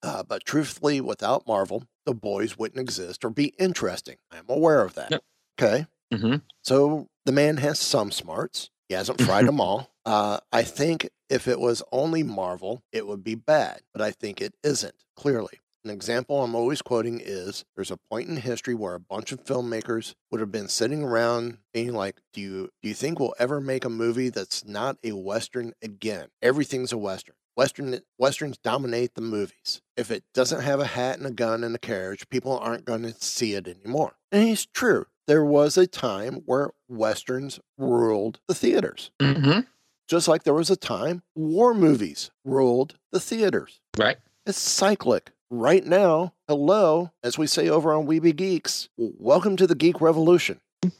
Uh, 0.02 0.22
but 0.24 0.44
truthfully, 0.44 1.00
without 1.00 1.46
Marvel, 1.46 1.84
the 2.06 2.14
boys 2.14 2.58
wouldn't 2.58 2.80
exist 2.80 3.24
or 3.24 3.30
be 3.30 3.54
interesting. 3.58 4.16
I'm 4.32 4.46
aware 4.48 4.82
of 4.82 4.94
that. 4.94 5.22
Okay. 5.58 5.86
Mm-hmm. 6.12 6.36
So 6.62 7.08
the 7.24 7.32
man 7.32 7.58
has 7.58 7.78
some 7.78 8.10
smarts. 8.10 8.70
He 8.88 8.94
hasn't 8.94 9.22
fried 9.22 9.46
them 9.48 9.60
all. 9.60 9.94
Uh, 10.04 10.38
I 10.52 10.62
think 10.62 11.08
if 11.30 11.46
it 11.46 11.60
was 11.60 11.82
only 11.92 12.22
Marvel, 12.22 12.82
it 12.92 13.06
would 13.06 13.22
be 13.22 13.36
bad, 13.36 13.82
but 13.92 14.02
I 14.02 14.10
think 14.10 14.40
it 14.40 14.54
isn't, 14.64 14.96
clearly. 15.16 15.60
An 15.84 15.90
example 15.90 16.42
I'm 16.42 16.54
always 16.54 16.80
quoting 16.80 17.20
is 17.22 17.64
there's 17.74 17.90
a 17.90 17.96
point 18.10 18.28
in 18.28 18.36
history 18.36 18.74
where 18.74 18.94
a 18.94 19.00
bunch 19.00 19.32
of 19.32 19.44
filmmakers 19.44 20.14
would 20.30 20.40
have 20.40 20.52
been 20.52 20.68
sitting 20.68 21.02
around 21.02 21.58
being 21.74 21.92
like, 21.92 22.20
Do 22.32 22.40
you 22.40 22.70
do 22.82 22.88
you 22.88 22.94
think 22.94 23.18
we'll 23.18 23.34
ever 23.38 23.60
make 23.60 23.84
a 23.84 23.90
movie 23.90 24.28
that's 24.28 24.64
not 24.64 24.96
a 25.02 25.12
Western 25.12 25.72
again? 25.82 26.28
Everything's 26.40 26.92
a 26.92 26.98
Western. 26.98 27.34
Western 27.56 28.00
Westerns 28.16 28.58
dominate 28.58 29.14
the 29.14 29.20
movies. 29.20 29.82
If 29.96 30.10
it 30.10 30.24
doesn't 30.32 30.62
have 30.62 30.80
a 30.80 30.86
hat 30.86 31.18
and 31.18 31.26
a 31.26 31.32
gun 31.32 31.64
and 31.64 31.74
a 31.74 31.78
carriage, 31.78 32.28
people 32.28 32.58
aren't 32.58 32.84
going 32.84 33.02
to 33.02 33.12
see 33.12 33.54
it 33.54 33.66
anymore. 33.66 34.14
And 34.30 34.48
it's 34.48 34.66
true. 34.66 35.06
There 35.26 35.44
was 35.44 35.76
a 35.76 35.86
time 35.86 36.42
where 36.46 36.70
Westerns 36.88 37.60
ruled 37.76 38.40
the 38.48 38.54
theaters. 38.54 39.10
Mm-hmm. 39.20 39.60
Just 40.08 40.28
like 40.28 40.44
there 40.44 40.54
was 40.54 40.70
a 40.70 40.76
time 40.76 41.22
war 41.34 41.74
movies 41.74 42.30
ruled 42.44 42.94
the 43.12 43.20
theaters. 43.20 43.80
Right. 43.96 44.18
It's 44.46 44.58
cyclic. 44.58 45.32
Right 45.54 45.84
now, 45.84 46.32
hello, 46.48 47.10
as 47.22 47.36
we 47.36 47.46
say 47.46 47.68
over 47.68 47.92
on 47.92 48.06
We 48.06 48.20
Be 48.20 48.32
Geeks, 48.32 48.88
welcome 48.96 49.54
to 49.58 49.66
the 49.66 49.74
Geek 49.74 50.00
Revolution. 50.00 50.62
The 50.80 50.90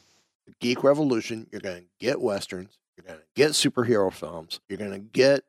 Geek 0.61 0.85
Revolution, 0.85 1.47
you're 1.51 1.63
going 1.63 1.81
to 1.81 1.85
get 1.99 2.21
Westerns, 2.21 2.77
you're 2.95 3.07
going 3.07 3.19
to 3.19 3.25
get 3.35 3.53
superhero 3.53 4.13
films, 4.13 4.61
you're 4.69 4.77
going 4.77 4.93
to 4.93 4.99
get 4.99 5.43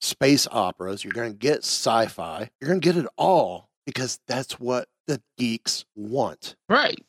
space 0.00 0.46
operas, 0.52 1.02
you're 1.02 1.12
going 1.12 1.32
to 1.32 1.36
get 1.36 1.64
sci 1.64 2.06
fi, 2.06 2.48
you're 2.60 2.68
going 2.68 2.80
to 2.80 2.92
get 2.92 2.96
it 2.96 3.08
all 3.16 3.68
because 3.86 4.20
that's 4.28 4.60
what 4.60 4.86
the 5.08 5.20
geeks 5.36 5.84
want. 5.96 6.54
Right. 6.68 7.04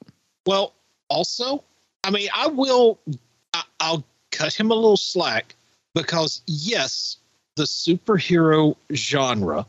Well, 0.47 0.73
also, 1.09 1.63
I 2.03 2.09
mean, 2.09 2.29
I 2.33 2.47
will, 2.47 2.97
I, 3.53 3.61
I'll 3.81 4.03
cut 4.31 4.51
him 4.51 4.71
a 4.71 4.73
little 4.73 4.97
slack 4.97 5.53
because, 5.93 6.41
yes, 6.47 7.17
the 7.55 7.65
superhero 7.65 8.75
genre 8.93 9.67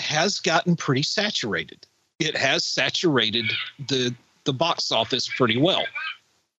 has 0.00 0.40
gotten 0.40 0.76
pretty 0.76 1.02
saturated. 1.02 1.86
It 2.18 2.36
has 2.36 2.64
saturated 2.64 3.50
the 3.88 4.14
the 4.44 4.52
box 4.52 4.90
office 4.90 5.28
pretty 5.28 5.56
well. 5.56 5.84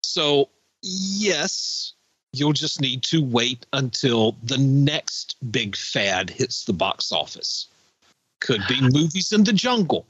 So, 0.03 0.49
yes, 0.83 1.93
you'll 2.33 2.53
just 2.53 2.81
need 2.81 3.03
to 3.05 3.23
wait 3.23 3.67
until 3.73 4.37
the 4.43 4.59
next 4.59 5.37
big 5.51 5.77
fad 5.77 6.31
hits 6.31 6.65
the 6.65 6.73
box 6.73 7.13
office. 7.13 7.67
Could 8.41 8.63
be 8.69 8.81
movies 8.81 9.33
in 9.33 9.45
the 9.45 9.53
jungle. 9.53 10.07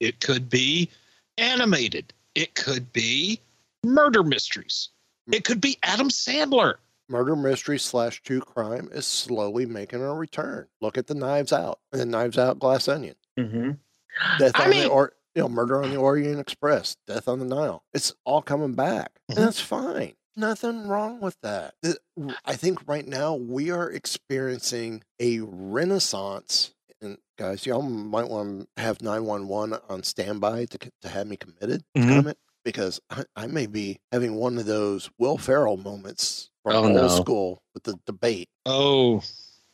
It 0.00 0.20
could 0.20 0.48
be 0.48 0.90
animated. 1.38 2.12
It 2.34 2.54
could 2.54 2.92
be 2.92 3.40
murder 3.82 4.22
mysteries. 4.22 4.88
It 5.32 5.44
could 5.44 5.60
be 5.60 5.78
Adam 5.82 6.08
Sandler. 6.08 6.76
Murder 7.08 7.36
mystery 7.36 7.78
slash 7.78 8.22
true 8.22 8.40
crime 8.40 8.88
is 8.92 9.06
slowly 9.06 9.66
making 9.66 10.02
a 10.02 10.14
return. 10.14 10.68
Look 10.80 10.96
at 10.96 11.06
the 11.06 11.14
Knives 11.14 11.52
Out 11.52 11.78
and 11.92 12.00
the 12.00 12.06
Knives 12.06 12.38
Out 12.38 12.58
Glass 12.58 12.88
Onion. 12.88 13.16
Mm-hmm. 13.38 13.70
Death 14.38 14.52
I 14.54 14.64
on 14.64 14.70
the 14.70 14.88
or 14.88 15.12
you 15.34 15.42
know, 15.42 15.48
Murder 15.48 15.82
on 15.82 15.90
the 15.90 15.96
Orient 15.96 16.38
Express, 16.40 16.96
Death 17.06 17.26
on 17.28 17.40
the 17.40 17.44
Nile. 17.44 17.82
It's 17.92 18.14
all 18.24 18.40
coming 18.42 18.74
back, 18.74 19.10
and 19.28 19.36
that's 19.36 19.60
fine. 19.60 20.14
Nothing 20.36 20.88
wrong 20.88 21.20
with 21.20 21.36
that. 21.42 21.74
I 22.44 22.54
think 22.54 22.88
right 22.88 23.06
now 23.06 23.34
we 23.34 23.70
are 23.70 23.90
experiencing 23.90 25.02
a 25.20 25.40
renaissance. 25.40 26.72
And 27.00 27.18
guys, 27.38 27.66
y'all 27.66 27.82
might 27.82 28.28
want 28.28 28.68
to 28.76 28.82
have 28.82 29.02
nine 29.02 29.24
one 29.24 29.46
one 29.48 29.74
on 29.88 30.02
standby 30.02 30.66
to 30.66 30.78
to 31.02 31.08
have 31.08 31.26
me 31.26 31.36
committed 31.36 31.84
Mhm. 31.96 32.08
comment 32.08 32.38
because 32.64 33.00
I, 33.10 33.24
I 33.36 33.46
may 33.46 33.66
be 33.66 34.00
having 34.10 34.36
one 34.36 34.56
of 34.58 34.66
those 34.66 35.10
Will 35.18 35.36
Ferrell 35.38 35.76
moments 35.76 36.50
from 36.64 36.74
Oh, 36.74 36.84
old 36.84 36.94
no. 36.94 37.08
school 37.08 37.62
with 37.74 37.84
the 37.84 37.94
debate. 38.06 38.48
Oh, 38.66 39.22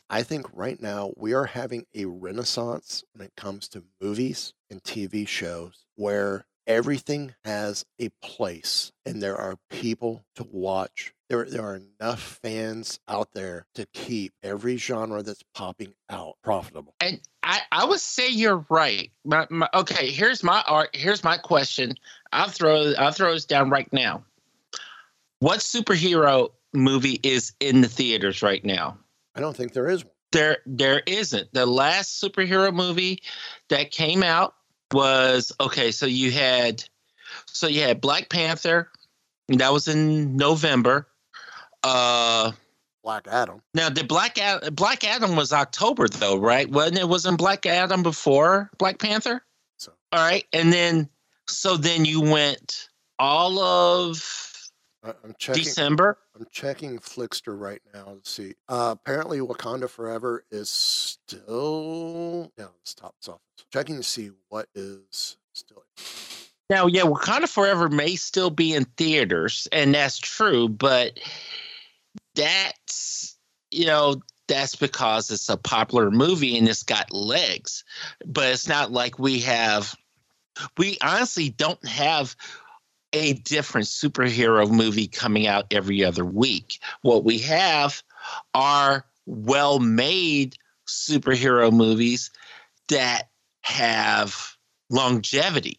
I 0.09 0.23
think 0.23 0.45
right 0.53 0.79
now 0.79 1.13
we 1.15 1.33
are 1.33 1.45
having 1.45 1.85
a 1.95 2.05
renaissance 2.05 3.03
when 3.13 3.25
it 3.25 3.33
comes 3.35 3.69
to 3.69 3.83
movies 4.01 4.53
and 4.69 4.83
TV 4.83 5.25
shows 5.27 5.85
where 5.95 6.45
everything 6.67 7.33
has 7.45 7.85
a 7.99 8.09
place 8.21 8.91
and 9.05 9.23
there 9.23 9.37
are 9.37 9.55
people 9.69 10.23
to 10.35 10.45
watch. 10.51 11.13
There, 11.29 11.45
there 11.45 11.63
are 11.63 11.79
enough 12.01 12.39
fans 12.43 12.99
out 13.07 13.29
there 13.33 13.65
to 13.75 13.85
keep 13.93 14.33
every 14.43 14.75
genre 14.75 15.23
that's 15.23 15.43
popping 15.55 15.93
out 16.09 16.35
profitable. 16.43 16.93
And 16.99 17.21
I, 17.41 17.61
I 17.71 17.85
would 17.85 18.01
say 18.01 18.29
you're 18.29 18.65
right. 18.69 19.09
My, 19.23 19.47
my, 19.49 19.69
okay, 19.73 20.11
here's 20.11 20.43
my 20.43 20.61
art. 20.67 20.89
Here's 20.93 21.23
my 21.23 21.37
question. 21.37 21.95
I'll 22.33 22.49
throw 22.49 22.93
I'll 22.99 23.13
throw 23.13 23.33
this 23.33 23.45
down 23.45 23.69
right 23.69 23.91
now. 23.93 24.25
What 25.39 25.59
superhero 25.59 26.49
movie 26.73 27.19
is 27.23 27.53
in 27.59 27.81
the 27.81 27.87
theaters 27.87 28.41
right 28.41 28.63
now? 28.63 28.97
I 29.35 29.39
don't 29.39 29.55
think 29.55 29.73
there 29.73 29.89
is 29.89 30.03
one. 30.03 30.13
There, 30.31 30.57
there 30.65 31.01
isn't. 31.07 31.53
The 31.53 31.65
last 31.65 32.23
superhero 32.23 32.73
movie 32.73 33.21
that 33.69 33.91
came 33.91 34.23
out 34.23 34.55
was 34.93 35.51
okay. 35.59 35.91
So 35.91 36.05
you 36.05 36.31
had, 36.31 36.83
so 37.47 37.67
you 37.67 37.81
had 37.81 37.99
Black 37.99 38.29
Panther. 38.29 38.89
That 39.49 39.73
was 39.73 39.87
in 39.89 40.37
November. 40.37 41.07
Uh, 41.83 42.51
Black 43.03 43.27
Adam. 43.27 43.61
now 43.73 43.89
the 43.89 44.03
Black 44.03 44.37
Adam, 44.39 44.73
Black 44.75 45.03
Adam 45.03 45.35
was 45.35 45.51
October 45.51 46.07
though, 46.07 46.37
right? 46.37 46.69
Wasn't 46.69 46.97
it? 46.97 47.09
Wasn't 47.09 47.37
Black 47.37 47.65
Adam 47.65 48.03
before 48.03 48.69
Black 48.77 48.99
Panther? 48.99 49.43
So. 49.77 49.91
All 50.11 50.23
right, 50.23 50.45
and 50.53 50.71
then 50.71 51.09
so 51.47 51.77
then 51.77 52.05
you 52.05 52.21
went 52.21 52.89
all 53.17 53.59
of 53.59 54.50
I'm 55.03 55.35
checking. 55.37 55.63
December. 55.63 56.17
I'm 56.35 56.45
checking 56.51 56.99
Flixster 56.99 57.59
right 57.59 57.81
now 57.93 58.17
to 58.23 58.29
see. 58.29 58.53
Uh, 58.69 58.95
apparently, 58.99 59.39
Wakanda 59.39 59.89
Forever 59.89 60.45
is 60.51 60.69
still. 60.69 62.51
Top 62.95 63.15
this 63.19 63.29
off. 63.29 63.39
Checking 63.73 63.97
to 63.97 64.03
see 64.03 64.31
what 64.49 64.67
is 64.75 65.37
still. 65.53 65.83
Now, 66.69 66.85
yeah, 66.87 67.03
Wakanda 67.03 67.49
Forever 67.49 67.89
may 67.89 68.15
still 68.15 68.51
be 68.51 68.73
in 68.73 68.85
theaters, 68.97 69.67
and 69.71 69.93
that's 69.93 70.19
true, 70.19 70.69
but 70.69 71.19
that's 72.35 73.37
you 73.71 73.85
know 73.85 74.21
that's 74.47 74.75
because 74.75 75.31
it's 75.31 75.49
a 75.49 75.57
popular 75.57 76.11
movie 76.11 76.57
and 76.57 76.67
it's 76.67 76.83
got 76.83 77.11
legs. 77.11 77.83
But 78.25 78.49
it's 78.49 78.67
not 78.67 78.91
like 78.91 79.17
we 79.17 79.39
have. 79.39 79.95
We 80.77 80.97
honestly 81.01 81.49
don't 81.49 81.83
have 81.87 82.35
a 83.13 83.33
different 83.33 83.87
superhero 83.87 84.69
movie 84.69 85.07
coming 85.07 85.47
out 85.47 85.65
every 85.71 86.03
other 86.03 86.25
week. 86.25 86.79
What 87.01 87.23
we 87.23 87.37
have 87.39 88.01
are 88.53 89.05
well-made 89.25 90.55
superhero 90.87 91.71
movies 91.71 92.31
that 92.89 93.29
have 93.61 94.55
longevity 94.89 95.77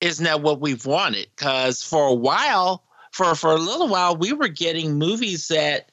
isn't 0.00 0.24
that 0.24 0.40
what 0.42 0.60
we've 0.60 0.86
wanted? 0.86 1.28
Because 1.36 1.82
for 1.82 2.06
a 2.06 2.14
while, 2.14 2.84
for 3.12 3.34
for 3.34 3.52
a 3.52 3.58
little 3.58 3.88
while, 3.88 4.16
we 4.16 4.32
were 4.32 4.48
getting 4.48 4.98
movies 4.98 5.48
that, 5.48 5.90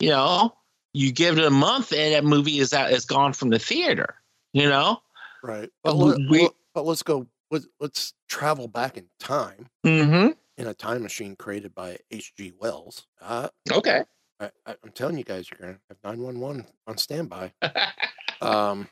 you 0.00 0.10
know, 0.10 0.54
you 0.92 1.12
give 1.12 1.38
it 1.38 1.44
a 1.44 1.50
month 1.50 1.92
and 1.92 2.14
that 2.14 2.24
movie 2.24 2.58
is 2.58 2.72
out, 2.72 2.90
is 2.90 3.04
gone 3.04 3.32
from 3.32 3.50
the 3.50 3.58
theater. 3.58 4.16
You 4.52 4.68
know, 4.68 5.00
Right. 5.42 5.70
But, 5.84 5.96
we- 5.96 6.04
let, 6.04 6.18
we- 6.30 6.42
let- 6.42 6.52
but 6.74 6.84
let's 6.86 7.02
go. 7.02 7.26
Let's, 7.50 7.66
let's 7.80 8.14
travel 8.28 8.68
back 8.68 8.96
in 8.96 9.06
time 9.18 9.68
mm-hmm. 9.84 10.32
in 10.56 10.66
a 10.66 10.74
time 10.74 11.02
machine 11.02 11.36
created 11.36 11.74
by 11.74 11.98
H.G. 12.10 12.52
Wells. 12.58 13.06
Uh, 13.20 13.48
Okay. 13.72 14.02
I, 14.38 14.50
I'm 14.66 14.92
telling 14.92 15.16
you 15.16 15.24
guys, 15.24 15.48
you're 15.50 15.58
gonna 15.58 15.78
have 15.88 15.98
911 16.04 16.66
on 16.86 16.98
standby. 16.98 17.52
um, 18.42 18.88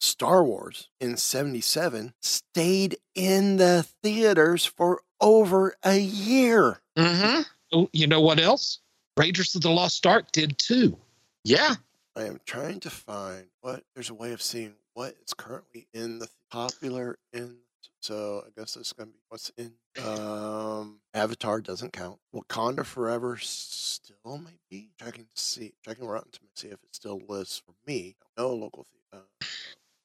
Star 0.00 0.42
Wars 0.42 0.88
in 1.00 1.16
77 1.16 2.14
stayed 2.20 2.96
in 3.14 3.56
the 3.56 3.86
theaters 4.02 4.64
for 4.64 5.00
over 5.20 5.74
a 5.82 5.98
year. 5.98 6.80
Mm-hmm. 6.98 7.42
Oh, 7.72 7.88
You 7.92 8.06
know 8.06 8.20
what 8.20 8.40
else? 8.40 8.80
Raiders 9.16 9.54
of 9.54 9.62
the 9.62 9.70
Lost 9.70 10.06
Ark 10.06 10.32
did 10.32 10.58
too. 10.58 10.98
Yeah. 11.44 11.76
I 12.16 12.24
am 12.24 12.40
trying 12.44 12.80
to 12.80 12.90
find 12.90 13.46
what 13.60 13.84
there's 13.94 14.10
a 14.10 14.14
way 14.14 14.32
of 14.32 14.42
seeing 14.42 14.74
what 14.94 15.14
is 15.24 15.34
currently 15.34 15.86
in 15.94 16.18
the 16.18 16.28
popular 16.50 17.18
in. 17.32 17.56
So 18.00 18.44
I 18.46 18.50
guess 18.58 18.76
it's 18.76 18.92
gonna 18.92 19.10
be 19.10 19.20
what's 19.28 19.50
in. 19.56 19.72
Um, 20.04 21.00
Avatar 21.14 21.60
doesn't 21.60 21.92
count. 21.92 22.18
Wakanda 22.34 22.84
Forever 22.84 23.36
still 23.38 24.38
may 24.38 24.58
be 24.70 24.90
checking 24.98 25.24
to 25.24 25.40
see 25.40 25.72
checking 25.84 26.06
Rotten 26.06 26.30
to 26.32 26.38
see 26.54 26.68
if 26.68 26.74
it 26.74 26.94
still 26.94 27.20
lists 27.28 27.62
for 27.64 27.74
me. 27.86 28.16
No 28.38 28.54
local 28.54 28.86
theater. 28.90 29.24
Uh, 29.40 29.46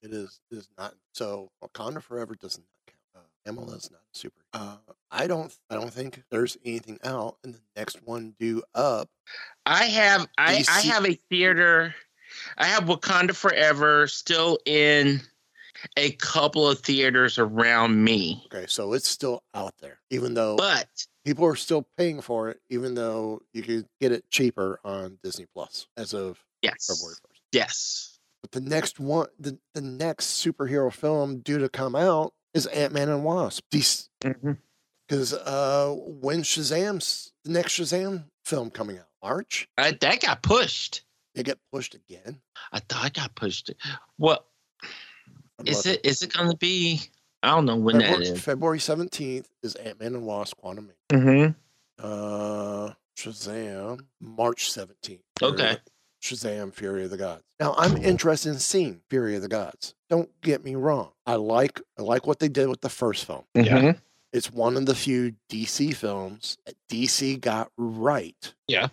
it 0.02 0.12
is 0.12 0.40
it 0.52 0.58
is 0.58 0.70
not. 0.78 0.94
So 1.14 1.50
Wakanda 1.64 2.02
Forever 2.02 2.36
does 2.36 2.58
not 2.58 2.66
count. 2.88 3.00
Uh, 3.16 3.50
Emma 3.50 3.76
is 3.76 3.90
not 3.92 4.02
super. 4.14 4.42
Uh, 4.54 4.78
I 5.12 5.28
don't 5.28 5.58
I 5.70 5.76
don't 5.76 5.92
think 5.92 6.24
there's 6.30 6.58
anything 6.66 7.00
out, 7.04 7.38
and 7.44 7.54
the 7.54 7.62
next 7.76 8.06
one 8.06 8.36
due 8.40 8.64
up 8.74 9.10
I 9.66 9.86
have 9.86 10.28
I, 10.38 10.64
I 10.70 10.82
have 10.82 11.06
a 11.06 11.14
theater. 11.30 11.96
I 12.58 12.66
have 12.66 12.86
Wakanda 12.86 13.36
Forever 13.36 14.08
still 14.08 14.58
in 14.66 15.22
a 15.98 16.12
couple 16.12 16.68
of 16.68 16.80
theaters 16.80 17.38
around 17.38 18.04
me. 18.04 18.44
Okay, 18.48 18.66
so 18.68 18.94
it's 18.94 19.08
still 19.08 19.44
out 19.54 19.74
there, 19.80 20.00
even 20.10 20.34
though 20.34 20.56
But 20.56 20.88
people 21.26 21.46
are 21.46 21.56
still 21.56 21.88
paying 21.98 22.22
for 22.22 22.50
it, 22.50 22.60
even 22.70 22.96
though 22.96 23.42
you 23.54 23.62
could 23.62 23.88
get 24.00 24.12
it 24.12 24.30
cheaper 24.30 24.80
on 24.86 25.18
Disney 25.24 25.46
Plus 25.54 25.88
as 25.98 26.14
of 26.14 26.40
yes. 26.62 26.88
February 26.88 27.16
first. 27.28 27.42
Yes. 27.52 28.20
But 28.42 28.52
the 28.52 28.62
next 28.62 29.00
one, 29.00 29.28
the, 29.40 29.58
the 29.74 29.82
next 29.82 30.44
superhero 30.46 30.92
film 30.94 31.40
due 31.40 31.58
to 31.60 31.68
come 31.70 31.96
out 31.96 32.34
is 32.54 32.68
Ant 32.68 32.94
Man 32.94 33.10
and 33.10 33.24
Wasp. 33.24 33.64
Because 33.72 34.08
Mhm. 34.24 34.58
uh, 35.46 35.90
when 35.96 36.42
Shazam's 36.44 37.34
the 37.44 37.52
next 37.52 37.74
Shazam 37.74 38.26
film 38.44 38.70
coming 38.72 38.98
out, 39.00 39.08
March, 39.24 39.68
I, 39.78 39.92
that 39.92 40.22
got 40.22 40.42
pushed. 40.44 41.02
It 41.36 41.46
get 41.46 41.60
pushed 41.72 41.96
again. 41.96 42.40
I 42.72 42.80
thought 42.80 43.06
I 43.06 43.10
got 43.10 43.36
pushed. 43.36 43.72
What 44.18 44.46
I'd 45.60 45.70
is 45.70 45.86
love 45.86 45.96
it? 45.96 46.06
Is 46.06 46.22
it 46.22 46.34
going 46.34 46.50
to 46.50 46.58
be? 46.58 47.02
I 47.44 47.50
don't 47.50 47.66
know 47.66 47.76
when 47.76 48.00
that 48.00 48.08
February, 48.08 48.26
is. 48.26 48.42
February 48.42 48.80
seventeenth 48.80 49.50
is 49.64 49.76
Ant 49.76 50.00
Man 50.00 50.16
and 50.16 50.26
Wasp: 50.26 50.58
Quantum. 50.58 50.92
Mm-hmm. 51.12 51.52
Uh, 52.04 52.92
Shazam, 53.18 54.02
March 54.20 54.72
seventeenth. 54.72 55.22
Okay. 55.42 55.78
Shazam, 56.22 56.74
Fury 56.74 57.04
of 57.04 57.12
the 57.12 57.18
Gods. 57.18 57.44
Now 57.60 57.76
I'm 57.78 57.98
interested 57.98 58.50
in 58.50 58.60
seeing 58.60 59.02
Fury 59.10 59.36
of 59.36 59.44
the 59.44 59.48
Gods. 59.48 59.94
Don't 60.10 60.30
get 60.42 60.64
me 60.64 60.76
wrong. 60.76 61.12
I 61.26 61.36
like 61.36 61.80
I 62.00 62.02
like 62.02 62.26
what 62.26 62.40
they 62.40 62.50
did 62.50 62.68
with 62.68 62.82
the 62.82 62.90
first 62.90 63.26
film. 63.26 63.44
Yeah. 63.54 63.94
It's 64.34 64.52
one 64.52 64.76
of 64.76 64.86
the 64.86 64.96
few 64.96 65.36
DC 65.50 65.96
films 65.96 66.58
that 66.66 66.76
DC 66.92 67.40
got 67.40 67.72
right. 67.78 68.54
Yeah. 68.68 68.88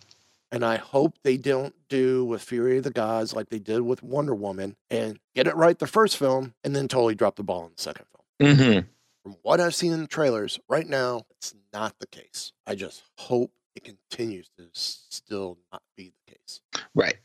And 0.52 0.64
I 0.64 0.76
hope 0.76 1.14
they 1.24 1.38
don't 1.38 1.74
do 1.88 2.26
with 2.26 2.42
Fury 2.42 2.76
of 2.76 2.84
the 2.84 2.90
Gods 2.90 3.34
like 3.34 3.48
they 3.48 3.58
did 3.58 3.80
with 3.80 4.02
Wonder 4.02 4.34
Woman 4.34 4.76
and 4.90 5.18
get 5.34 5.46
it 5.46 5.56
right 5.56 5.78
the 5.78 5.86
first 5.86 6.18
film 6.18 6.54
and 6.62 6.76
then 6.76 6.88
totally 6.88 7.14
drop 7.14 7.36
the 7.36 7.42
ball 7.42 7.64
in 7.64 7.72
the 7.74 7.82
second 7.82 8.04
film. 8.38 8.56
Mm-hmm. 8.56 8.86
From 9.22 9.36
what 9.42 9.60
I've 9.60 9.74
seen 9.74 9.92
in 9.92 10.02
the 10.02 10.06
trailers, 10.06 10.60
right 10.68 10.86
now, 10.86 11.22
it's 11.30 11.54
not 11.72 11.98
the 12.00 12.06
case. 12.06 12.52
I 12.66 12.74
just 12.74 13.02
hope 13.16 13.50
it 13.74 13.82
continues 13.84 14.50
to 14.58 14.66
still 14.74 15.56
not 15.72 15.82
be 15.96 16.12
the 16.26 16.34
case. 16.34 16.60
Right. 16.94 17.16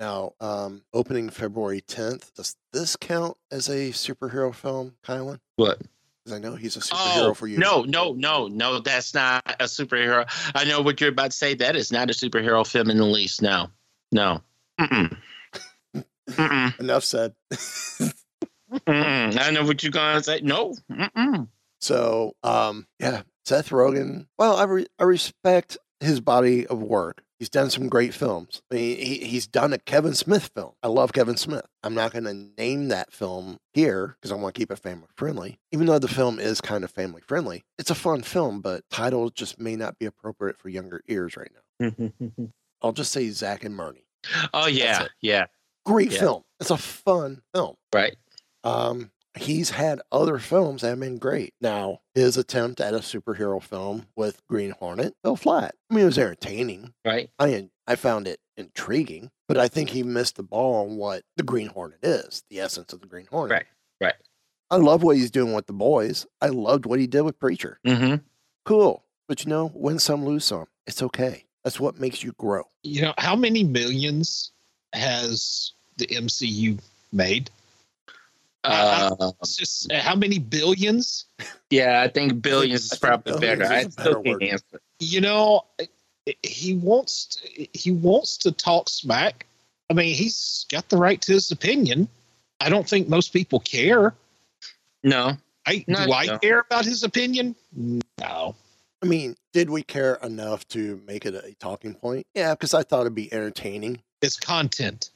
Now, 0.00 0.32
um, 0.40 0.82
opening 0.92 1.28
February 1.28 1.80
10th, 1.80 2.32
does 2.34 2.56
this 2.72 2.96
count 2.96 3.36
as 3.52 3.68
a 3.68 3.90
superhero 3.90 4.54
film, 4.54 4.94
Kylan? 5.04 5.38
What? 5.56 5.80
I 6.32 6.38
know 6.38 6.54
he's 6.54 6.76
a 6.76 6.80
superhero 6.80 7.30
Oh 7.30 7.34
for 7.34 7.46
you. 7.46 7.58
no, 7.58 7.82
no, 7.82 8.12
no, 8.12 8.46
no! 8.48 8.80
That's 8.80 9.14
not 9.14 9.42
a 9.60 9.64
superhero. 9.64 10.26
I 10.54 10.64
know 10.64 10.80
what 10.82 11.00
you're 11.00 11.10
about 11.10 11.30
to 11.32 11.36
say. 11.36 11.54
That 11.54 11.76
is 11.76 11.90
not 11.92 12.10
a 12.10 12.12
superhero 12.12 12.66
film 12.66 12.90
in 12.90 12.96
the 12.98 13.04
least. 13.04 13.42
No, 13.42 13.68
no. 14.12 14.42
Mm-mm. 14.80 15.16
Mm-mm. 16.30 16.80
Enough 16.80 17.04
said. 17.04 17.34
I 18.86 19.50
know 19.52 19.64
what 19.64 19.82
you're 19.82 19.92
gonna 19.92 20.22
say. 20.22 20.40
No. 20.40 20.74
Mm-mm. 20.90 21.48
So, 21.80 22.34
um, 22.42 22.86
yeah, 22.98 23.22
Seth 23.44 23.70
Rogen. 23.70 24.26
Well, 24.38 24.56
I, 24.56 24.64
re- 24.64 24.86
I 24.98 25.04
respect 25.04 25.78
his 26.00 26.20
body 26.20 26.66
of 26.66 26.82
work. 26.82 27.22
He's 27.38 27.48
done 27.48 27.70
some 27.70 27.88
great 27.88 28.12
films. 28.14 28.62
I 28.70 28.74
mean, 28.74 28.96
he, 28.98 29.18
he's 29.18 29.46
done 29.46 29.72
a 29.72 29.78
Kevin 29.78 30.14
Smith 30.14 30.50
film. 30.54 30.72
I 30.82 30.88
love 30.88 31.12
Kevin 31.12 31.36
Smith. 31.36 31.66
I'm 31.84 31.94
not 31.94 32.12
going 32.12 32.24
to 32.24 32.34
name 32.60 32.88
that 32.88 33.12
film 33.12 33.58
here 33.72 34.16
because 34.20 34.32
I 34.32 34.34
want 34.34 34.54
to 34.54 34.58
keep 34.60 34.72
it 34.72 34.78
family 34.80 35.06
friendly. 35.16 35.58
Even 35.70 35.86
though 35.86 36.00
the 36.00 36.08
film 36.08 36.40
is 36.40 36.60
kind 36.60 36.82
of 36.82 36.90
family 36.90 37.20
friendly, 37.20 37.62
it's 37.78 37.90
a 37.90 37.94
fun 37.94 38.22
film, 38.22 38.60
but 38.60 38.82
title 38.90 39.30
just 39.30 39.60
may 39.60 39.76
not 39.76 39.98
be 39.98 40.06
appropriate 40.06 40.58
for 40.58 40.68
younger 40.68 41.00
ears 41.08 41.36
right 41.36 41.50
now. 41.80 41.92
I'll 42.82 42.92
just 42.92 43.12
say 43.12 43.28
Zack 43.30 43.64
and 43.64 43.76
Miri. 43.76 44.04
oh 44.52 44.66
yeah, 44.66 45.06
yeah. 45.20 45.46
Great 45.86 46.10
Yeah. 46.12 46.18
film. 46.20 46.42
It's 46.60 46.70
a 46.70 46.76
fun 46.76 47.42
film. 47.54 47.76
Right. 47.94 48.16
Um, 48.64 49.10
he's 49.36 49.70
had 49.70 50.00
other 50.10 50.38
films 50.38 50.82
that 50.82 50.88
have 50.88 51.00
been 51.00 51.18
great. 51.18 51.54
Now, 51.60 52.00
his 52.14 52.36
attempt 52.36 52.80
at 52.80 52.94
a 52.94 52.98
superhero 52.98 53.62
film 53.62 54.06
with 54.16 54.46
Green 54.48 54.70
Hornet 54.70 55.14
fell 55.22 55.36
flat. 55.36 55.74
I 55.90 55.94
mean, 55.94 56.04
it 56.04 56.06
was 56.06 56.18
entertaining. 56.18 56.92
Right. 57.04 57.30
I 57.38 57.68
I 57.86 57.96
found 57.96 58.28
it 58.28 58.40
intriguing, 58.56 59.30
but 59.46 59.56
I 59.56 59.68
think 59.68 59.90
he 59.90 60.02
missed 60.02 60.36
the 60.36 60.42
ball 60.42 60.86
on 60.86 60.96
what 60.96 61.22
the 61.36 61.42
Green 61.42 61.68
Hornet 61.68 62.00
is, 62.02 62.44
the 62.50 62.60
essence 62.60 62.92
of 62.92 63.00
the 63.00 63.06
Green 63.06 63.26
Hornet. 63.30 63.52
Right. 63.52 63.66
Right. 64.00 64.14
I 64.70 64.76
love 64.76 65.02
what 65.02 65.16
he's 65.16 65.30
doing 65.30 65.54
with 65.54 65.66
the 65.66 65.72
boys. 65.72 66.26
I 66.42 66.48
loved 66.48 66.84
what 66.84 67.00
he 67.00 67.06
did 67.06 67.22
with 67.22 67.38
Preacher. 67.38 67.80
Mm-hmm. 67.86 68.16
Cool. 68.64 69.02
But 69.26 69.44
you 69.44 69.50
know, 69.50 69.70
win 69.74 69.98
some, 69.98 70.24
lose 70.24 70.44
some. 70.44 70.66
It's 70.86 71.02
okay. 71.02 71.44
That's 71.64 71.80
what 71.80 71.98
makes 71.98 72.22
you 72.22 72.32
grow. 72.38 72.64
You 72.82 73.02
know, 73.02 73.14
how 73.18 73.34
many 73.34 73.64
millions 73.64 74.52
has 74.92 75.72
the 75.96 76.06
MCU 76.06 76.78
made? 77.12 77.50
Uh, 78.68 79.32
just 79.44 79.90
how 79.92 80.14
many 80.14 80.38
billions? 80.38 81.26
yeah, 81.70 82.02
I 82.02 82.08
think 82.08 82.42
billions 82.42 82.92
is 82.92 82.98
probably 82.98 83.32
billions 83.32 83.60
better. 83.60 83.64
is 83.64 83.70
I 83.70 83.88
a 83.88 83.90
still 83.90 84.22
can't 84.22 84.42
answer. 84.42 84.80
You 85.00 85.20
know, 85.20 85.64
he 86.42 86.74
wants 86.74 87.26
to, 87.26 87.66
he 87.72 87.90
wants 87.90 88.36
to 88.38 88.52
talk 88.52 88.88
smack 88.88 89.46
I 89.90 89.94
mean, 89.94 90.14
he's 90.14 90.66
got 90.70 90.88
the 90.88 90.96
right 90.96 91.20
to 91.22 91.32
his 91.32 91.50
opinion. 91.50 92.08
I 92.60 92.68
don't 92.68 92.88
think 92.88 93.08
most 93.08 93.32
people 93.32 93.60
care. 93.60 94.14
No. 95.02 95.32
I 95.66 95.84
Not 95.86 96.06
do 96.06 96.12
I 96.12 96.26
so. 96.26 96.38
care 96.38 96.60
about 96.60 96.84
his 96.84 97.04
opinion? 97.04 97.54
No. 98.18 98.54
I 99.02 99.06
mean, 99.06 99.36
did 99.52 99.70
we 99.70 99.82
care 99.82 100.16
enough 100.22 100.66
to 100.68 101.00
make 101.06 101.24
it 101.24 101.34
a 101.34 101.54
talking 101.60 101.94
point? 101.94 102.26
Yeah, 102.34 102.54
because 102.54 102.74
I 102.74 102.82
thought 102.82 103.02
it'd 103.02 103.14
be 103.14 103.32
entertaining. 103.32 104.02
It's 104.20 104.36
content. 104.36 105.10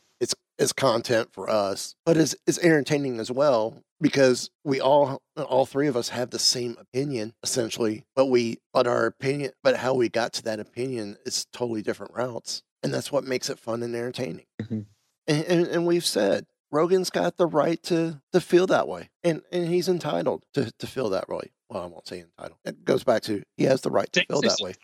It's 0.62 0.72
content 0.72 1.32
for 1.32 1.50
us, 1.50 1.96
but 2.06 2.16
it's 2.16 2.36
it's 2.46 2.58
entertaining 2.60 3.18
as 3.18 3.32
well 3.32 3.82
because 4.00 4.48
we 4.62 4.80
all 4.80 5.20
all 5.36 5.66
three 5.66 5.88
of 5.88 5.96
us 5.96 6.10
have 6.10 6.30
the 6.30 6.38
same 6.38 6.76
opinion 6.78 7.34
essentially, 7.42 8.04
but 8.14 8.26
we 8.26 8.58
but 8.72 8.86
our 8.86 9.06
opinion 9.06 9.50
but 9.64 9.76
how 9.78 9.92
we 9.94 10.08
got 10.08 10.32
to 10.34 10.42
that 10.44 10.60
opinion 10.60 11.16
is 11.26 11.46
totally 11.52 11.82
different 11.82 12.14
routes, 12.14 12.62
and 12.80 12.94
that's 12.94 13.10
what 13.10 13.24
makes 13.24 13.50
it 13.50 13.58
fun 13.58 13.82
and 13.82 13.92
entertaining. 13.96 14.46
Mhm. 14.60 14.86
And, 15.26 15.44
and 15.46 15.66
and 15.66 15.86
we've 15.86 16.06
said 16.06 16.46
Rogen's 16.72 17.10
got 17.10 17.38
the 17.38 17.46
right 17.46 17.82
to 17.84 18.22
to 18.32 18.40
feel 18.40 18.68
that 18.68 18.86
way, 18.86 19.10
and 19.24 19.42
and 19.50 19.66
he's 19.66 19.88
entitled 19.88 20.44
to 20.54 20.70
to 20.78 20.86
feel 20.86 21.10
that 21.10 21.28
way. 21.28 21.50
Well, 21.68 21.82
I 21.82 21.86
won't 21.86 22.06
say 22.06 22.20
entitled. 22.20 22.60
It 22.64 22.84
goes 22.84 23.02
back 23.02 23.22
to 23.22 23.42
he 23.56 23.64
has 23.64 23.80
the 23.80 23.90
right 23.90 24.12
to 24.12 24.24
feel 24.26 24.40
that 24.42 24.58
way. 24.62 24.74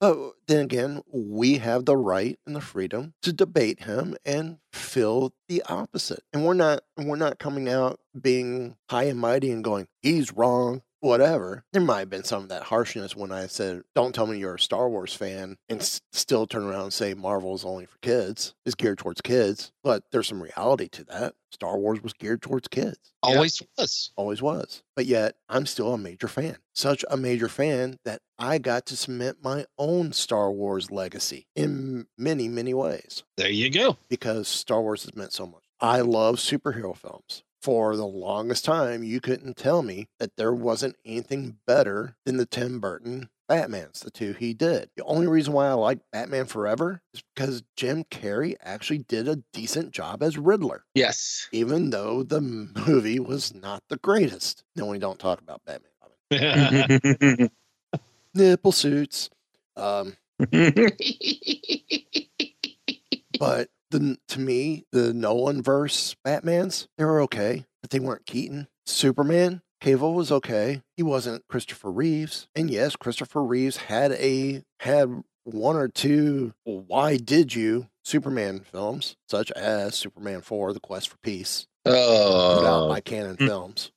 But 0.00 0.32
then 0.46 0.64
again, 0.64 1.02
we 1.12 1.58
have 1.58 1.84
the 1.84 1.96
right 1.96 2.38
and 2.46 2.56
the 2.56 2.60
freedom 2.60 3.14
to 3.22 3.32
debate 3.32 3.80
him 3.82 4.16
and 4.24 4.58
feel 4.72 5.34
the 5.48 5.62
opposite. 5.68 6.22
And 6.32 6.44
we're 6.46 6.54
not 6.54 6.82
we're 6.96 7.16
not 7.16 7.38
coming 7.38 7.68
out 7.68 8.00
being 8.18 8.76
high 8.88 9.04
and 9.04 9.20
mighty 9.20 9.50
and 9.50 9.62
going, 9.62 9.88
he's 10.02 10.32
wrong, 10.32 10.82
whatever. 11.00 11.64
There 11.72 11.82
might 11.82 12.00
have 12.00 12.10
been 12.10 12.24
some 12.24 12.42
of 12.44 12.48
that 12.50 12.64
harshness 12.64 13.16
when 13.16 13.32
I 13.32 13.46
said, 13.46 13.82
Don't 13.94 14.14
tell 14.14 14.26
me 14.26 14.38
you're 14.38 14.54
a 14.54 14.60
Star 14.60 14.88
Wars 14.88 15.14
fan 15.14 15.56
and 15.68 15.80
s- 15.80 16.00
still 16.12 16.46
turn 16.46 16.64
around 16.64 16.82
and 16.84 16.92
say 16.92 17.14
Marvel's 17.14 17.64
only 17.64 17.86
for 17.86 17.98
kids, 17.98 18.54
is 18.64 18.74
geared 18.74 18.98
towards 18.98 19.20
kids. 19.20 19.72
But 19.82 20.04
there's 20.12 20.28
some 20.28 20.42
reality 20.42 20.88
to 20.90 21.04
that. 21.04 21.34
Star 21.52 21.76
Wars 21.78 22.00
was 22.02 22.12
geared 22.12 22.42
towards 22.42 22.68
kids. 22.68 22.98
Always 23.22 23.60
was. 23.76 24.12
Always 24.16 24.40
was. 24.40 24.82
But 24.94 25.06
yet, 25.06 25.34
I'm 25.48 25.66
still 25.66 25.92
a 25.94 25.98
major 25.98 26.28
fan. 26.28 26.56
Such 26.74 27.04
a 27.10 27.16
major 27.16 27.48
fan 27.48 27.96
that 28.04 28.20
I 28.38 28.58
got 28.58 28.86
to 28.86 28.96
cement 28.96 29.38
my 29.42 29.66
own 29.78 30.12
Star 30.12 30.50
Wars 30.52 30.90
legacy 30.90 31.46
in 31.56 32.06
many, 32.16 32.48
many 32.48 32.72
ways 32.72 33.24
There 33.36 33.50
you 33.50 33.68
go. 33.68 33.96
because 34.08 34.46
Star 34.48 34.80
Wars 34.80 35.02
has 35.02 35.16
meant 35.16 35.32
so 35.32 35.44
much. 35.46 35.62
I 35.80 36.00
love 36.02 36.36
superhero 36.36 36.96
films. 36.96 37.42
For 37.62 37.94
the 37.96 38.06
longest 38.06 38.64
time, 38.64 39.02
you 39.04 39.20
couldn't 39.20 39.56
tell 39.58 39.82
me 39.82 40.08
that 40.18 40.36
there 40.36 40.54
wasn't 40.54 40.96
anything 41.04 41.58
better 41.66 42.16
than 42.24 42.38
the 42.38 42.46
Tim 42.46 42.80
Burton 42.80 43.28
Batmans, 43.50 44.00
the 44.00 44.10
two 44.10 44.32
he 44.32 44.54
did. 44.54 44.88
The 44.96 45.04
only 45.04 45.26
reason 45.26 45.52
why 45.52 45.66
I 45.66 45.72
like 45.72 45.98
Batman 46.12 46.46
Forever 46.46 47.02
is 47.12 47.22
because 47.34 47.62
Jim 47.76 48.04
Carrey 48.04 48.54
actually 48.62 48.98
did 48.98 49.28
a 49.28 49.42
decent 49.52 49.90
job 49.90 50.22
as 50.22 50.38
Riddler 50.38 50.84
Yes. 50.94 51.48
even 51.52 51.90
though 51.90 52.22
the 52.22 52.40
movie 52.86 53.20
was 53.20 53.52
not 53.54 53.82
the 53.88 53.96
greatest. 53.98 54.62
No, 54.76 54.86
we 54.86 54.98
don't 54.98 55.18
talk 55.18 55.40
about 55.42 55.60
Batman. 55.66 55.90
Nipple 58.34 58.72
suits. 58.72 59.28
Um, 59.76 60.16
but 63.38 63.68
the 63.90 64.16
to 64.28 64.40
me, 64.40 64.84
the 64.92 65.12
Nolan 65.14 65.62
verse 65.62 66.14
Batmans, 66.26 66.86
they 66.98 67.04
were 67.04 67.20
okay, 67.22 67.64
but 67.82 67.90
they 67.90 68.00
weren't 68.00 68.26
Keaton. 68.26 68.68
Superman, 68.86 69.62
Cavill 69.82 70.14
was 70.14 70.30
okay. 70.32 70.82
He 70.96 71.02
wasn't 71.02 71.46
Christopher 71.48 71.90
Reeves. 71.90 72.48
And 72.54 72.70
yes, 72.70 72.96
Christopher 72.96 73.42
Reeves 73.42 73.76
had 73.76 74.12
a 74.12 74.62
had 74.80 75.22
one 75.44 75.76
or 75.76 75.88
two 75.88 76.52
why 76.64 77.16
did 77.16 77.54
you 77.54 77.88
Superman 78.04 78.60
films, 78.60 79.16
such 79.28 79.50
as 79.52 79.94
Superman 79.94 80.40
4, 80.42 80.72
The 80.72 80.80
Quest 80.80 81.08
for 81.08 81.16
Peace, 81.18 81.66
put 81.84 81.92
out 81.94 82.84
Oh. 82.84 82.88
by 82.88 83.00
Cannon 83.00 83.36
Mm. 83.36 83.46
Films. 83.46 83.90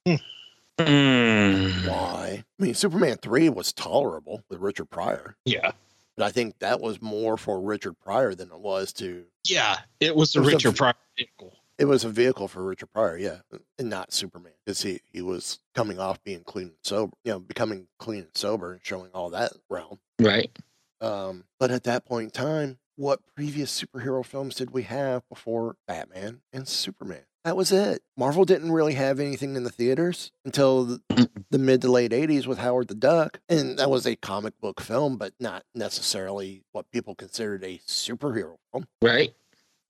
Mm. 0.79 1.87
Why? 1.87 2.43
I 2.59 2.63
mean, 2.63 2.73
Superman 2.73 3.17
3 3.21 3.49
was 3.49 3.71
tolerable 3.73 4.43
with 4.49 4.59
Richard 4.59 4.89
Pryor, 4.89 5.35
Yeah. 5.45 5.71
But 6.17 6.25
I 6.25 6.31
think 6.31 6.59
that 6.59 6.79
was 6.81 7.01
more 7.01 7.37
for 7.37 7.59
Richard 7.59 7.99
Pryor 7.99 8.35
than 8.35 8.49
it 8.49 8.59
was 8.59 8.93
to. 8.93 9.25
Yeah. 9.47 9.77
It 9.99 10.15
was 10.15 10.35
It 10.35 10.39
was 10.39 10.47
a- 10.49 10.55
Richard 10.55 10.75
Pryor 10.77 10.93
vehicle. 11.17 11.57
It 11.79 11.85
was 11.85 12.03
a 12.05 12.09
vehicle 12.09 12.47
for 12.47 12.63
Richard 12.63 12.93
Pryor, 12.93 13.17
yeah, 13.17 13.37
and 13.79 13.89
not 13.89 14.13
Superman 14.13 14.53
because 14.63 14.83
he, 14.83 15.01
he 15.11 15.23
was 15.23 15.57
coming 15.73 15.97
off 15.99 16.23
being 16.23 16.43
clean 16.43 16.67
and 16.67 16.75
sober, 16.83 17.13
you 17.25 17.31
know, 17.31 17.39
becoming 17.39 17.87
clean 17.97 18.19
and 18.21 18.37
sober 18.37 18.73
and 18.73 18.81
showing 18.83 19.09
all 19.13 19.31
that 19.31 19.53
realm. 19.71 19.99
Right. 20.21 20.51
Um, 21.01 21.45
but 21.59 21.71
at 21.71 21.83
that 21.85 22.05
point 22.05 22.25
in 22.25 22.29
time, 22.29 22.77
what 22.95 23.21
previous 23.35 23.81
superhero 23.83 24.23
films 24.23 24.53
did 24.53 24.69
we 24.69 24.83
have 24.83 25.27
before 25.29 25.75
Batman 25.87 26.41
and 26.53 26.67
Superman? 26.67 27.25
That 27.43 27.57
was 27.57 27.71
it. 27.71 28.01
Marvel 28.15 28.45
didn't 28.45 28.71
really 28.71 28.93
have 28.93 29.19
anything 29.19 29.55
in 29.55 29.63
the 29.63 29.69
theaters 29.69 30.31
until 30.45 30.85
the, 30.85 31.29
the 31.49 31.59
mid 31.59 31.81
to 31.81 31.91
late 31.91 32.11
80s 32.11 32.47
with 32.47 32.57
Howard 32.59 32.87
the 32.87 32.95
Duck. 32.95 33.39
And 33.49 33.77
that 33.79 33.89
was 33.89 34.05
a 34.05 34.15
comic 34.15 34.59
book 34.61 34.79
film, 34.79 35.17
but 35.17 35.33
not 35.39 35.63
necessarily 35.75 36.63
what 36.71 36.89
people 36.91 37.15
considered 37.15 37.63
a 37.63 37.79
superhero 37.85 38.55
film. 38.71 38.87
Right. 39.01 39.33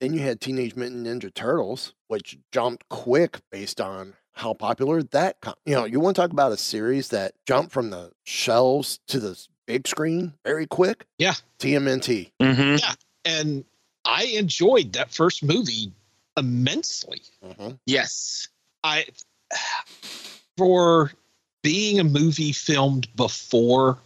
Then 0.00 0.12
you 0.12 0.20
had 0.20 0.40
Teenage 0.40 0.74
Mutant 0.74 1.06
Ninja 1.06 1.32
Turtles, 1.32 1.94
which 2.08 2.38
jumped 2.50 2.88
quick 2.88 3.38
based 3.52 3.80
on 3.80 4.14
how 4.32 4.52
popular 4.52 5.02
that, 5.04 5.40
com- 5.40 5.54
you 5.64 5.76
know, 5.76 5.84
you 5.84 6.00
want 6.00 6.16
to 6.16 6.22
talk 6.22 6.32
about 6.32 6.50
a 6.50 6.56
series 6.56 7.10
that 7.10 7.34
jumped 7.46 7.72
from 7.72 7.90
the 7.90 8.10
shelves 8.24 8.98
to 9.06 9.20
the 9.20 9.40
big 9.66 9.86
screen 9.86 10.34
very 10.44 10.66
quick? 10.66 11.06
Yeah. 11.18 11.34
TMNT. 11.60 12.32
Mm-hmm. 12.42 12.76
Yeah. 12.78 12.94
And 13.24 13.64
I 14.04 14.24
enjoyed 14.24 14.92
that 14.94 15.12
first 15.14 15.44
movie 15.44 15.92
immensely. 16.36 17.22
Mhm. 17.44 17.78
Yes. 17.86 18.48
I 18.82 19.06
for 20.56 21.12
being 21.62 21.98
a 21.98 22.04
movie 22.04 22.52
filmed 22.52 23.08
before 23.16 23.98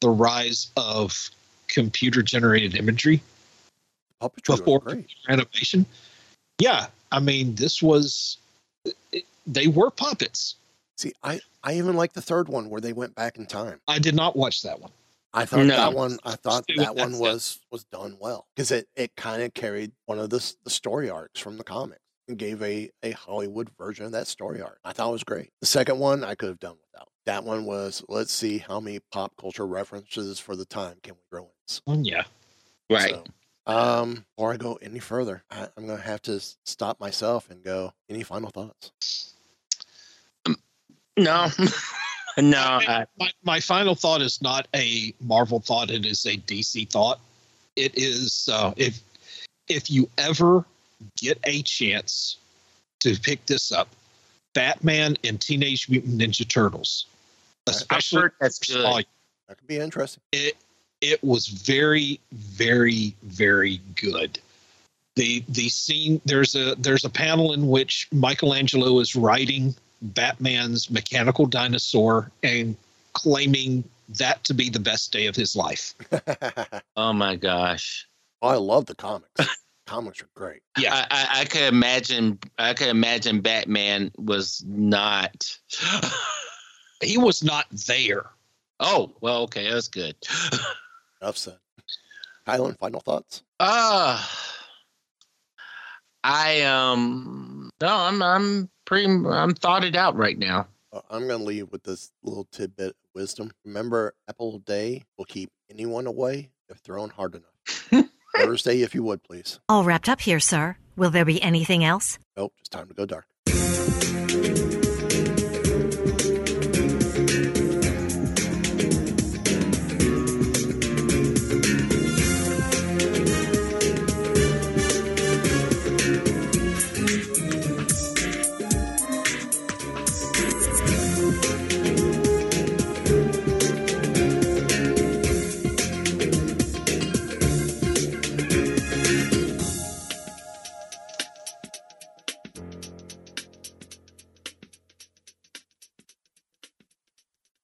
the 0.00 0.08
rise 0.08 0.68
of 0.76 1.30
computer 1.68 2.22
generated 2.22 2.74
imagery 2.74 3.22
Puppetry 4.20 4.56
before 4.58 5.04
animation. 5.28 5.86
Yeah, 6.58 6.86
I 7.12 7.20
mean 7.20 7.54
this 7.54 7.82
was 7.82 8.38
it- 9.12 9.26
they 9.46 9.66
were 9.66 9.90
puppets. 9.90 10.56
See, 10.98 11.12
I, 11.22 11.40
I 11.64 11.74
even 11.78 11.96
like 11.96 12.12
the 12.12 12.20
third 12.20 12.48
one 12.48 12.68
where 12.68 12.80
they 12.80 12.92
went 12.92 13.14
back 13.14 13.38
in 13.38 13.46
time. 13.46 13.80
I 13.88 13.98
did 13.98 14.14
not 14.14 14.36
watch 14.36 14.62
that 14.62 14.80
one. 14.80 14.90
I 15.32 15.44
thought 15.44 15.66
No. 15.66 15.76
that 15.76 15.92
one. 15.94 16.18
I 16.24 16.34
thought 16.36 16.64
Stay 16.64 16.74
that 16.76 16.94
that 16.94 16.96
one 16.96 17.10
stuff. 17.10 17.20
was 17.20 17.60
was 17.70 17.84
done 17.84 18.16
well 18.20 18.48
because 18.54 18.70
it, 18.72 18.88
it 18.96 19.14
kind 19.16 19.42
of 19.42 19.54
carried 19.54 19.92
one 20.06 20.18
of 20.18 20.30
the 20.30 20.54
the 20.64 20.70
story 20.70 21.08
arcs 21.10 21.38
from 21.40 21.56
the 21.56 21.64
comics 21.64 22.00
and 22.28 22.36
gave 22.38 22.60
a 22.62 22.90
a 23.02 23.12
Hollywood 23.12 23.70
version 23.78 24.04
of 24.06 24.12
that 24.12 24.26
story 24.26 24.60
arc. 24.60 24.78
I 24.84 24.92
thought 24.92 25.08
it 25.08 25.12
was 25.12 25.24
great. 25.24 25.50
The 25.60 25.66
second 25.66 25.98
one 26.00 26.24
I 26.24 26.34
could 26.34 26.48
have 26.48 26.58
done 26.60 26.76
without. 26.92 27.08
That 27.26 27.44
one 27.44 27.64
was 27.64 28.02
let's 28.08 28.32
see 28.32 28.58
how 28.58 28.80
many 28.80 28.98
pop 29.12 29.32
culture 29.40 29.66
references 29.66 30.40
for 30.40 30.56
the 30.56 30.64
time 30.64 30.96
can 31.02 31.14
we 31.14 31.20
throw 31.30 31.50
in. 31.88 32.02
Mm, 32.02 32.06
Yeah. 32.10 32.24
Right. 32.88 33.10
So, 33.10 33.24
um, 33.72 34.24
before 34.36 34.52
I 34.52 34.56
go 34.56 34.80
any 34.82 34.98
further, 34.98 35.44
I, 35.48 35.68
I'm 35.76 35.86
gonna 35.86 36.00
have 36.00 36.22
to 36.22 36.40
stop 36.64 36.98
myself 36.98 37.50
and 37.50 37.62
go. 37.62 37.92
Any 38.08 38.24
final 38.24 38.50
thoughts? 38.50 39.34
No. 41.16 41.48
no. 42.40 42.58
I- 42.58 43.00
I, 43.00 43.06
my, 43.18 43.30
my 43.44 43.60
final 43.60 43.94
thought 43.94 44.22
is 44.22 44.40
not 44.42 44.66
a 44.74 45.14
Marvel 45.20 45.60
thought; 45.60 45.90
it 45.90 46.04
is 46.06 46.24
a 46.26 46.36
DC 46.36 46.88
thought. 46.90 47.20
It 47.76 47.96
is 47.96 48.48
uh, 48.52 48.72
if 48.76 49.00
if 49.68 49.90
you 49.90 50.08
ever 50.18 50.64
get 51.16 51.38
a 51.44 51.62
chance 51.62 52.36
to 53.00 53.16
pick 53.20 53.46
this 53.46 53.72
up, 53.72 53.88
Batman 54.54 55.16
and 55.24 55.40
Teenage 55.40 55.88
Mutant 55.88 56.20
Ninja 56.20 56.46
Turtles, 56.48 57.06
especially 57.68 58.22
heard 58.22 58.32
that's 58.40 58.58
good. 58.58 58.82
volume, 58.82 59.04
That 59.48 59.58
could 59.58 59.66
be 59.68 59.78
interesting. 59.78 60.22
it 60.32 60.56
it 61.00 61.22
was 61.24 61.46
very 61.46 62.20
very 62.32 63.14
very 63.22 63.80
good. 63.94 64.38
The 65.16 65.42
the 65.48 65.68
scene 65.68 66.20
there's 66.24 66.54
a 66.54 66.74
there's 66.76 67.04
a 67.04 67.10
panel 67.10 67.52
in 67.52 67.68
which 67.68 68.08
Michelangelo 68.12 68.98
is 69.00 69.16
riding 69.16 69.74
Batman's 70.02 70.90
mechanical 70.90 71.46
dinosaur 71.46 72.30
and 72.42 72.76
claiming 73.12 73.84
that 74.08 74.42
to 74.44 74.54
be 74.54 74.68
the 74.68 74.80
best 74.80 75.12
day 75.12 75.26
of 75.26 75.36
his 75.36 75.54
life. 75.54 75.94
oh 76.96 77.12
my 77.12 77.36
gosh. 77.36 78.06
I 78.42 78.54
love 78.54 78.86
the 78.86 78.94
comics. 78.94 79.46
comics 79.86 80.22
are 80.22 80.28
great. 80.34 80.62
Yeah. 80.78 80.94
I, 80.94 81.06
I, 81.10 81.40
I 81.40 81.44
could 81.44 81.62
imagine. 81.62 82.38
I 82.58 82.74
could 82.74 82.88
imagine 82.88 83.40
Batman 83.40 84.10
was 84.16 84.64
not. 84.66 85.58
he 87.02 87.18
was 87.18 87.42
not 87.42 87.66
there. 87.86 88.26
Oh 88.78 89.12
well, 89.20 89.42
okay, 89.42 89.70
that's 89.70 89.88
good. 89.88 90.16
Enough 91.20 91.36
said. 91.36 91.58
Kylan, 92.46 92.78
final 92.78 93.00
thoughts? 93.00 93.42
Ah, 93.60 94.66
I 96.24 96.62
um. 96.62 97.70
No, 97.80 97.88
I'm 97.88 98.22
I'm 98.22 98.70
pretty. 98.90 99.06
I'm 99.06 99.54
thought 99.54 99.84
it 99.84 99.94
out 99.94 100.16
right 100.16 100.36
now. 100.36 100.66
Uh, 100.92 101.00
I'm 101.08 101.28
going 101.28 101.38
to 101.38 101.44
leave 101.44 101.70
with 101.70 101.84
this 101.84 102.10
little 102.24 102.46
tidbit 102.50 102.88
of 102.88 102.94
wisdom. 103.14 103.52
Remember, 103.64 104.14
Apple 104.28 104.58
Day 104.58 105.04
will 105.16 105.24
keep 105.24 105.50
anyone 105.70 106.06
away 106.06 106.50
if 106.68 106.78
thrown 106.78 107.08
hard 107.08 107.36
enough. 107.36 108.08
Thursday, 108.36 108.82
if 108.82 108.94
you 108.94 109.04
would, 109.04 109.22
please. 109.22 109.60
All 109.68 109.84
wrapped 109.84 110.08
up 110.08 110.20
here, 110.20 110.40
sir. 110.40 110.76
Will 110.96 111.10
there 111.10 111.24
be 111.24 111.40
anything 111.40 111.84
else? 111.84 112.18
Nope, 112.36 112.52
it's 112.58 112.68
time 112.68 112.88
to 112.88 112.94
go 112.94 113.06
dark. 113.06 113.26